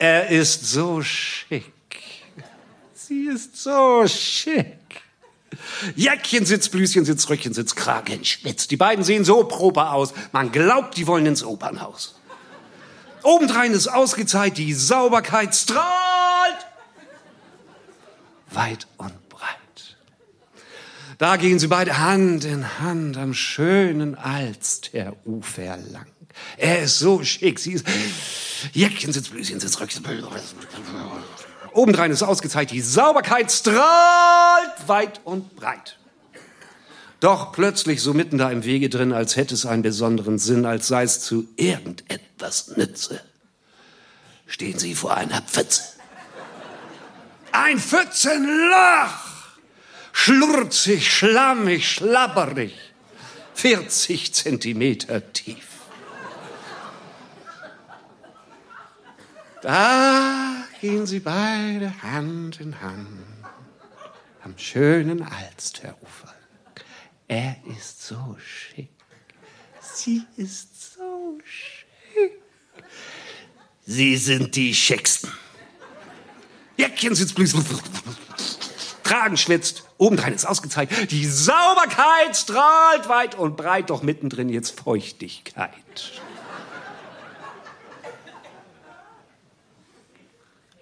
Er 0.00 0.28
ist 0.28 0.64
so 0.64 1.02
schick. 1.02 1.72
Sie 2.94 3.24
ist 3.24 3.56
so 3.56 4.06
schick. 4.06 5.02
Jäckchen 5.96 6.44
sitzt, 6.44 6.72
Blüschen 6.72 7.04
sitzt, 7.04 7.28
Röckchen 7.30 7.54
sitzt, 7.54 7.76
Kragen 7.76 8.24
schwitzt. 8.24 8.70
Die 8.70 8.76
beiden 8.76 9.04
sehen 9.04 9.24
so 9.24 9.44
proper 9.44 9.92
aus. 9.92 10.12
Man 10.32 10.52
glaubt, 10.52 10.96
die 10.96 11.06
wollen 11.06 11.26
ins 11.26 11.42
Opernhaus. 11.42 12.16
Obendrein 13.22 13.72
ist 13.72 13.88
ausgezeichnet, 13.88 14.58
die 14.58 14.74
Sauberkeit 14.74 15.54
strahlt. 15.54 16.66
Weit 18.50 18.86
und 18.96 19.28
breit. 19.28 19.96
Da 21.18 21.36
gehen 21.36 21.58
sie 21.58 21.66
beide 21.66 21.98
Hand 21.98 22.44
in 22.44 22.78
Hand 22.80 23.16
am 23.16 23.34
schönen 23.34 24.14
Alsterufer 24.14 25.76
lang. 25.76 26.06
Er 26.56 26.82
ist 26.82 26.98
so 27.00 27.24
schick, 27.24 27.58
sie 27.58 27.72
ist 27.72 27.86
Jäckchen 28.72 29.12
sitzt, 29.12 29.30
Blüschen 29.30 29.60
sitzt, 29.60 29.80
Röckchen. 29.80 30.04
Obendrein 31.72 32.10
ist 32.10 32.22
ausgezeichnet, 32.22 32.72
die 32.72 32.80
Sauberkeit 32.80 33.50
strahlt 33.50 34.88
weit 34.88 35.20
und 35.24 35.56
breit. 35.56 35.98
Doch 37.20 37.52
plötzlich 37.52 38.00
so 38.00 38.14
mitten 38.14 38.38
da 38.38 38.50
im 38.50 38.64
Wege 38.64 38.88
drin, 38.88 39.12
als 39.12 39.36
hätte 39.36 39.54
es 39.54 39.66
einen 39.66 39.82
besonderen 39.82 40.38
Sinn, 40.38 40.64
als 40.64 40.86
sei 40.86 41.02
es 41.02 41.20
zu 41.20 41.48
irgendetwas 41.56 42.76
nütze, 42.76 43.20
stehen 44.46 44.78
sie 44.78 44.94
vor 44.94 45.16
einer 45.16 45.42
Pfütze. 45.42 45.82
Ein 47.50 47.78
Pfützenloch! 47.78 49.28
Schlurzig, 50.12 51.12
schlammig, 51.12 51.88
schlabberig, 51.88 52.74
40 53.54 54.34
Zentimeter 54.34 55.32
tief. 55.32 55.66
Da 59.62 60.64
gehen 60.80 61.06
sie 61.06 61.20
beide 61.20 61.92
Hand 62.02 62.60
in 62.60 62.80
Hand 62.80 63.08
am 64.44 64.56
schönen 64.56 65.22
Alsterufer. 65.22 66.34
Er 67.26 67.56
ist 67.76 68.02
so 68.02 68.36
schick. 68.38 68.88
Sie 69.80 70.22
ist 70.36 70.94
so 70.94 71.38
schick. 71.44 72.40
Sie 73.84 74.16
sind 74.16 74.54
die 74.54 74.74
Schicksten. 74.74 75.30
Jäckchen 76.76 77.14
sitzt 77.14 77.34
blüht, 77.34 77.52
Kragen 79.02 79.36
schwitzt, 79.36 79.84
obendrein 79.96 80.34
ist 80.34 80.44
ausgezeichnet. 80.44 81.10
Die 81.10 81.26
Sauberkeit 81.26 82.36
strahlt 82.36 83.08
weit 83.08 83.34
und 83.34 83.56
breit, 83.56 83.90
doch 83.90 84.02
mittendrin 84.02 84.48
jetzt 84.48 84.78
Feuchtigkeit. 84.78 85.72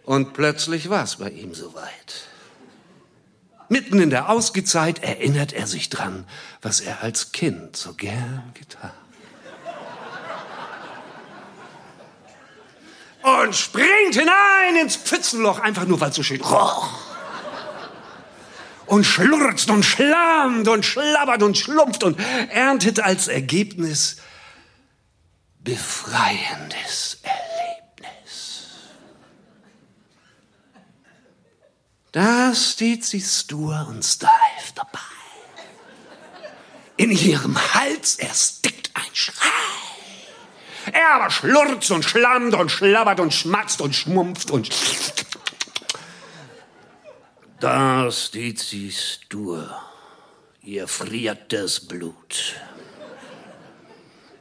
Und 0.06 0.34
plötzlich 0.34 0.88
war 0.88 1.02
es 1.02 1.16
bei 1.16 1.30
ihm 1.30 1.52
soweit. 1.52 2.28
Mitten 3.68 4.00
in 4.00 4.10
der 4.10 4.30
Ausgezeit 4.30 5.02
erinnert 5.02 5.52
er 5.52 5.66
sich 5.66 5.90
dran, 5.90 6.24
was 6.62 6.78
er 6.78 7.02
als 7.02 7.32
Kind 7.32 7.76
so 7.76 7.92
gern 7.92 8.52
getan. 8.54 8.92
Und 13.22 13.56
springt 13.56 14.14
hinein 14.14 14.76
ins 14.80 14.94
Pfützenloch, 14.94 15.58
einfach 15.58 15.86
nur 15.86 16.00
weil 16.00 16.10
es 16.10 16.16
so 16.16 16.22
schön 16.22 16.40
roch. 16.40 16.88
Und 18.86 19.02
schlurzt 19.02 19.68
und 19.70 19.84
schlammt 19.84 20.68
und 20.68 20.84
schlabbert 20.84 21.42
und 21.42 21.58
schlumpft 21.58 22.04
und 22.04 22.20
erntet 22.50 23.00
als 23.00 23.26
Ergebnis 23.26 24.18
befreiendes 25.58 27.18
Erlebnis. 27.24 27.45
Da 32.16 32.54
steht 32.54 33.04
sie 33.04 33.20
stur 33.20 33.88
und 33.90 34.02
steif 34.02 34.72
dabei. 34.74 34.98
In 36.96 37.10
ihrem 37.10 37.58
Hals 37.74 38.16
erstickt 38.16 38.90
ein 38.94 39.14
Schrei. 39.14 40.94
Er 40.94 41.16
aber 41.16 41.28
schlurzt 41.28 41.90
und 41.90 42.06
schlammt 42.06 42.54
und 42.54 42.70
schlabbert 42.70 43.20
und 43.20 43.34
schmatzt 43.34 43.82
und 43.82 43.94
schmumpft 43.94 44.50
und. 44.50 44.70
Da 47.60 48.10
steht 48.10 48.60
sie 48.60 48.90
stur. 48.92 49.78
Ihr 50.62 50.88
friert 50.88 51.52
das 51.52 51.80
Blut. 51.80 52.54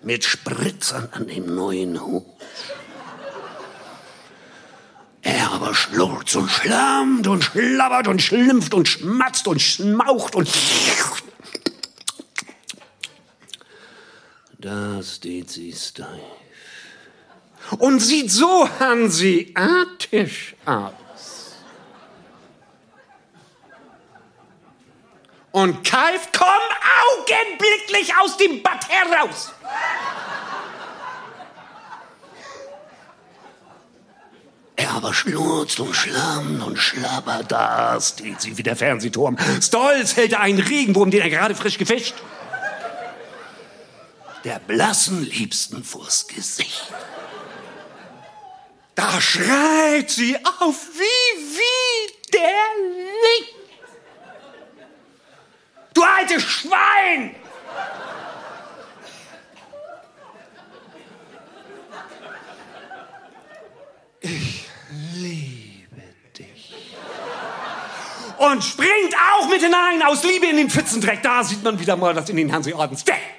Mit 0.01 0.23
Spritzern 0.23 1.09
an 1.11 1.27
dem 1.27 1.53
neuen 1.53 2.01
Hut. 2.01 2.25
Er 5.25 5.53
aber 5.53 5.73
schlurzt 5.73 6.35
und 6.35 6.51
schlammt 6.51 7.25
und 7.25 7.43
schlabbert 7.43 8.07
und 8.07 8.21
schlimpft 8.21 8.75
und 8.75 8.87
schmatzt 8.87 9.47
und 9.47 9.59
schmaucht 9.59 10.35
und. 10.35 10.47
Da 14.59 15.01
steht 15.01 15.49
sie 15.49 15.73
steif. 15.73 16.07
Und 17.79 18.01
sieht 18.01 18.29
so 18.29 18.69
hanseatisch 18.79 20.55
aus. 20.63 21.55
Und 25.51 25.83
keift, 25.83 26.37
komm 26.37 26.47
augenblicklich 27.17 28.15
aus 28.21 28.37
dem 28.37 28.61
Bad 28.61 28.87
heraus. 28.87 29.51
Er 34.77 34.91
aber 34.91 35.13
schlurzt 35.13 35.79
und 35.79 35.93
schlammt 35.93 36.61
und 36.63 36.77
schlabbert, 36.77 37.51
da 37.51 37.99
steht 38.01 38.41
sie 38.41 38.57
wie 38.57 38.63
der 38.63 38.75
Fernsehturm. 38.75 39.37
Stolz 39.61 40.17
hält 40.17 40.33
er 40.33 40.41
einen 40.41 40.59
Regenwurm, 40.59 41.11
den 41.11 41.21
er 41.21 41.29
gerade 41.29 41.55
frisch 41.55 41.77
gefischt. 41.77 42.15
Der 44.43 44.59
blassen 44.59 45.23
Liebsten 45.23 45.83
vors 45.83 46.27
Gesicht. 46.27 46.93
Da 48.95 49.19
schreit 49.19 50.09
sie 50.09 50.37
auf 50.59 50.75
wie 50.93 51.57
widerlich. 52.31 53.55
Du 55.93 56.03
altes 56.03 56.43
Schwein! 56.43 57.35
Und 68.51 68.63
springt 68.63 69.15
auch 69.33 69.47
mit 69.49 69.61
hinein 69.61 70.01
aus 70.03 70.23
Liebe 70.23 70.45
in 70.45 70.57
den 70.57 70.69
Pfützendreck. 70.69 71.23
Da 71.23 71.43
sieht 71.43 71.63
man 71.63 71.79
wieder 71.79 71.95
mal, 71.95 72.13
dass 72.13 72.29
in 72.29 72.37
den 72.37 72.51
Hanseorden 72.51 72.97
steckt. 72.97 73.34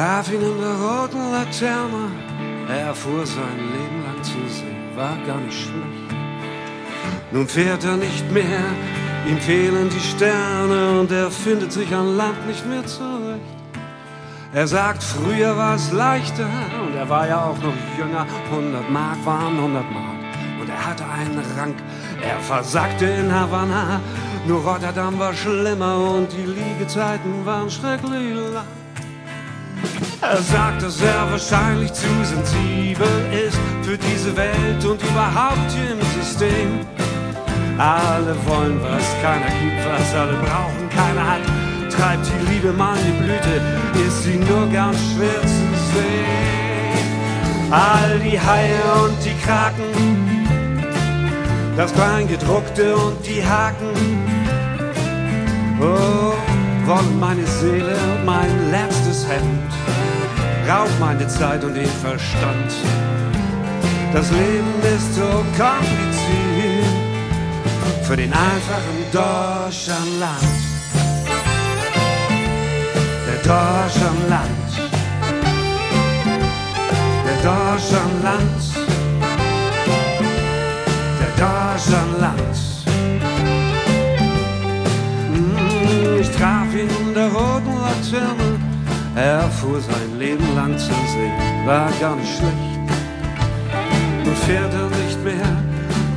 Traf 0.00 0.32
ihn 0.32 0.40
in 0.40 0.58
der 0.58 0.76
roten 0.84 1.24
Laterne. 1.30 2.04
Er 2.68 2.86
erfuhr 2.92 3.26
sein 3.26 3.58
Leben 3.74 3.98
lang 4.06 4.22
zu 4.22 4.40
sehen, 4.56 4.82
war 4.96 5.16
gar 5.26 5.40
nicht 5.46 5.60
schlecht. 5.64 6.08
Nun 7.32 7.46
fährt 7.46 7.84
er 7.84 7.96
nicht 7.96 8.26
mehr, 8.32 8.64
ihm 9.28 9.38
fehlen 9.38 9.90
die 9.90 10.06
Sterne 10.12 11.00
und 11.00 11.12
er 11.12 11.30
findet 11.30 11.70
sich 11.72 11.94
an 11.94 12.16
Land 12.16 12.40
nicht 12.46 12.64
mehr 12.66 12.84
zurecht. 12.86 13.58
Er 14.54 14.66
sagt, 14.66 15.02
früher 15.02 15.54
war 15.56 15.74
es 15.74 15.92
leichter 15.92 16.48
und 16.84 16.94
er 16.96 17.08
war 17.08 17.28
ja 17.28 17.38
auch 17.48 17.58
noch 17.58 17.78
jünger. 17.98 18.26
100 18.50 18.90
Mark 18.90 19.18
waren 19.26 19.56
100 19.56 19.90
Mark 19.98 20.20
und 20.60 20.68
er 20.76 20.82
hatte 20.86 21.04
einen 21.18 21.42
Rang. 21.58 21.74
Er 22.22 22.40
versagte 22.40 23.04
in 23.04 23.30
Havanna, 23.38 24.00
nur 24.46 24.60
Rotterdam 24.62 25.18
war 25.18 25.34
schlimmer 25.34 25.96
und 26.16 26.28
die 26.32 26.48
Liegezeiten 26.58 27.44
waren 27.44 27.68
schrecklich 27.68 28.34
lang. 28.54 28.69
Er 30.30 30.42
sagt, 30.42 30.80
dass 30.82 31.02
er 31.02 31.28
wahrscheinlich 31.28 31.92
zu 31.92 32.06
sensibel 32.22 33.08
ist 33.32 33.58
für 33.82 33.98
diese 33.98 34.36
Welt 34.36 34.84
und 34.84 35.02
überhaupt 35.02 35.72
hier 35.74 35.90
im 35.90 36.00
System. 36.22 36.86
Alle 37.76 38.36
wollen 38.46 38.80
was, 38.80 39.02
keiner 39.20 39.46
gibt 39.46 39.84
was, 39.84 40.14
alle 40.14 40.34
brauchen, 40.34 40.88
keiner 40.88 41.32
hat. 41.32 41.40
Treibt 41.90 42.24
die 42.26 42.52
Liebe 42.52 42.72
mal 42.72 42.96
die 42.98 43.24
Blüte, 43.24 43.60
ist 44.06 44.22
sie 44.22 44.36
nur 44.36 44.68
ganz 44.68 44.98
schwer 44.98 45.40
zu 45.42 45.68
sehen. 45.94 47.72
All 47.72 48.20
die 48.20 48.38
Haie 48.38 48.80
und 49.04 49.16
die 49.24 49.36
Kraken, 49.44 50.86
das 51.76 51.92
Kleingedruckte 51.92 52.94
und 52.94 53.26
die 53.26 53.44
Haken. 53.44 53.96
Oh, 55.80 56.34
wollen 56.86 57.18
meine 57.18 57.46
Seele 57.46 57.96
und 58.14 58.24
mein 58.24 58.70
letztes 58.70 59.26
Hemd, 59.28 59.79
raubt 60.70 61.00
meine 61.00 61.26
Zeit 61.26 61.64
und 61.64 61.74
den 61.74 61.90
Verstand. 62.02 62.72
Das 64.12 64.30
Leben 64.30 64.74
ist 64.94 65.14
so 65.14 65.44
kompliziert 65.56 66.86
für 68.02 68.16
den 68.16 68.32
einfachen 68.32 68.98
Deutschlandland. 69.12 70.60
Der 73.26 73.36
Deutschlandland. 73.36 74.68
Der 77.26 77.36
Deutschlandland. 77.50 78.62
Der 81.20 81.32
Deutschlandland. 81.46 82.56
Mm, 85.32 86.20
ich 86.20 86.30
traf 86.30 86.74
ihn 86.74 86.90
in 87.00 87.14
der 87.14 87.28
roten 87.28 87.74
Laterne. 87.74 88.59
Er 89.16 89.50
fuhr 89.50 89.80
sein 89.80 90.18
Leben 90.18 90.54
lang 90.54 90.78
zur 90.78 90.94
See, 90.94 91.66
war 91.66 91.90
gar 92.00 92.14
nicht 92.14 92.36
schlecht. 92.36 92.78
Nun 94.24 94.36
fährt 94.36 94.72
er 94.72 94.88
nicht 95.04 95.24
mehr, 95.24 95.56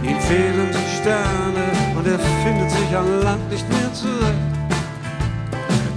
ihm 0.03 0.19
fehlen 0.21 0.69
die 0.71 1.01
Sterne 1.01 1.97
und 1.97 2.07
er 2.07 2.19
findet 2.43 2.69
sich 2.69 2.95
an 2.95 3.21
Land 3.23 3.49
nicht 3.49 3.67
mehr 3.69 3.91
zurecht. 3.93 4.53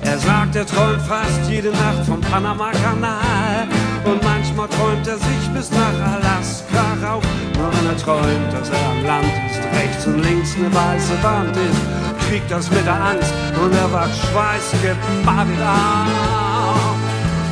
Er 0.00 0.18
sagt, 0.18 0.56
er 0.56 0.66
träumt 0.66 1.02
fast 1.02 1.50
jede 1.50 1.70
Nacht 1.70 2.06
vom 2.06 2.20
Panama-Kanal 2.20 3.68
und 4.04 4.22
manchmal 4.22 4.68
träumt 4.68 5.06
er 5.06 5.18
sich 5.18 5.48
bis 5.52 5.70
nach 5.72 6.14
Alaska 6.14 6.84
rauf. 7.06 7.24
Nur 7.58 7.70
wenn 7.74 7.86
er 7.90 7.96
träumt, 7.98 8.52
dass 8.52 8.70
er 8.70 8.90
am 8.90 9.04
Land 9.04 9.26
ist, 9.50 9.60
rechts 9.76 10.06
und 10.06 10.22
links 10.22 10.54
eine 10.56 10.72
weiße 10.72 11.22
Wand 11.22 11.56
ist, 11.56 12.28
kriegt 12.28 12.50
das 12.50 12.70
mit 12.70 12.86
der 12.86 12.94
Angst 12.94 13.34
und 13.62 13.74
er 13.74 13.92
wacht 13.92 14.16
schweißgebadet 14.16 15.60
auf. 15.60 16.25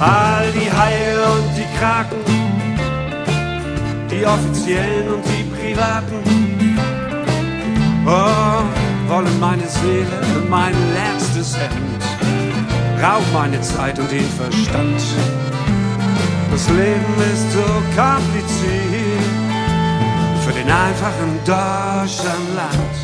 All 0.01 0.51
die 0.53 0.71
Haie 0.71 1.23
und 1.35 1.57
die 1.57 1.79
Kraken, 1.79 2.19
die 4.11 4.27
offiziellen 4.27 5.15
und 5.15 5.25
die 5.25 5.45
privaten, 5.55 6.23
oh, 8.07 8.63
wollen 9.09 9.41
meine 9.41 9.69
Seele 9.69 10.19
und 10.37 10.51
mein 10.51 10.75
letztes 10.93 11.57
Hemd, 11.57 12.03
raubt 13.01 13.33
meine 13.33 13.61
Zeit 13.61 13.99
und 13.99 14.11
den 14.11 14.29
Verstand. 14.31 15.01
Das 16.51 16.69
Leben 16.69 17.15
ist 17.33 17.53
so 17.53 17.65
kompliziert 17.97 19.15
für 20.45 20.53
den 20.53 20.71
einfachen 20.71 21.39
Deutschlandland. 21.45 22.95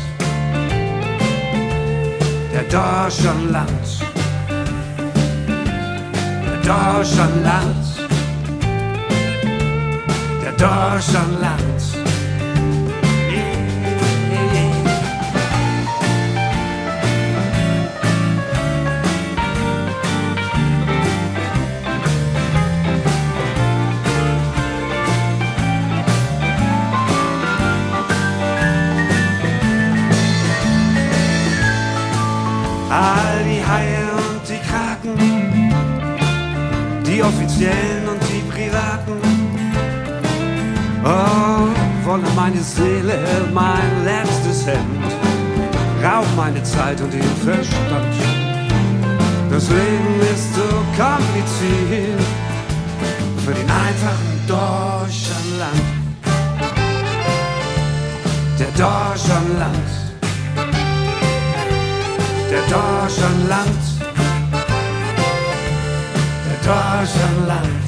Der 2.53 2.63
Deutschlandland. 2.63 4.10
Der 6.71 6.93
Deutschlandland. 6.93 7.85
Der 10.41 10.51
Deutschlandland. 10.53 12.00
Meine 42.43 42.63
Seele, 42.63 43.19
mein 43.53 44.03
letztes 44.03 44.65
Hemd, 44.65 45.11
raubt 46.03 46.35
meine 46.35 46.63
Zeit 46.63 46.99
und 46.99 47.13
den 47.13 47.31
Verstand. 47.45 48.15
Das 49.51 49.69
Leben 49.69 50.15
ist 50.33 50.55
so 50.55 50.69
kompliziert 50.97 52.19
für 53.45 53.53
den 53.53 53.69
einfachen 53.69 54.33
Deutschlandland. 54.47 55.81
Der 58.57 58.71
Deutschlandland 58.85 60.01
der 62.51 62.61
Deutschlandland, 62.63 63.81
der 66.45 66.57
Deutschlandland. 66.73 67.80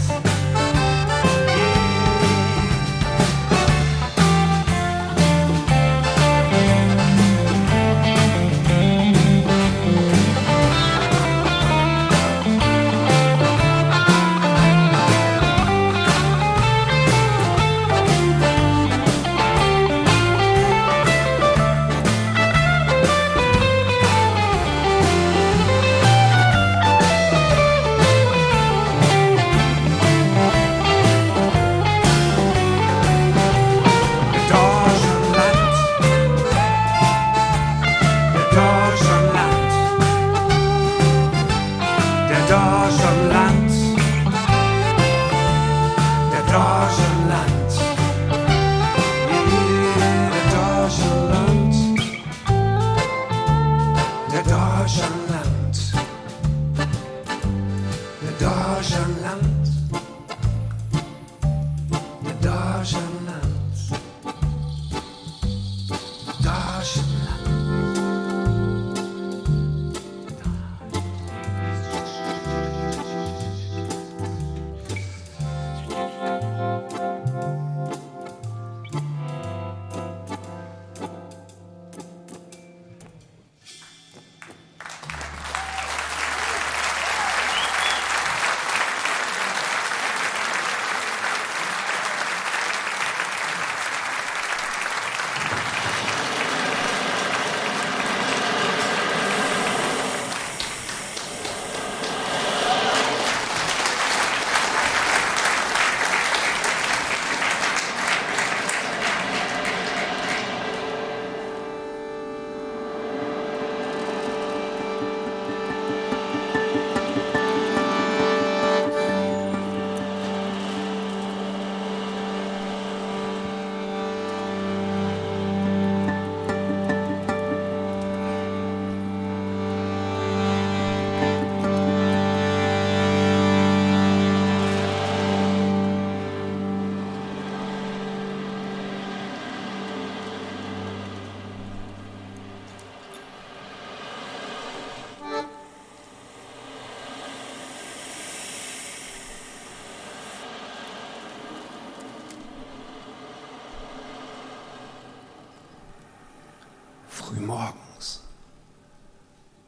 Frühmorgens, 157.14 158.24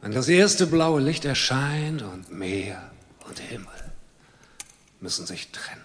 wenn 0.02 0.12
das 0.12 0.28
erste 0.28 0.68
blaue 0.68 1.02
Licht 1.02 1.26
erscheint 1.26 2.02
und 2.02 2.32
Meer 2.32 2.92
und 3.28 3.40
Himmel 3.40 3.94
müssen 5.00 5.26
sich 5.26 5.52
trennen. 5.52 5.82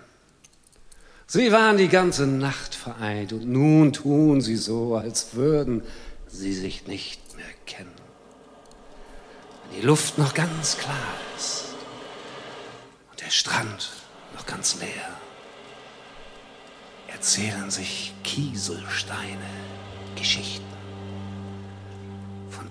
Sie 1.27 1.53
waren 1.53 1.77
die 1.77 1.89
ganze 1.89 2.27
Nacht 2.27 2.75
vereint 2.75 3.33
und 3.33 3.47
nun 3.47 3.93
tun 3.93 4.41
sie 4.41 4.57
so, 4.57 4.97
als 4.97 5.35
würden 5.35 5.83
sie 6.27 6.55
sich 6.55 6.87
nicht 6.87 7.37
mehr 7.37 7.47
kennen. 7.67 7.95
Wenn 9.65 9.81
die 9.81 9.87
Luft 9.87 10.19
noch 10.19 10.35
ganz 10.35 10.77
klar 10.77 10.97
ist 11.37 11.67
und 13.11 13.21
der 13.21 13.31
Strand 13.31 13.91
noch 14.35 14.47
ganz 14.47 14.81
leer, 14.81 15.21
erzählen 17.09 17.71
sich 17.71 18.13
Kieselsteine 18.25 19.51
Geschichten 20.17 20.70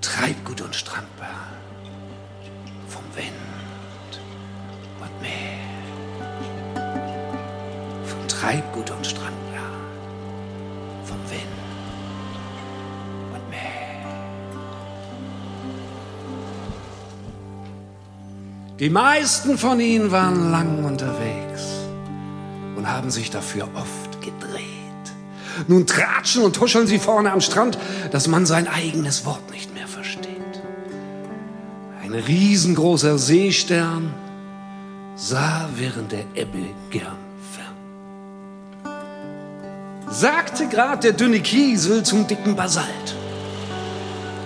Treibgut 0.02 0.62
und 0.62 0.74
Strandbahn, 0.74 1.28
vom 2.88 3.04
Wind 3.16 4.22
und 5.02 5.22
Meer, 5.22 5.60
von 8.06 8.28
Treibgut 8.28 8.92
und 8.92 9.06
Strandbahn, 9.06 9.40
vom 11.04 11.18
Wind 11.30 11.42
und 13.34 13.50
Meer. 13.50 13.60
Die 18.80 18.90
meisten 18.90 19.58
von 19.58 19.82
ihnen 19.82 20.12
waren 20.12 20.52
lang 20.52 20.86
unterwegs 20.86 21.64
und 22.78 22.90
haben 22.90 23.12
sich 23.12 23.30
dafür 23.30 23.68
oft 23.76 24.22
gedreht. 24.22 24.64
Nun 25.68 25.86
tratschen 25.86 26.44
und 26.44 26.56
tuscheln 26.56 26.88
sie 26.88 27.00
vorne 27.00 27.34
am 27.34 27.42
Strand, 27.42 27.78
dass 28.12 28.28
man 28.28 28.46
sein 28.46 28.70
eigenes 28.70 29.26
Wort 29.26 29.52
nicht 29.52 29.74
mehr. 29.74 29.79
Ein 32.10 32.16
riesengroßer 32.16 33.20
Seestern 33.20 34.12
sah 35.16 35.70
während 35.76 36.12
der 36.12 36.26
Ebbe 36.34 36.66
gern 36.90 37.20
fern. 37.52 37.76
Sagte 40.10 40.68
grad 40.70 41.04
der 41.04 41.14
dünne 41.14 41.40
Kiesel 41.40 42.02
zum 42.02 42.26
dicken 42.26 42.56
Basalt. 42.56 43.16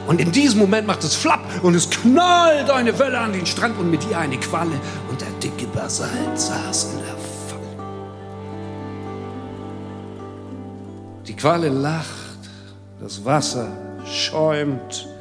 Und 0.07 0.19
in 0.19 0.33
diesem 0.33 0.59
Moment 0.59 0.87
macht 0.87 1.05
es 1.05 1.15
flapp 1.15 1.39
und 1.61 1.73
es 1.73 1.89
knallt 1.89 2.69
eine 2.69 2.99
Welle 2.99 3.17
an 3.17 3.31
den 3.31 3.45
Strand 3.45 3.79
und 3.79 3.89
mit 3.89 4.05
ihr 4.09 4.17
eine 4.17 4.37
Qualle 4.37 4.77
und 5.09 5.21
der 5.21 5.29
dicke 5.41 5.67
Basalt 5.67 6.37
saß 6.37 6.95
in 6.95 6.99
der 6.99 7.13
Die 11.25 11.33
Qualle 11.33 11.69
lacht, 11.69 12.49
das 12.99 13.23
Wasser 13.23 13.69
schäumt. 14.05 15.12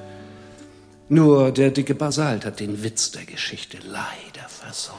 Nur 1.12 1.52
der 1.52 1.70
dicke 1.70 1.94
Basalt 1.94 2.47
hat 2.47 2.59
den 2.59 2.82
Witz 2.82 3.10
der 3.10 3.26
Geschichte 3.26 3.76
leider 3.84 4.48
versäumt. 4.48 4.97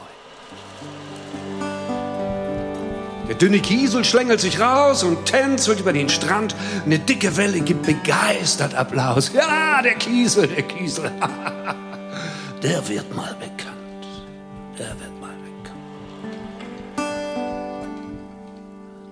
Der 3.26 3.34
dünne 3.34 3.58
Kiesel 3.58 4.04
schlängelt 4.04 4.40
sich 4.40 4.60
raus 4.60 5.02
und 5.02 5.26
tänzelt 5.26 5.80
über 5.80 5.92
den 5.92 6.08
Strand. 6.08 6.54
Eine 6.84 7.00
dicke 7.00 7.36
Welle 7.36 7.62
gibt 7.62 7.84
begeistert 7.84 8.76
Applaus. 8.76 9.32
Ja, 9.34 9.82
der 9.82 9.96
Kiesel, 9.96 10.46
der 10.46 10.62
Kiesel. 10.62 11.10
der 12.62 12.88
wird 12.88 13.12
mal 13.12 13.34
bekannt. 13.40 14.06
Der 14.78 14.90
wird 15.00 15.20
mal 15.20 15.34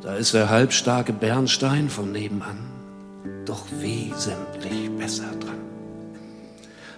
Da 0.03 0.15
ist 0.15 0.35
der 0.35 0.51
halbstarke 0.51 1.13
Bernstein 1.13 1.91
von 1.91 2.13
nebenan 2.13 2.59
doch 3.45 3.67
wesentlich 3.81 4.89
besser 4.97 5.33
dran. 5.41 5.72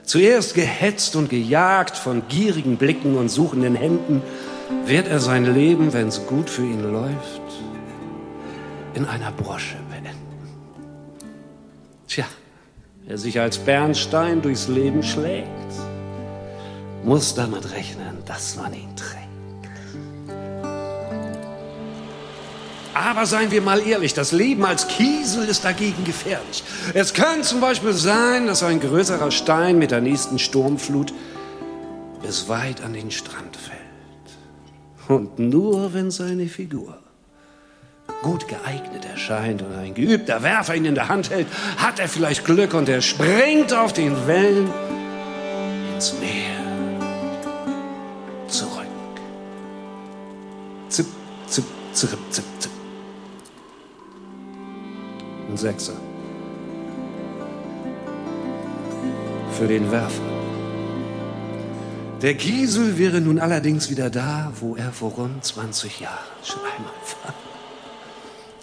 Zuerst 0.04 0.54
gehetzt 0.54 1.16
und 1.16 1.30
gejagt 1.30 1.96
von 1.96 2.28
gierigen 2.28 2.76
Blicken 2.76 3.16
und 3.16 3.30
suchenden 3.30 3.74
Händen, 3.74 4.22
wird 4.84 5.08
er 5.08 5.18
sein 5.18 5.52
Leben, 5.54 5.92
wenn 5.92 6.08
es 6.08 6.26
gut 6.26 6.50
für 6.50 6.62
ihn 6.62 6.82
läuft, 6.82 7.42
in 8.94 9.06
einer 9.06 9.32
Brosche 9.32 9.76
beenden. 9.90 10.18
Tja, 12.06 12.26
wer 13.06 13.18
sich 13.18 13.40
als 13.40 13.58
Bernstein 13.58 14.42
durchs 14.42 14.68
Leben 14.68 15.02
schlägt, 15.02 15.48
muss 17.02 17.34
damit 17.34 17.72
rechnen, 17.72 18.18
dass 18.26 18.56
man 18.56 18.74
ihn 18.74 18.94
trägt. 18.96 19.13
Aber 22.94 23.26
seien 23.26 23.50
wir 23.50 23.60
mal 23.60 23.84
ehrlich, 23.84 24.14
das 24.14 24.30
Leben 24.30 24.64
als 24.64 24.86
Kiesel 24.86 25.48
ist 25.48 25.64
dagegen 25.64 26.04
gefährlich. 26.04 26.62
Es 26.94 27.12
kann 27.12 27.42
zum 27.42 27.60
Beispiel 27.60 27.92
sein, 27.92 28.46
dass 28.46 28.62
ein 28.62 28.78
größerer 28.78 29.32
Stein 29.32 29.78
mit 29.78 29.90
der 29.90 30.00
nächsten 30.00 30.38
Sturmflut 30.38 31.12
bis 32.22 32.48
weit 32.48 32.82
an 32.82 32.92
den 32.92 33.10
Strand 33.10 33.56
fällt. 33.56 33.80
Und 35.08 35.38
nur 35.40 35.92
wenn 35.92 36.12
seine 36.12 36.46
Figur 36.46 36.98
gut 38.22 38.46
geeignet 38.48 39.04
erscheint 39.04 39.60
und 39.60 39.74
ein 39.74 39.94
geübter 39.94 40.42
Werfer 40.42 40.76
ihn 40.76 40.84
in 40.84 40.94
der 40.94 41.08
Hand 41.08 41.30
hält, 41.30 41.48
hat 41.76 41.98
er 41.98 42.08
vielleicht 42.08 42.44
Glück 42.44 42.74
und 42.74 42.88
er 42.88 43.02
springt 43.02 43.74
auf 43.74 43.92
den 43.92 44.26
Wellen 44.26 44.70
ins 45.94 46.14
Meer 46.20 46.54
zurück. 48.48 48.86
Zip, 50.88 51.06
zip, 51.48 51.64
zip, 51.92 52.10
zip, 52.30 52.44
zip 52.60 52.73
ein 55.48 55.56
Sechser. 55.56 55.94
Für 59.52 59.68
den 59.68 59.90
Werfer. 59.90 60.22
Der 62.22 62.34
Giesel 62.34 62.98
wäre 62.98 63.20
nun 63.20 63.38
allerdings 63.38 63.90
wieder 63.90 64.08
da, 64.08 64.52
wo 64.58 64.76
er 64.76 64.92
vor 64.92 65.12
rund 65.12 65.44
20 65.44 66.00
Jahren 66.00 66.14
schon 66.42 66.60
einmal 66.60 66.92
war. 67.22 67.34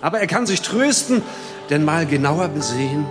Aber 0.02 0.20
er 0.20 0.28
kann 0.28 0.48
sich 0.48 0.62
trösten, 0.62 1.22
denn 1.70 1.86
mal 1.86 2.08
genauer 2.08 2.48
besehen 2.48 3.06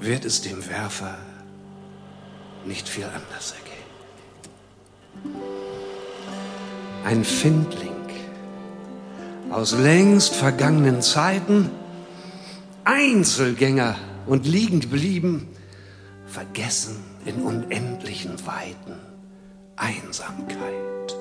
wird 0.00 0.24
es 0.24 0.42
dem 0.42 0.66
Werfer 0.68 1.18
nicht 2.64 2.88
viel 2.88 3.04
anders 3.04 3.52
ergehen. 3.52 3.68
Ein 7.04 7.24
Findling 7.24 7.87
aus 9.50 9.72
längst 9.72 10.34
vergangenen 10.34 11.02
Zeiten, 11.02 11.70
Einzelgänger 12.84 13.96
und 14.26 14.46
liegend 14.46 14.90
blieben, 14.90 15.48
vergessen 16.26 16.96
in 17.24 17.42
unendlichen 17.42 18.34
Weiten, 18.46 18.98
Einsamkeit 19.76 21.16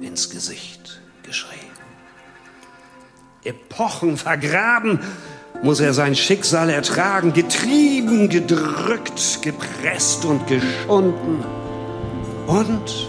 ins 0.00 0.30
Gesicht 0.30 1.00
geschrieben. 1.22 1.62
Epochen 3.44 4.16
vergraben, 4.16 5.00
muss 5.62 5.80
er 5.80 5.94
sein 5.94 6.14
Schicksal 6.14 6.68
ertragen, 6.68 7.32
getrieben, 7.32 8.28
gedrückt, 8.28 9.40
gepresst 9.42 10.24
und 10.24 10.46
geschunden. 10.46 11.44
Und, 12.46 13.08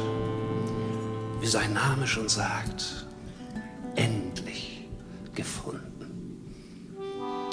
wie 1.42 1.48
sein 1.48 1.74
Name 1.74 2.08
schon 2.08 2.30
sagt, 2.30 2.97
endlich 3.98 4.86
gefunden. 5.36 5.84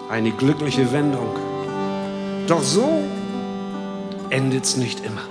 Eine 0.09 0.31
glückliche 0.31 0.93
Wendung. 0.93 1.35
Doch 2.47 2.63
so 2.63 3.03
endet's 4.31 4.77
nicht 4.77 5.05
immer. 5.05 5.29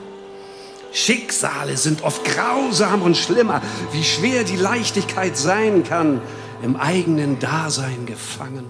Schicksale 0.91 1.77
sind 1.77 2.03
oft 2.03 2.23
grausam 2.23 3.01
und 3.01 3.17
schlimmer, 3.17 3.61
wie 3.91 4.03
schwer 4.03 4.43
die 4.43 4.57
Leichtigkeit 4.57 5.37
sein 5.37 5.83
kann, 5.83 6.21
im 6.61 6.75
eigenen 6.75 7.39
Dasein 7.39 8.05
gefangen, 8.05 8.65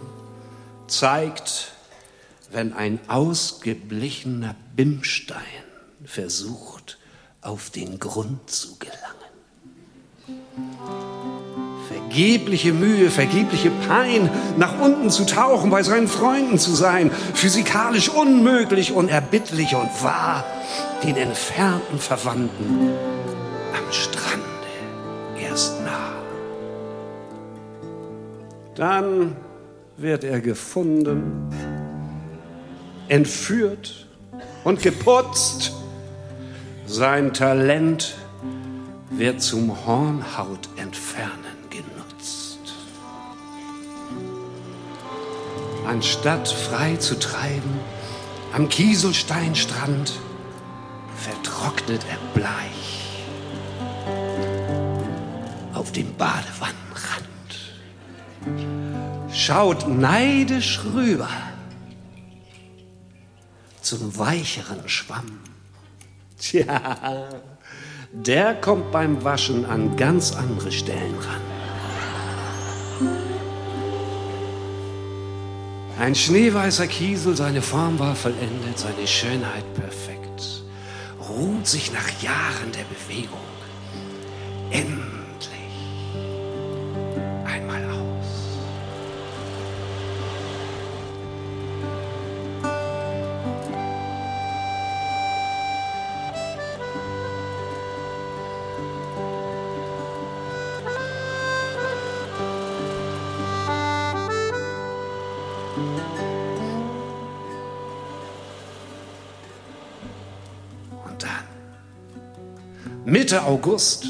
zeigt, 0.87 1.73
wenn 2.51 2.73
ein 2.73 2.99
ausgeblichener 3.07 4.55
Bimstein 4.75 5.41
versucht, 6.05 6.97
auf 7.41 7.69
den 7.69 7.99
Grund 7.99 8.49
zu 8.49 8.77
gelangen 8.79 9.22
vergebliche 12.13 12.73
Mühe, 12.73 13.09
vergebliche 13.09 13.71
Pein, 13.87 14.29
nach 14.57 14.79
unten 14.79 15.09
zu 15.09 15.25
tauchen, 15.25 15.71
bei 15.71 15.81
seinen 15.81 16.07
Freunden 16.07 16.59
zu 16.59 16.75
sein, 16.75 17.09
physikalisch 17.33 18.07
unmöglich, 18.07 18.91
unerbittlich 18.91 19.73
und 19.73 19.89
wahr, 20.03 20.45
den 21.03 21.17
entfernten 21.17 21.97
Verwandten 21.97 22.91
am 23.75 23.91
Strande 23.91 24.43
erst 25.41 25.81
nah. 25.83 26.13
Dann 28.75 29.35
wird 29.97 30.23
er 30.23 30.39
gefunden, 30.39 31.49
entführt 33.07 34.07
und 34.63 34.83
geputzt. 34.83 35.73
Sein 36.85 37.33
Talent 37.33 38.13
wird 39.09 39.41
zum 39.41 39.75
Hornhaut 39.87 40.69
entfernen 40.75 41.42
anstatt 45.87 46.47
frei 46.47 46.95
zu 46.97 47.19
treiben, 47.19 47.79
am 48.53 48.69
Kieselsteinstrand 48.69 50.13
vertrocknet 51.15 52.05
er 52.09 52.17
bleich 52.33 53.25
auf 55.73 55.91
dem 55.91 56.15
Badewannenrand. 56.15 57.73
Schaut 59.31 59.87
neidisch 59.87 60.81
rüber 60.93 61.29
zum 63.81 64.17
weicheren 64.17 64.87
Schwamm. 64.87 65.39
Tja, 66.37 67.29
der 68.11 68.55
kommt 68.55 68.91
beim 68.91 69.23
Waschen 69.23 69.65
an 69.65 69.97
ganz 69.97 70.33
andere 70.33 70.71
Stellen 70.71 71.15
ran. 71.19 71.41
Ein 75.99 76.15
schneeweißer 76.15 76.87
Kiesel, 76.87 77.37
seine 77.37 77.61
Form 77.61 77.99
war 77.99 78.15
vollendet, 78.15 78.79
seine 78.79 79.07
Schönheit 79.07 79.73
perfekt, 79.75 80.63
ruht 81.29 81.67
sich 81.67 81.93
nach 81.93 82.09
Jahren 82.21 82.71
der 82.71 82.85
Bewegung. 82.85 83.39
Endlich 84.71 84.89
einmal 87.45 87.83
aus. 87.85 87.92
Mitte 113.23 113.45
August, 113.45 114.07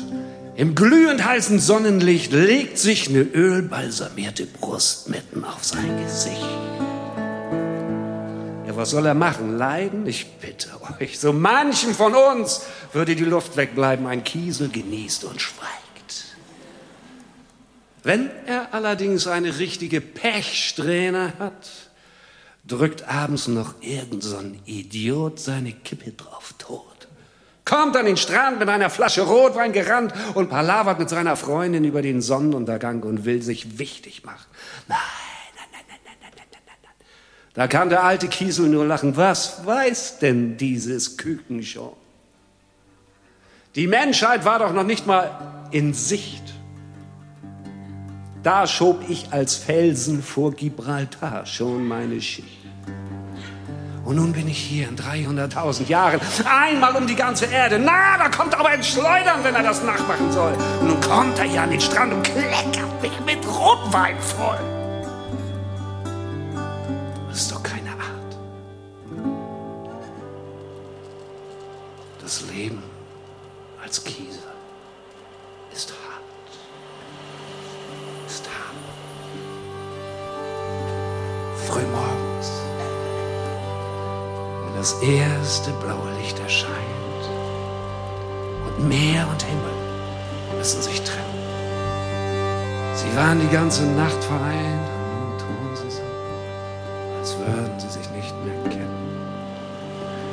im 0.55 0.73
glühend 0.73 1.23
heißen 1.23 1.59
Sonnenlicht 1.59 2.31
legt 2.31 2.79
sich 2.79 3.09
eine 3.09 3.19
ölbalsamierte 3.21 4.47
Brust 4.47 5.07
mitten 5.07 5.43
auf 5.43 5.63
sein 5.63 6.03
Gesicht. 6.03 6.41
Ja, 8.65 8.75
was 8.75 8.89
soll 8.89 9.05
er 9.05 9.13
machen? 9.13 9.55
Leiden? 9.55 10.07
Ich 10.07 10.25
bitte 10.37 10.69
euch. 10.99 11.19
So 11.19 11.31
manchem 11.31 11.93
von 11.93 12.15
uns 12.15 12.61
würde 12.91 13.15
die 13.15 13.23
Luft 13.23 13.55
wegbleiben. 13.55 14.07
Ein 14.07 14.23
Kiesel 14.23 14.69
genießt 14.69 15.25
und 15.25 15.39
schweigt. 15.39 16.33
Wenn 18.01 18.31
er 18.47 18.73
allerdings 18.73 19.27
eine 19.27 19.59
richtige 19.59 20.01
Pechsträhne 20.01 21.33
hat, 21.37 21.69
drückt 22.65 23.07
abends 23.07 23.47
noch 23.47 23.75
irgend 23.81 24.23
so 24.23 24.39
Idiot 24.65 25.39
seine 25.39 25.71
Kippe 25.71 26.13
drauf 26.13 26.55
tot. 26.57 26.92
Kommt 27.73 27.97
an 27.97 28.05
den 28.05 28.17
Strand 28.17 28.59
mit 28.59 28.69
einer 28.69 28.91
Flasche 28.91 29.23
Rotwein 29.23 29.73
gerannt 29.73 30.13
und 30.35 30.47
palavert 30.47 30.99
mit 30.99 31.09
seiner 31.09 31.35
Freundin 31.35 31.83
über 31.83 32.03
den 32.03 32.21
Sonnenuntergang 32.21 33.01
und 33.01 33.25
will 33.25 33.41
sich 33.41 33.79
wichtig 33.79 34.23
machen. 34.23 34.45
Nein, 34.87 34.99
nein, 35.55 35.65
nein, 35.71 35.81
nein, 36.05 36.15
nein, 36.21 36.31
nein, 36.35 36.45
nein, 36.51 36.61
nein, 36.67 36.75
nein. 36.83 37.07
Da 37.55 37.67
kann 37.67 37.89
der 37.89 38.03
alte 38.03 38.27
Kiesel 38.27 38.67
nur 38.69 38.85
lachen. 38.85 39.17
Was 39.17 39.65
weiß 39.65 40.19
denn 40.19 40.55
dieses 40.55 41.17
Küken 41.17 41.63
schon? 41.63 41.93
Die 43.73 43.87
Menschheit 43.87 44.45
war 44.45 44.59
doch 44.59 44.71
noch 44.71 44.85
nicht 44.85 45.07
mal 45.07 45.65
in 45.71 45.95
Sicht. 45.95 46.43
Da 48.43 48.67
schob 48.67 49.03
ich 49.09 49.33
als 49.33 49.55
Felsen 49.55 50.21
vor 50.21 50.51
Gibraltar 50.51 51.47
schon 51.47 51.87
meine 51.87 52.21
Schicht. 52.21 52.62
Und 54.05 54.17
nun 54.17 54.33
bin 54.33 54.49
ich 54.49 54.57
hier 54.57 54.89
in 54.89 54.97
300.000 54.97 55.87
Jahren 55.87 56.19
einmal 56.45 56.95
um 56.95 57.07
die 57.07 57.15
ganze 57.15 57.45
Erde. 57.45 57.79
Na, 57.79 58.17
da 58.17 58.29
kommt 58.29 58.53
aber 58.53 58.69
ein 58.69 58.83
Schleudern, 58.83 59.43
wenn 59.43 59.55
er 59.55 59.63
das 59.63 59.81
nachmachen 59.83 60.31
soll. 60.31 60.53
Und 60.81 60.87
nun 60.87 61.01
kommt 61.01 61.39
er 61.39 61.45
hier 61.45 61.61
an 61.61 61.71
den 61.71 61.79
Strand 61.79 62.13
und 62.13 62.23
kleckert 62.23 63.01
mich 63.01 63.17
mit 63.25 63.39
Rotwein 63.47 64.19
voll. 64.19 64.59
Das 67.29 67.41
ist 67.41 67.51
doch 67.51 67.63
keine 67.63 67.91
Art. 67.91 68.37
Das 72.21 72.43
Leben 72.51 72.83
als 73.81 74.03
Kiesel 74.03 74.52
erste 85.53 85.71
blaue 85.73 86.11
Licht 86.19 86.39
erscheint 86.39 87.23
und 88.65 88.87
Meer 88.89 89.27
und 89.29 89.43
Himmel 89.43 90.57
müssen 90.57 90.81
sich 90.81 90.99
trennen. 91.03 91.43
Sie 92.95 93.15
waren 93.15 93.39
die 93.39 93.53
ganze 93.53 93.83
Nacht 93.83 94.23
vereint 94.23 94.87
und 94.95 95.13
nun 95.13 95.37
tun 95.37 95.75
sie 95.75 95.91
so, 95.95 96.01
als 97.19 97.37
würden 97.37 97.79
sie 97.79 97.87
sich 97.87 98.09
nicht 98.09 98.33
mehr 98.43 98.71
kennen. 98.71 99.19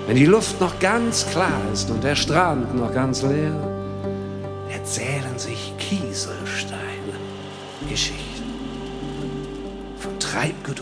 Wenn 0.07 0.17
die 0.17 0.25
Luft 0.25 0.59
noch 0.59 0.79
ganz 0.79 1.27
klar 1.27 1.61
ist 1.71 1.91
und 1.91 2.03
der 2.03 2.17
Strand 2.17 2.75
noch 2.75 2.95
ganz 2.95 3.21
leer, 3.21 3.53
erzählen 4.71 5.39
sich 5.39 5.75
Kieselsteine 5.79 7.19
Geschichten 7.91 8.55
von 9.99 10.19
Treibgut 10.19 10.81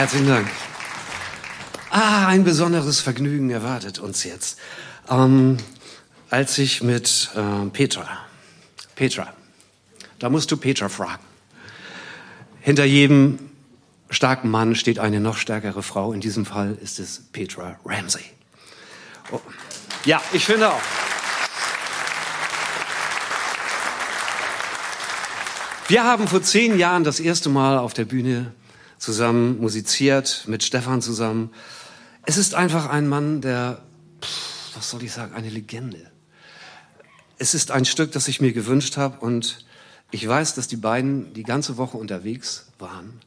Herzlichen 0.00 0.28
Dank. 0.28 0.48
Ah, 1.90 2.28
ein 2.28 2.42
besonderes 2.42 3.02
Vergnügen 3.02 3.50
erwartet 3.50 3.98
uns 3.98 4.24
jetzt. 4.24 4.58
Ähm, 5.10 5.58
als 6.30 6.56
ich 6.56 6.82
mit 6.82 7.28
äh, 7.36 7.66
Petra, 7.66 8.08
Petra, 8.96 9.34
da 10.18 10.30
musst 10.30 10.50
du 10.50 10.56
Petra 10.56 10.88
fragen. 10.88 11.22
Hinter 12.62 12.86
jedem 12.86 13.50
starken 14.08 14.48
Mann 14.48 14.74
steht 14.74 14.98
eine 14.98 15.20
noch 15.20 15.36
stärkere 15.36 15.82
Frau. 15.82 16.14
In 16.14 16.22
diesem 16.22 16.46
Fall 16.46 16.78
ist 16.80 16.98
es 16.98 17.20
Petra 17.32 17.78
Ramsey. 17.84 18.24
Oh. 19.32 19.40
Ja, 20.06 20.22
ich 20.32 20.46
finde 20.46 20.70
auch. 20.70 20.82
Wir 25.88 26.04
haben 26.04 26.26
vor 26.26 26.40
zehn 26.40 26.78
Jahren 26.78 27.04
das 27.04 27.20
erste 27.20 27.50
Mal 27.50 27.76
auf 27.76 27.92
der 27.92 28.06
Bühne 28.06 28.54
zusammen 29.00 29.58
musiziert, 29.60 30.44
mit 30.46 30.62
Stefan 30.62 31.02
zusammen. 31.02 31.50
Es 32.26 32.36
ist 32.36 32.54
einfach 32.54 32.88
ein 32.88 33.08
Mann, 33.08 33.40
der, 33.40 33.82
pff, 34.22 34.76
was 34.76 34.90
soll 34.90 35.02
ich 35.02 35.12
sagen, 35.12 35.34
eine 35.34 35.48
Legende. 35.48 36.10
Es 37.38 37.54
ist 37.54 37.72
ein 37.72 37.86
Stück, 37.86 38.12
das 38.12 38.28
ich 38.28 38.40
mir 38.40 38.52
gewünscht 38.52 38.98
habe 38.98 39.18
und 39.24 39.64
ich 40.12 40.28
weiß, 40.28 40.54
dass 40.54 40.68
die 40.68 40.76
beiden 40.76 41.32
die 41.32 41.42
ganze 41.42 41.78
Woche 41.78 41.96
unterwegs 41.96 42.66
waren, 42.78 43.20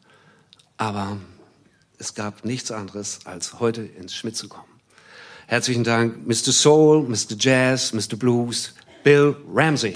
aber 0.77 1.17
es 1.97 2.13
gab 2.13 2.45
nichts 2.45 2.71
anderes, 2.71 3.21
als 3.25 3.59
heute 3.59 3.81
ins 3.81 4.13
Schmidt 4.15 4.37
zu 4.37 4.47
kommen. 4.47 4.67
Herzlichen 5.47 5.83
Dank, 5.83 6.27
Mr. 6.27 6.51
Soul, 6.51 7.07
Mr. 7.07 7.35
Jazz, 7.37 7.93
Mr. 7.93 8.15
Blues, 8.17 8.75
Bill 9.03 9.35
Ramsey. 9.51 9.95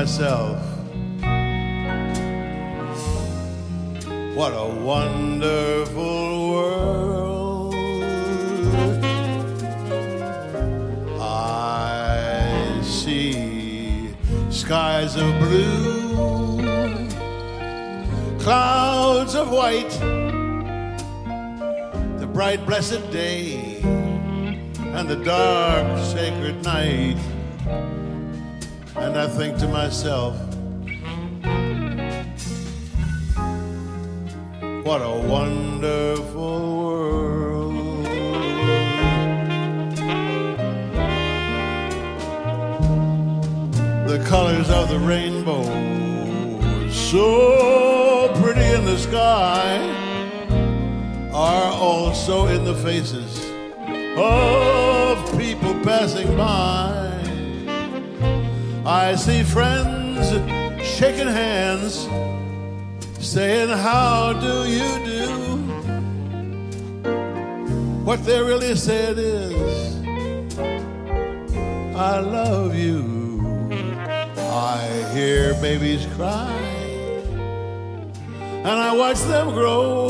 Myself, 0.00 0.58
what 4.34 4.52
a 4.54 4.68
wonderful 4.82 6.50
world. 6.52 7.74
I 11.20 12.80
see 12.82 14.14
skies 14.48 15.16
of 15.16 15.38
blue, 15.38 17.06
clouds 18.38 19.34
of 19.34 19.50
white 19.50 19.90
the 22.20 22.26
bright, 22.26 22.64
blessed 22.64 23.10
day 23.10 23.82
and 24.96 25.06
the 25.10 25.16
dark, 25.16 25.98
sacred 26.06 26.64
night. 26.64 27.18
Think 29.36 29.56
to 29.60 29.68
myself, 29.68 30.34
what 34.84 35.00
a 35.00 35.26
wonderful 35.26 36.84
world. 36.84 38.04
The 44.08 44.18
colors 44.28 44.68
of 44.68 44.90
the 44.90 44.98
rainbow, 44.98 45.64
so 46.90 48.28
pretty 48.42 48.66
in 48.74 48.84
the 48.84 48.98
sky 48.98 49.78
are 51.32 51.72
also 51.72 52.46
in 52.48 52.64
the 52.64 52.74
faces 52.74 53.40
of 54.18 55.38
people 55.38 55.72
passing 55.82 56.36
by. 56.36 56.79
I 59.10 59.16
see 59.16 59.42
friends 59.42 60.30
shaking 60.80 61.26
hands, 61.26 62.06
saying, 63.18 63.68
How 63.68 64.32
do 64.34 64.70
you 64.70 65.04
do? 65.04 65.26
What 68.04 68.24
they 68.24 68.40
really 68.40 68.76
said 68.76 69.18
is, 69.18 69.96
I 71.96 72.20
love 72.20 72.76
you. 72.76 73.68
I 74.38 74.78
hear 75.12 75.54
babies 75.54 76.06
cry, 76.14 76.56
and 78.62 78.68
I 78.68 78.94
watch 78.96 79.18
them 79.22 79.50
grow 79.50 80.09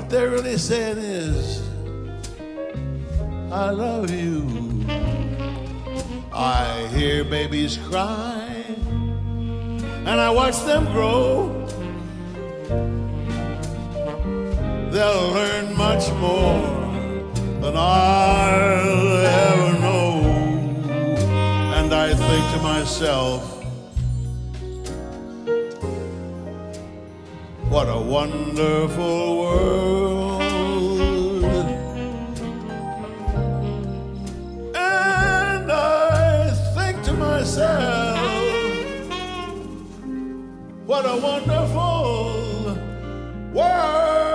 What 0.00 0.08
they're 0.08 0.30
really 0.30 0.56
saying 0.56 0.96
is, 0.96 1.60
I 3.52 3.68
love 3.68 4.10
you. 4.10 4.86
I 6.32 6.88
hear 6.94 7.22
babies 7.22 7.76
cry 7.76 8.64
and 10.08 10.08
I 10.08 10.30
watch 10.30 10.58
them 10.64 10.86
grow. 10.86 11.52
They'll 14.90 15.32
learn 15.32 15.76
much 15.76 16.10
more 16.12 16.62
than 17.60 17.74
I'll 17.76 19.16
ever 19.26 19.78
know. 19.80 20.22
And 21.76 21.92
I 21.92 22.14
think 22.14 22.54
to 22.54 22.62
myself, 22.62 23.59
what 27.70 27.88
a 27.88 28.00
wonderful 28.00 29.38
world. 29.38 30.42
And 34.74 35.70
I 35.70 36.50
think 36.74 37.02
to 37.04 37.12
myself, 37.12 38.18
what 40.84 41.04
a 41.06 41.16
wonderful 41.16 42.76
world. 43.54 44.29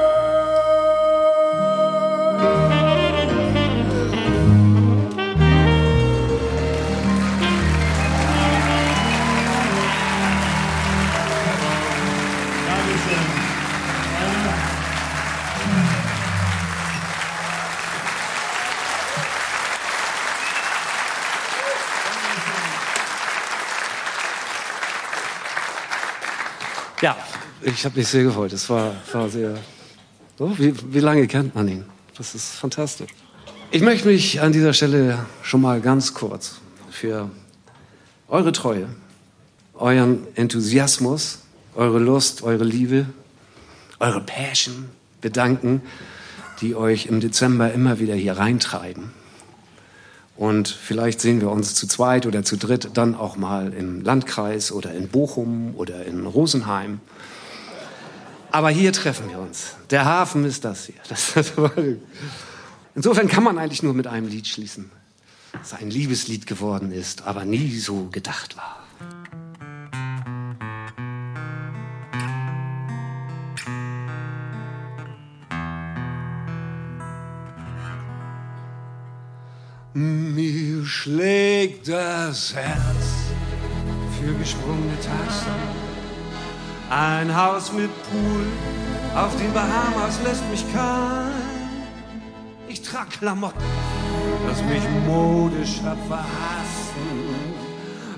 Ich 27.65 27.83
habe 27.83 27.97
mich 27.97 28.07
sehr 28.07 28.23
gefreut. 28.23 28.53
Es 28.53 28.69
war, 28.69 28.93
war 29.11 29.29
sehr. 29.29 29.55
So, 30.37 30.57
wie, 30.57 30.73
wie 30.93 30.99
lange 30.99 31.27
kennt 31.27 31.55
man 31.55 31.67
ihn? 31.67 31.85
Das 32.17 32.35
ist 32.35 32.53
fantastisch. 32.53 33.09
Ich 33.71 33.81
möchte 33.81 34.07
mich 34.07 34.41
an 34.41 34.51
dieser 34.51 34.73
Stelle 34.73 35.25
schon 35.41 35.61
mal 35.61 35.81
ganz 35.81 36.13
kurz 36.13 36.61
für 36.91 37.29
eure 38.27 38.51
Treue, 38.51 38.87
euren 39.73 40.27
Enthusiasmus, 40.35 41.39
eure 41.75 41.99
Lust, 41.99 42.43
eure 42.43 42.63
Liebe, 42.63 43.07
eure 43.99 44.21
Passion 44.21 44.89
bedanken, 45.21 45.81
die 46.61 46.75
euch 46.75 47.07
im 47.07 47.19
Dezember 47.19 47.73
immer 47.73 47.99
wieder 47.99 48.15
hier 48.15 48.37
reintreiben. 48.37 49.11
Und 50.37 50.67
vielleicht 50.67 51.21
sehen 51.21 51.41
wir 51.41 51.49
uns 51.49 51.75
zu 51.75 51.87
zweit 51.87 52.25
oder 52.25 52.43
zu 52.43 52.57
dritt 52.57 52.89
dann 52.93 53.15
auch 53.15 53.37
mal 53.37 53.73
im 53.73 54.01
Landkreis 54.01 54.71
oder 54.71 54.93
in 54.93 55.07
Bochum 55.07 55.73
oder 55.75 56.05
in 56.05 56.25
Rosenheim. 56.25 56.99
Aber 58.55 58.69
hier 58.69 58.93
treffen 58.93 59.29
wir 59.29 59.39
uns. 59.39 59.75
Der 59.89 60.05
Hafen 60.05 60.45
ist 60.45 60.63
das 60.63 60.85
hier. 60.85 60.95
Das, 61.09 61.33
das 61.33 61.51
Insofern 62.95 63.27
kann 63.27 63.43
man 63.43 63.57
eigentlich 63.57 63.83
nur 63.83 63.93
mit 63.93 64.07
einem 64.07 64.29
Lied 64.29 64.47
schließen, 64.47 64.89
das 65.51 65.73
ein 65.73 65.89
Liebeslied 65.89 66.47
geworden 66.47 66.93
ist, 66.93 67.23
aber 67.23 67.43
nie 67.43 67.77
so 67.77 68.07
gedacht 68.13 68.55
war. 68.55 68.79
Mir 79.93 80.85
schlägt 80.85 81.89
das 81.89 82.55
Herz 82.55 83.05
für 84.17 84.33
gesprungene 84.35 84.97
Tassen. 85.01 85.84
Ein 86.97 87.35
Haus 87.35 87.73
mit 87.73 87.89
Pool 88.03 88.45
auf 89.17 89.35
den 89.35 89.51
Bahamas 89.51 90.17
lässt 90.23 90.49
mich 90.49 90.63
kalt. 90.73 91.33
Ich 92.69 92.81
trag 92.83 93.09
Klamotten, 93.09 93.59
das 94.47 94.63
mich 94.63 94.81
modisch 95.05 95.81
hat 95.83 95.97
verhassen. 96.07 97.43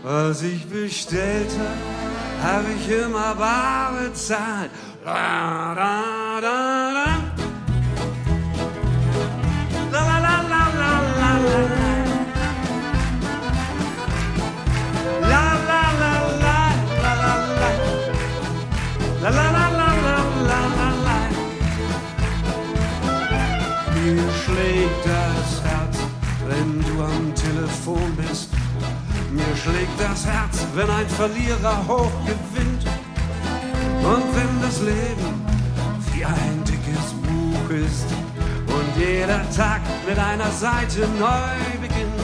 Was 0.03 0.43
ich 0.43 0.67
bestellt 0.67 1.49
hab, 1.57 2.51
hab 2.51 2.65
ich 2.69 2.87
immer 2.87 3.33
bar 3.33 3.93
bezahlt. 3.93 4.69
Da, 5.03 5.73
da, 5.73 6.39
da, 6.39 6.91
da. 6.93 7.26
Mir 24.07 24.31
schlägt 24.31 25.05
das 25.05 25.61
Herz, 25.63 25.97
wenn 26.47 26.81
du 26.81 27.03
am 27.03 27.33
Telefon 27.35 28.15
bist. 28.15 28.49
Mir 29.31 29.55
schlägt 29.55 29.99
das 29.99 30.25
Herz, 30.25 30.65
wenn 30.75 30.89
ein 30.89 31.09
Verlierer 31.09 31.85
hoch 31.87 32.11
gewinnt. 32.25 32.85
Und 34.03 34.23
wenn 34.35 34.61
das 34.61 34.79
Leben 34.81 35.45
wie 36.13 36.23
ein 36.23 36.63
dickes 36.63 37.13
Buch 37.25 37.69
ist 37.69 38.07
und 38.67 39.01
jeder 39.01 39.49
Tag 39.51 39.81
mit 40.07 40.17
einer 40.17 40.51
Seite 40.51 41.07
neu 41.19 41.79
beginnt. 41.81 42.21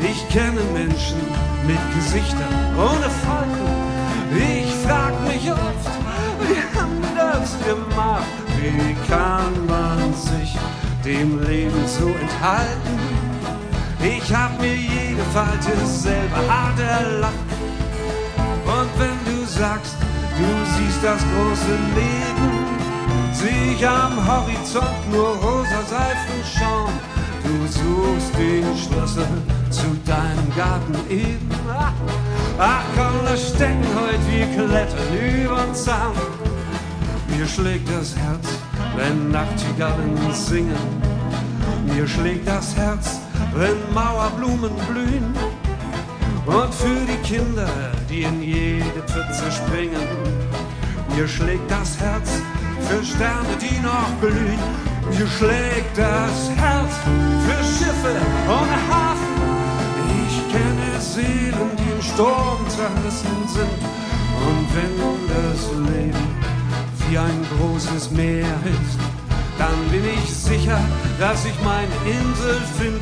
Ich 0.00 0.28
kenne 0.28 0.60
Menschen 0.72 1.20
mit 1.66 1.78
Gesichtern 1.94 2.76
ohne 2.76 3.10
Falten. 3.10 3.73
Ich 4.36 4.74
frag 4.84 5.12
mich 5.26 5.50
oft, 5.50 5.90
wie 6.40 6.78
haben 6.78 7.02
das 7.14 7.56
gemacht? 7.64 8.26
Wie 8.58 8.94
kann 9.08 9.66
man 9.66 10.12
sich 10.12 10.56
dem 11.04 11.40
Leben 11.44 11.86
so 11.86 12.08
enthalten? 12.08 12.98
Ich 14.02 14.34
hab 14.34 14.60
mir 14.60 14.74
jede 14.74 15.22
Falte 15.32 15.86
selber 15.86 16.42
hart 16.48 16.78
erlacht. 16.80 17.34
Und 18.66 18.90
wenn 18.98 19.18
du 19.24 19.46
sagst, 19.46 19.96
du 20.36 20.46
siehst 20.76 21.02
das 21.02 21.22
große 21.22 21.76
Leben, 21.94 22.52
sieh 23.32 23.74
ich 23.74 23.86
am 23.86 24.16
Horizont 24.26 25.12
nur 25.12 25.36
rosa 25.36 25.82
Seifenschaum. 25.88 26.90
Du 27.44 27.66
suchst 27.66 28.34
den 28.36 28.64
Schlüssel 28.76 29.26
zu 29.74 29.86
deinem 30.06 30.54
Garten 30.56 30.94
eben. 31.10 31.50
Ach 32.58 32.84
komm, 32.94 33.24
da 33.24 33.36
stecken 33.36 33.84
heute 33.94 34.24
wir 34.30 34.46
klettern 34.46 35.42
übern 35.42 35.74
Zaun. 35.74 36.14
Mir 37.36 37.46
schlägt 37.46 37.88
das 37.88 38.14
Herz, 38.16 38.46
wenn 38.96 39.30
Nachtigallen 39.32 40.16
singen. 40.32 40.84
Mir 41.86 42.06
schlägt 42.06 42.46
das 42.46 42.76
Herz, 42.76 43.18
wenn 43.54 43.76
Mauerblumen 43.92 44.72
blühen. 44.88 45.34
Und 46.46 46.74
für 46.74 47.00
die 47.10 47.20
Kinder, 47.26 47.68
die 48.08 48.22
in 48.22 48.42
jede 48.42 49.02
Pfütze 49.08 49.50
springen. 49.50 50.06
Mir 51.16 51.26
schlägt 51.26 51.68
das 51.68 51.98
Herz 51.98 52.30
für 52.88 53.04
Sterne, 53.04 53.56
die 53.60 53.80
noch 53.80 54.20
glühen. 54.20 54.62
Mir 55.10 55.26
schlägt 55.26 55.98
das 55.98 56.50
Herz 56.56 56.92
für 57.46 57.64
Schiffe 57.64 58.16
ohne 58.46 58.94
Hafen. 58.94 59.13
Kenne 60.54 61.00
Seelen, 61.00 61.70
die 61.76 61.90
im 61.90 62.00
Sturm 62.00 62.60
zerrissen 62.68 63.38
sind. 63.48 63.80
Und 64.46 64.66
wenn 64.76 64.94
das 65.34 65.62
Leben 65.90 66.26
wie 67.08 67.18
ein 67.18 67.40
großes 67.58 68.12
Meer 68.12 68.54
ist, 68.64 68.98
dann 69.58 69.76
bin 69.90 70.04
ich 70.16 70.32
sicher, 70.32 70.78
dass 71.18 71.44
ich 71.44 71.58
meine 71.64 71.96
Insel 72.06 72.60
finde. 72.78 73.00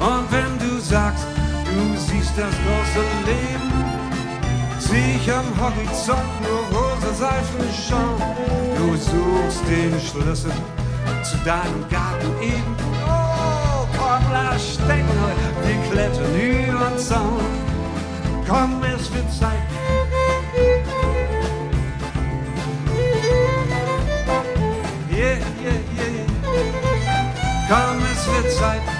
Und 0.00 0.24
wenn 0.32 0.52
du 0.58 0.80
sagst, 0.80 1.26
du 1.66 1.98
siehst 1.98 2.32
das 2.38 2.54
große 2.64 3.04
Leben, 3.28 3.70
sieh 4.78 5.16
ich 5.16 5.30
am 5.30 5.48
Horizont 5.60 6.32
nur 6.40 6.62
rosa 6.72 7.12
Seifenschaum. 7.12 8.22
Du 8.78 8.96
suchst 8.96 9.62
den 9.68 10.00
Schlüssel 10.00 10.52
zu 11.22 11.36
deinem 11.44 11.86
Garten 11.90 12.32
eben. 12.40 13.01
Lass 14.20 14.74
stecken, 14.74 15.08
wir 15.64 15.90
klettern 15.90 16.34
über 16.34 16.90
den 16.90 16.98
Zaun. 16.98 17.40
Komm, 18.46 18.82
es 18.84 19.10
wird 19.12 19.32
Zeit. 19.32 19.62
Yeah, 25.10 25.38
yeah, 25.62 25.80
yeah. 25.96 26.26
Komm, 27.68 28.02
es 28.12 28.26
wird 28.26 28.52
Zeit. 28.52 28.91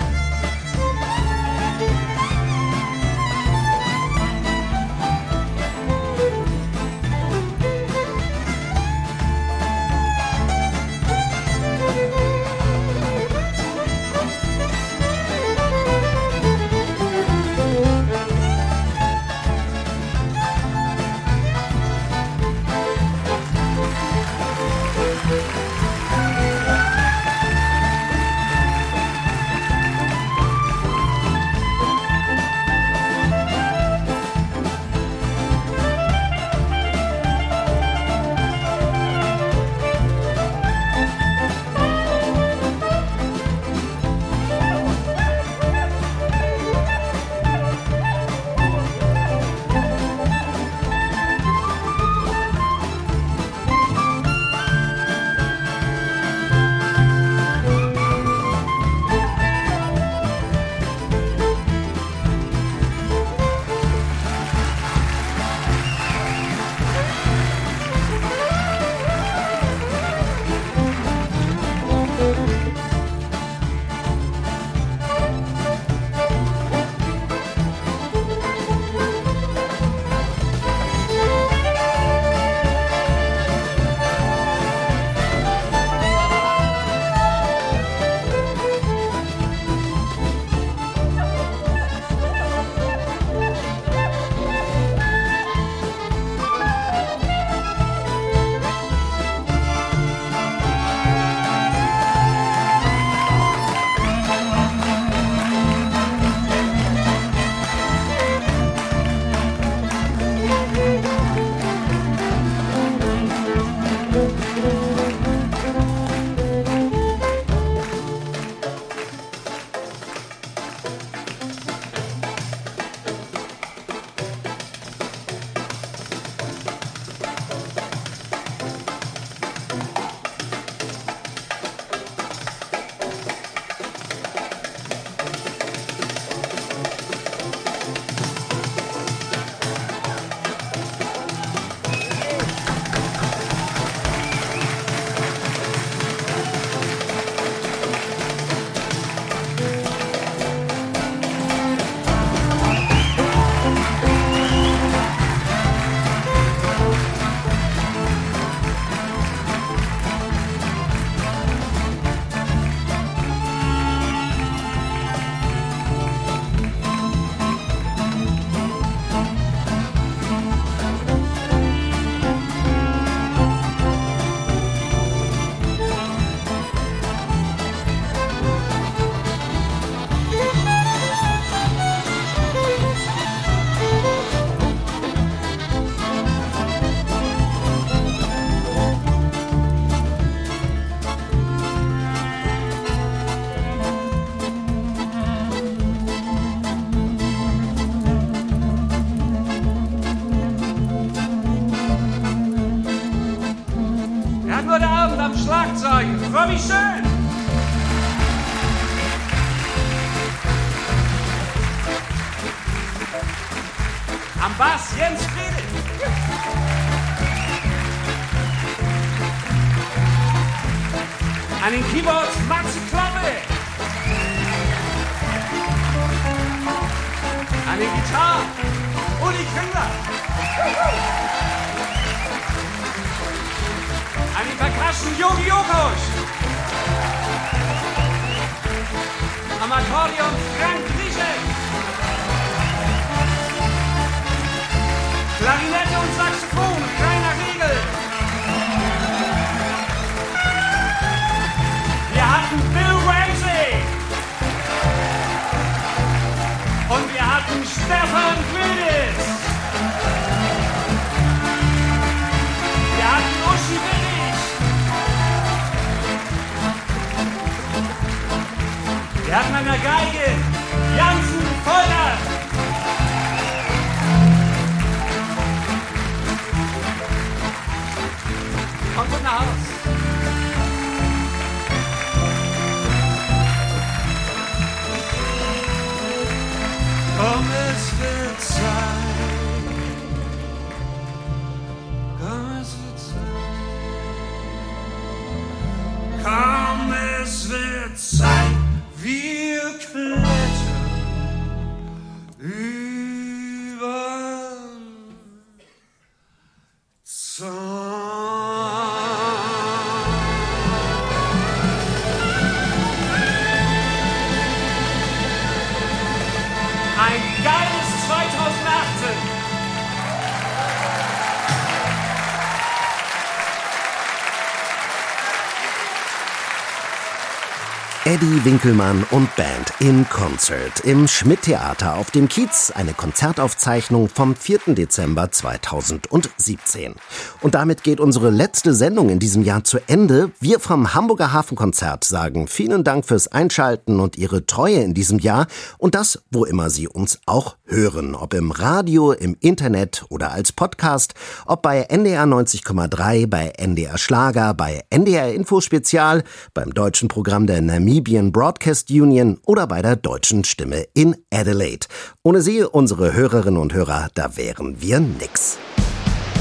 Eddie 328.22 328.44
Winkelmann 328.44 329.04
und 329.10 329.34
Band 329.34 329.72
in 329.80 330.08
Concert 330.08 330.78
im 330.84 331.08
Schmidt-Theater 331.08 331.96
auf 331.96 332.12
dem 332.12 332.28
Kiez, 332.28 332.70
eine 332.70 332.94
Konzertaufzeichnung 332.94 334.08
vom 334.08 334.36
4. 334.36 334.60
Dezember 334.76 335.32
2017. 335.32 336.94
Und 337.42 337.56
damit 337.56 337.82
geht 337.82 337.98
unsere 337.98 338.30
letzte 338.30 338.72
Sendung 338.72 339.08
in 339.08 339.18
diesem 339.18 339.42
Jahr 339.42 339.64
zu 339.64 339.78
Ende. 339.88 340.30
Wir 340.38 340.60
vom 340.60 340.94
Hamburger 340.94 341.32
Hafenkonzert 341.32 342.04
sagen 342.04 342.46
vielen 342.46 342.84
Dank 342.84 343.04
fürs 343.04 343.26
Einschalten 343.26 343.98
und 343.98 344.16
Ihre 344.16 344.46
Treue 344.46 344.76
in 344.76 344.94
diesem 344.94 345.18
Jahr 345.18 345.48
und 345.78 345.96
das, 345.96 346.22
wo 346.30 346.44
immer 346.44 346.70
Sie 346.70 346.86
uns 346.86 347.18
auch 347.26 347.56
hören, 347.64 348.14
ob 348.14 348.34
im 348.34 348.52
Radio, 348.52 349.10
im 349.10 349.36
Internet 349.40 350.04
oder 350.08 350.30
als 350.30 350.52
Podcast, 350.52 351.14
ob 351.44 351.62
bei 351.62 351.80
NDR 351.82 352.26
90,3, 352.26 353.26
bei 353.26 353.48
NDR 353.56 353.98
Schlager, 353.98 354.54
bei 354.54 354.84
NDR 354.90 355.34
Info 355.34 355.60
Spezial, 355.60 356.22
beim 356.54 356.72
deutschen 356.72 357.08
Programm 357.08 357.48
der 357.48 357.60
Namibian 357.60 358.30
Broadcast 358.30 358.88
Union 358.88 359.40
oder 359.44 359.66
bei 359.66 359.82
der 359.82 359.96
deutschen 359.96 360.44
Stimme 360.44 360.86
in 360.94 361.16
Adelaide. 361.32 361.88
Ohne 362.22 362.40
Sie, 362.40 362.62
unsere 362.62 363.14
Hörerinnen 363.14 363.60
und 363.60 363.74
Hörer, 363.74 364.10
da 364.14 364.36
wären 364.36 364.80
wir 364.80 365.00
nix. 365.00 365.58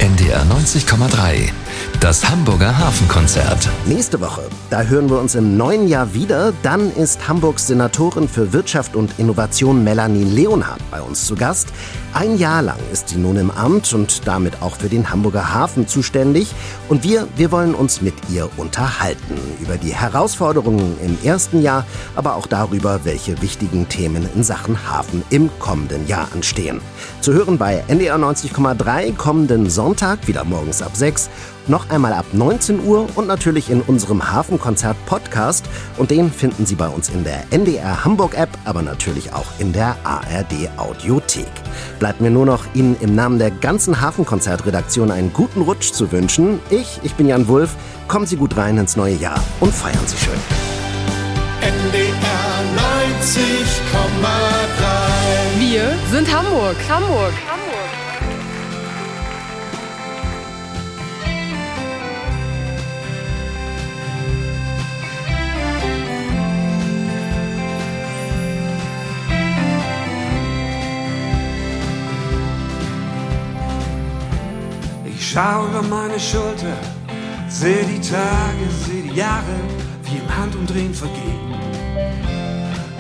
NDR 0.02 0.44
90,3. 0.46 1.52
Das 2.00 2.28
Hamburger 2.28 2.76
Hafenkonzert. 2.76 3.70
Nächste 3.86 4.20
Woche, 4.20 4.42
da 4.72 4.82
hören 4.82 5.08
wir 5.12 5.20
uns 5.20 5.36
im 5.36 5.56
neuen 5.56 5.88
Jahr 5.88 6.16
wieder. 6.16 6.54
Dann 6.64 6.92
ist 6.92 7.28
Hamburgs 7.28 7.68
Senatorin 7.68 8.28
für 8.28 8.52
Wirtschaft 8.52 8.96
und 8.96 9.20
Innovation 9.20 9.84
Melanie 9.84 10.24
Leonhardt 10.24 10.82
bei 10.90 11.00
uns 11.00 11.28
zu 11.28 11.36
Gast. 11.36 11.68
Ein 12.14 12.40
Jahr 12.40 12.64
lang 12.64 12.80
ist 12.92 13.10
sie 13.10 13.18
nun 13.18 13.38
im 13.38 13.52
Amt 13.52 13.94
und 13.94 14.28
damit 14.28 14.62
auch 14.64 14.76
für 14.76 14.90
den 14.90 15.12
Hamburger 15.12 15.54
Hafen 15.54 15.88
zuständig. 15.88 16.52
Und 16.90 17.04
wir, 17.04 17.28
wir 17.36 17.52
wollen 17.52 17.76
uns 17.76 18.02
mit 18.02 18.16
ihr 18.30 18.50
unterhalten 18.58 19.38
über 19.62 19.78
die 19.78 19.94
Herausforderungen 19.94 20.98
im 21.06 21.18
ersten 21.24 21.62
Jahr, 21.62 21.86
aber 22.16 22.36
auch 22.36 22.48
darüber, 22.48 23.02
welche 23.04 23.40
wichtigen 23.42 23.88
Themen 23.88 24.28
in 24.36 24.44
Sachen 24.44 24.90
Hafen 24.90 25.24
im 25.30 25.52
kommenden 25.60 26.08
Jahr 26.08 26.28
anstehen. 26.34 26.82
Zu 27.22 27.34
hören 27.34 27.60
bei 27.60 27.84
NDR 27.88 28.18
90,3 28.18 29.16
kommenden 29.16 29.70
Sonntag, 29.70 29.91
wieder 30.28 30.44
morgens 30.44 30.82
ab 30.82 30.96
6 30.96 31.30
noch 31.68 31.90
einmal 31.90 32.14
ab 32.14 32.26
19 32.34 32.84
Uhr 32.84 33.08
und 33.16 33.28
natürlich 33.28 33.70
in 33.70 33.82
unserem 33.82 34.32
Hafenkonzert-Podcast. 34.32 35.66
Und 35.98 36.12
den 36.12 36.32
finden 36.32 36.66
Sie 36.66 36.76
bei 36.76 36.88
uns 36.88 37.10
in 37.10 37.24
der 37.24 37.44
NDR 37.52 38.04
Hamburg-App, 38.04 38.50
aber 38.66 38.82
natürlich 38.82 39.34
auch 39.34 39.48
in 39.60 39.74
der 39.74 39.96
ARD-Audiothek. 40.04 41.52
Bleibt 42.00 42.22
mir 42.22 42.32
nur 42.32 42.46
noch, 42.46 42.66
Ihnen 42.74 42.96
im 43.00 43.16
Namen 43.16 43.40
der 43.40 43.52
ganzen 43.52 44.02
Hafenkonzert-Redaktion 44.02 45.12
einen 45.12 45.34
guten 45.34 45.62
Rutsch 45.62 45.92
zu 45.92 46.12
wünschen. 46.12 46.60
Ich, 46.70 47.00
ich 47.04 47.14
bin 47.16 47.28
Jan 47.28 47.48
Wulff. 47.48 47.76
Kommen 48.08 48.26
Sie 48.26 48.38
gut 48.38 48.58
rein 48.58 48.78
ins 48.78 48.96
neue 48.96 49.16
Jahr 49.16 49.40
und 49.60 49.74
feiern 49.74 50.06
Sie 50.06 50.18
schön. 50.18 50.40
NDR 51.62 52.52
90,3 53.22 55.60
Wir 55.60 55.94
sind 56.12 56.36
Hamburg. 56.36 56.76
Hamburg. 56.90 57.34
Hamburg. 57.48 57.91
Schau 75.32 75.66
über 75.68 75.82
meine 75.84 76.20
Schulter, 76.20 76.76
seh 77.48 77.84
die 77.86 78.02
Tage, 78.02 78.66
seh 78.86 79.02
die 79.02 79.16
Jahre, 79.18 79.58
wie 80.04 80.18
im 80.18 80.38
Handumdrehen 80.38 80.94
vergehen. 80.94 81.56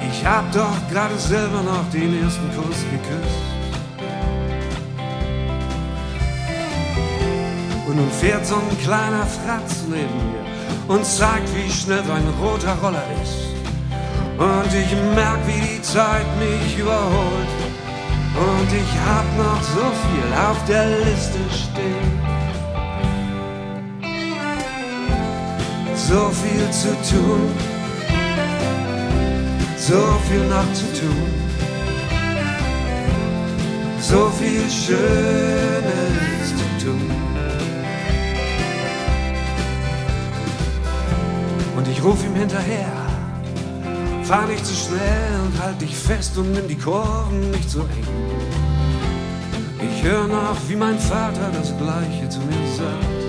Ich 0.10 0.26
hab 0.26 0.52
doch 0.52 0.78
gerade 0.90 1.18
selber 1.18 1.62
noch 1.62 1.90
den 1.92 2.24
ersten 2.24 2.48
Kuss 2.56 2.80
geküsst. 2.94 3.48
Und 7.88 7.96
nun 7.98 8.12
fährt 8.12 8.46
so 8.46 8.56
ein 8.56 8.78
kleiner 8.82 9.26
Fratz 9.26 9.84
neben 9.90 10.18
mir 10.32 10.46
und 10.88 11.06
zeigt, 11.06 11.50
wie 11.56 11.70
schnell 11.70 12.04
so 12.06 12.14
ein 12.14 12.28
roter 12.42 12.76
Roller 12.82 13.04
ist. 13.22 13.52
Und 14.38 14.74
ich 14.74 14.92
merk, 15.16 15.40
wie 15.48 15.76
die 15.76 15.82
Zeit 15.82 16.26
mich 16.40 16.78
überholt. 16.78 17.71
Und 18.34 18.74
ich 18.74 18.94
hab 19.08 19.26
noch 19.38 19.62
so 19.62 19.92
viel 20.02 20.34
auf 20.50 20.64
der 20.66 20.86
Liste 21.00 21.40
stehen. 21.50 22.22
So 25.96 26.30
viel 26.30 26.70
zu 26.72 26.90
tun, 27.10 27.52
so 29.78 30.02
viel 30.28 30.46
noch 30.48 30.74
zu 30.74 30.86
tun, 31.00 31.34
so 34.00 34.30
viel 34.30 34.70
Schönes 34.70 36.50
zu 36.50 36.86
tun. 36.86 37.12
Und 41.78 41.88
ich 41.88 42.04
ruf 42.04 42.24
ihm 42.26 42.36
hinterher, 42.36 43.01
fahr 44.24 44.48
nicht 44.48 44.66
zu 44.66 44.74
schnell 44.74 45.40
und 45.46 45.62
halt 45.62 45.82
dich 45.82 45.96
fest 45.96 46.38
und 46.38 46.52
nimm 46.52 46.68
die 46.68 46.78
Kurven 46.78 47.52
nicht 47.52 47.70
so 47.70 47.82
eng. 47.82 48.08
Ich 49.80 50.04
höre 50.04 50.28
noch, 50.28 50.58
wie 50.68 50.76
mein 50.76 51.00
Vater 51.00 51.50
das 51.54 51.76
Gleiche 51.78 52.30
zu 52.30 52.40
mir 52.40 52.68
sagt. 52.78 53.22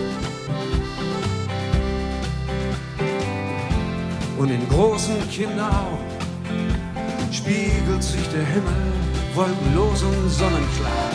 Und 4.39 4.51
in 4.51 4.69
großen 4.69 5.29
Kinderaugen 5.31 6.13
spiegelt 7.31 8.03
sich 8.03 8.29
der 8.29 8.45
Himmel 8.45 8.93
wolkenlos 9.35 10.03
und 10.03 10.29
sonnenklar. 10.29 11.11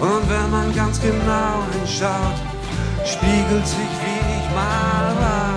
Und 0.00 0.30
wenn 0.30 0.50
man 0.50 0.74
ganz 0.74 1.00
genau 1.00 1.64
hinschaut, 1.72 2.38
spiegelt 3.04 3.66
sich, 3.66 3.78
wie 3.78 4.20
ich 4.36 4.54
mal 4.54 5.16
war. 5.20 5.53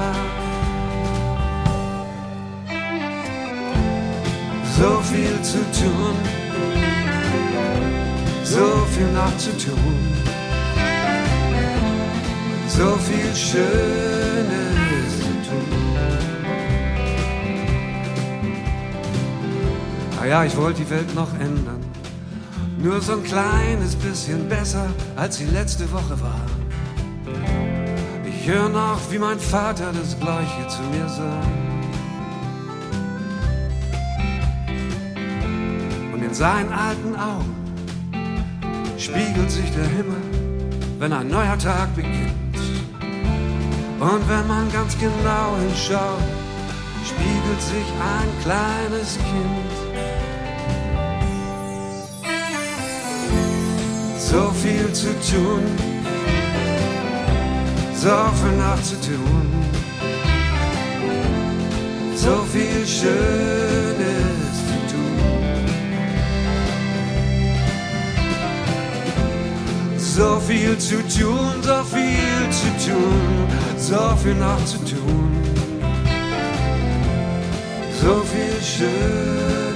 So 4.80 5.02
viel 5.02 5.42
zu 5.42 5.58
tun, 5.58 6.16
so 8.44 8.86
viel 8.92 9.12
noch 9.12 9.36
zu 9.38 9.50
tun, 9.58 9.98
so 12.68 12.96
viel 12.98 13.36
Schönes 13.36 15.10
zu 15.18 15.50
tun. 15.50 15.98
Ah 20.22 20.26
ja, 20.26 20.44
ich 20.44 20.56
wollte 20.56 20.84
die 20.84 20.90
Welt 20.92 21.16
noch 21.16 21.34
ändern. 21.40 21.84
Nur 22.78 23.02
so 23.02 23.14
ein 23.14 23.24
kleines 23.24 23.96
bisschen 23.96 24.48
besser, 24.48 24.86
als 25.16 25.38
sie 25.38 25.46
letzte 25.46 25.92
Woche 25.92 26.22
war. 26.22 26.46
Ich 28.28 28.48
höre 28.48 28.70
noch, 28.70 29.00
wie 29.10 29.18
mein 29.18 29.40
Vater 29.40 29.92
das 29.92 30.20
Gleiche 30.20 30.68
zu 30.68 30.84
mir 30.92 31.10
sagt. 31.10 31.77
In 36.28 36.34
seinen 36.34 36.74
alten 36.74 37.16
Augen 37.16 37.56
spiegelt 38.98 39.50
sich 39.50 39.72
der 39.72 39.86
Himmel, 39.86 40.22
wenn 41.00 41.14
ein 41.14 41.30
neuer 41.30 41.58
Tag 41.58 41.96
beginnt. 41.96 42.58
Und 44.00 44.30
wenn 44.30 44.46
man 44.48 44.70
ganz 44.74 44.98
genau 45.00 45.56
hinschaut, 45.62 46.22
spiegelt 47.06 47.62
sich 47.62 47.88
ein 48.16 48.30
kleines 48.44 49.18
Kind. 49.30 49.76
So 54.20 54.52
viel 54.52 54.92
zu 54.92 55.08
tun, 55.32 55.64
so 57.96 58.18
viel 58.40 58.58
noch 58.58 58.82
zu 58.82 58.96
tun, 59.00 59.48
so 62.16 62.44
viel 62.52 62.86
Schönes 62.86 64.27
So 70.18 70.40
viel 70.40 70.76
zu 70.80 70.96
tun, 70.96 71.62
so 71.62 71.84
viel 71.84 72.50
zu 72.50 72.90
tun, 72.90 73.48
so 73.78 74.16
viel 74.16 74.34
noch 74.34 74.66
zu 74.66 74.80
tun, 74.80 75.32
so 78.02 78.24
viel 78.24 78.60
Schönes 78.64 79.67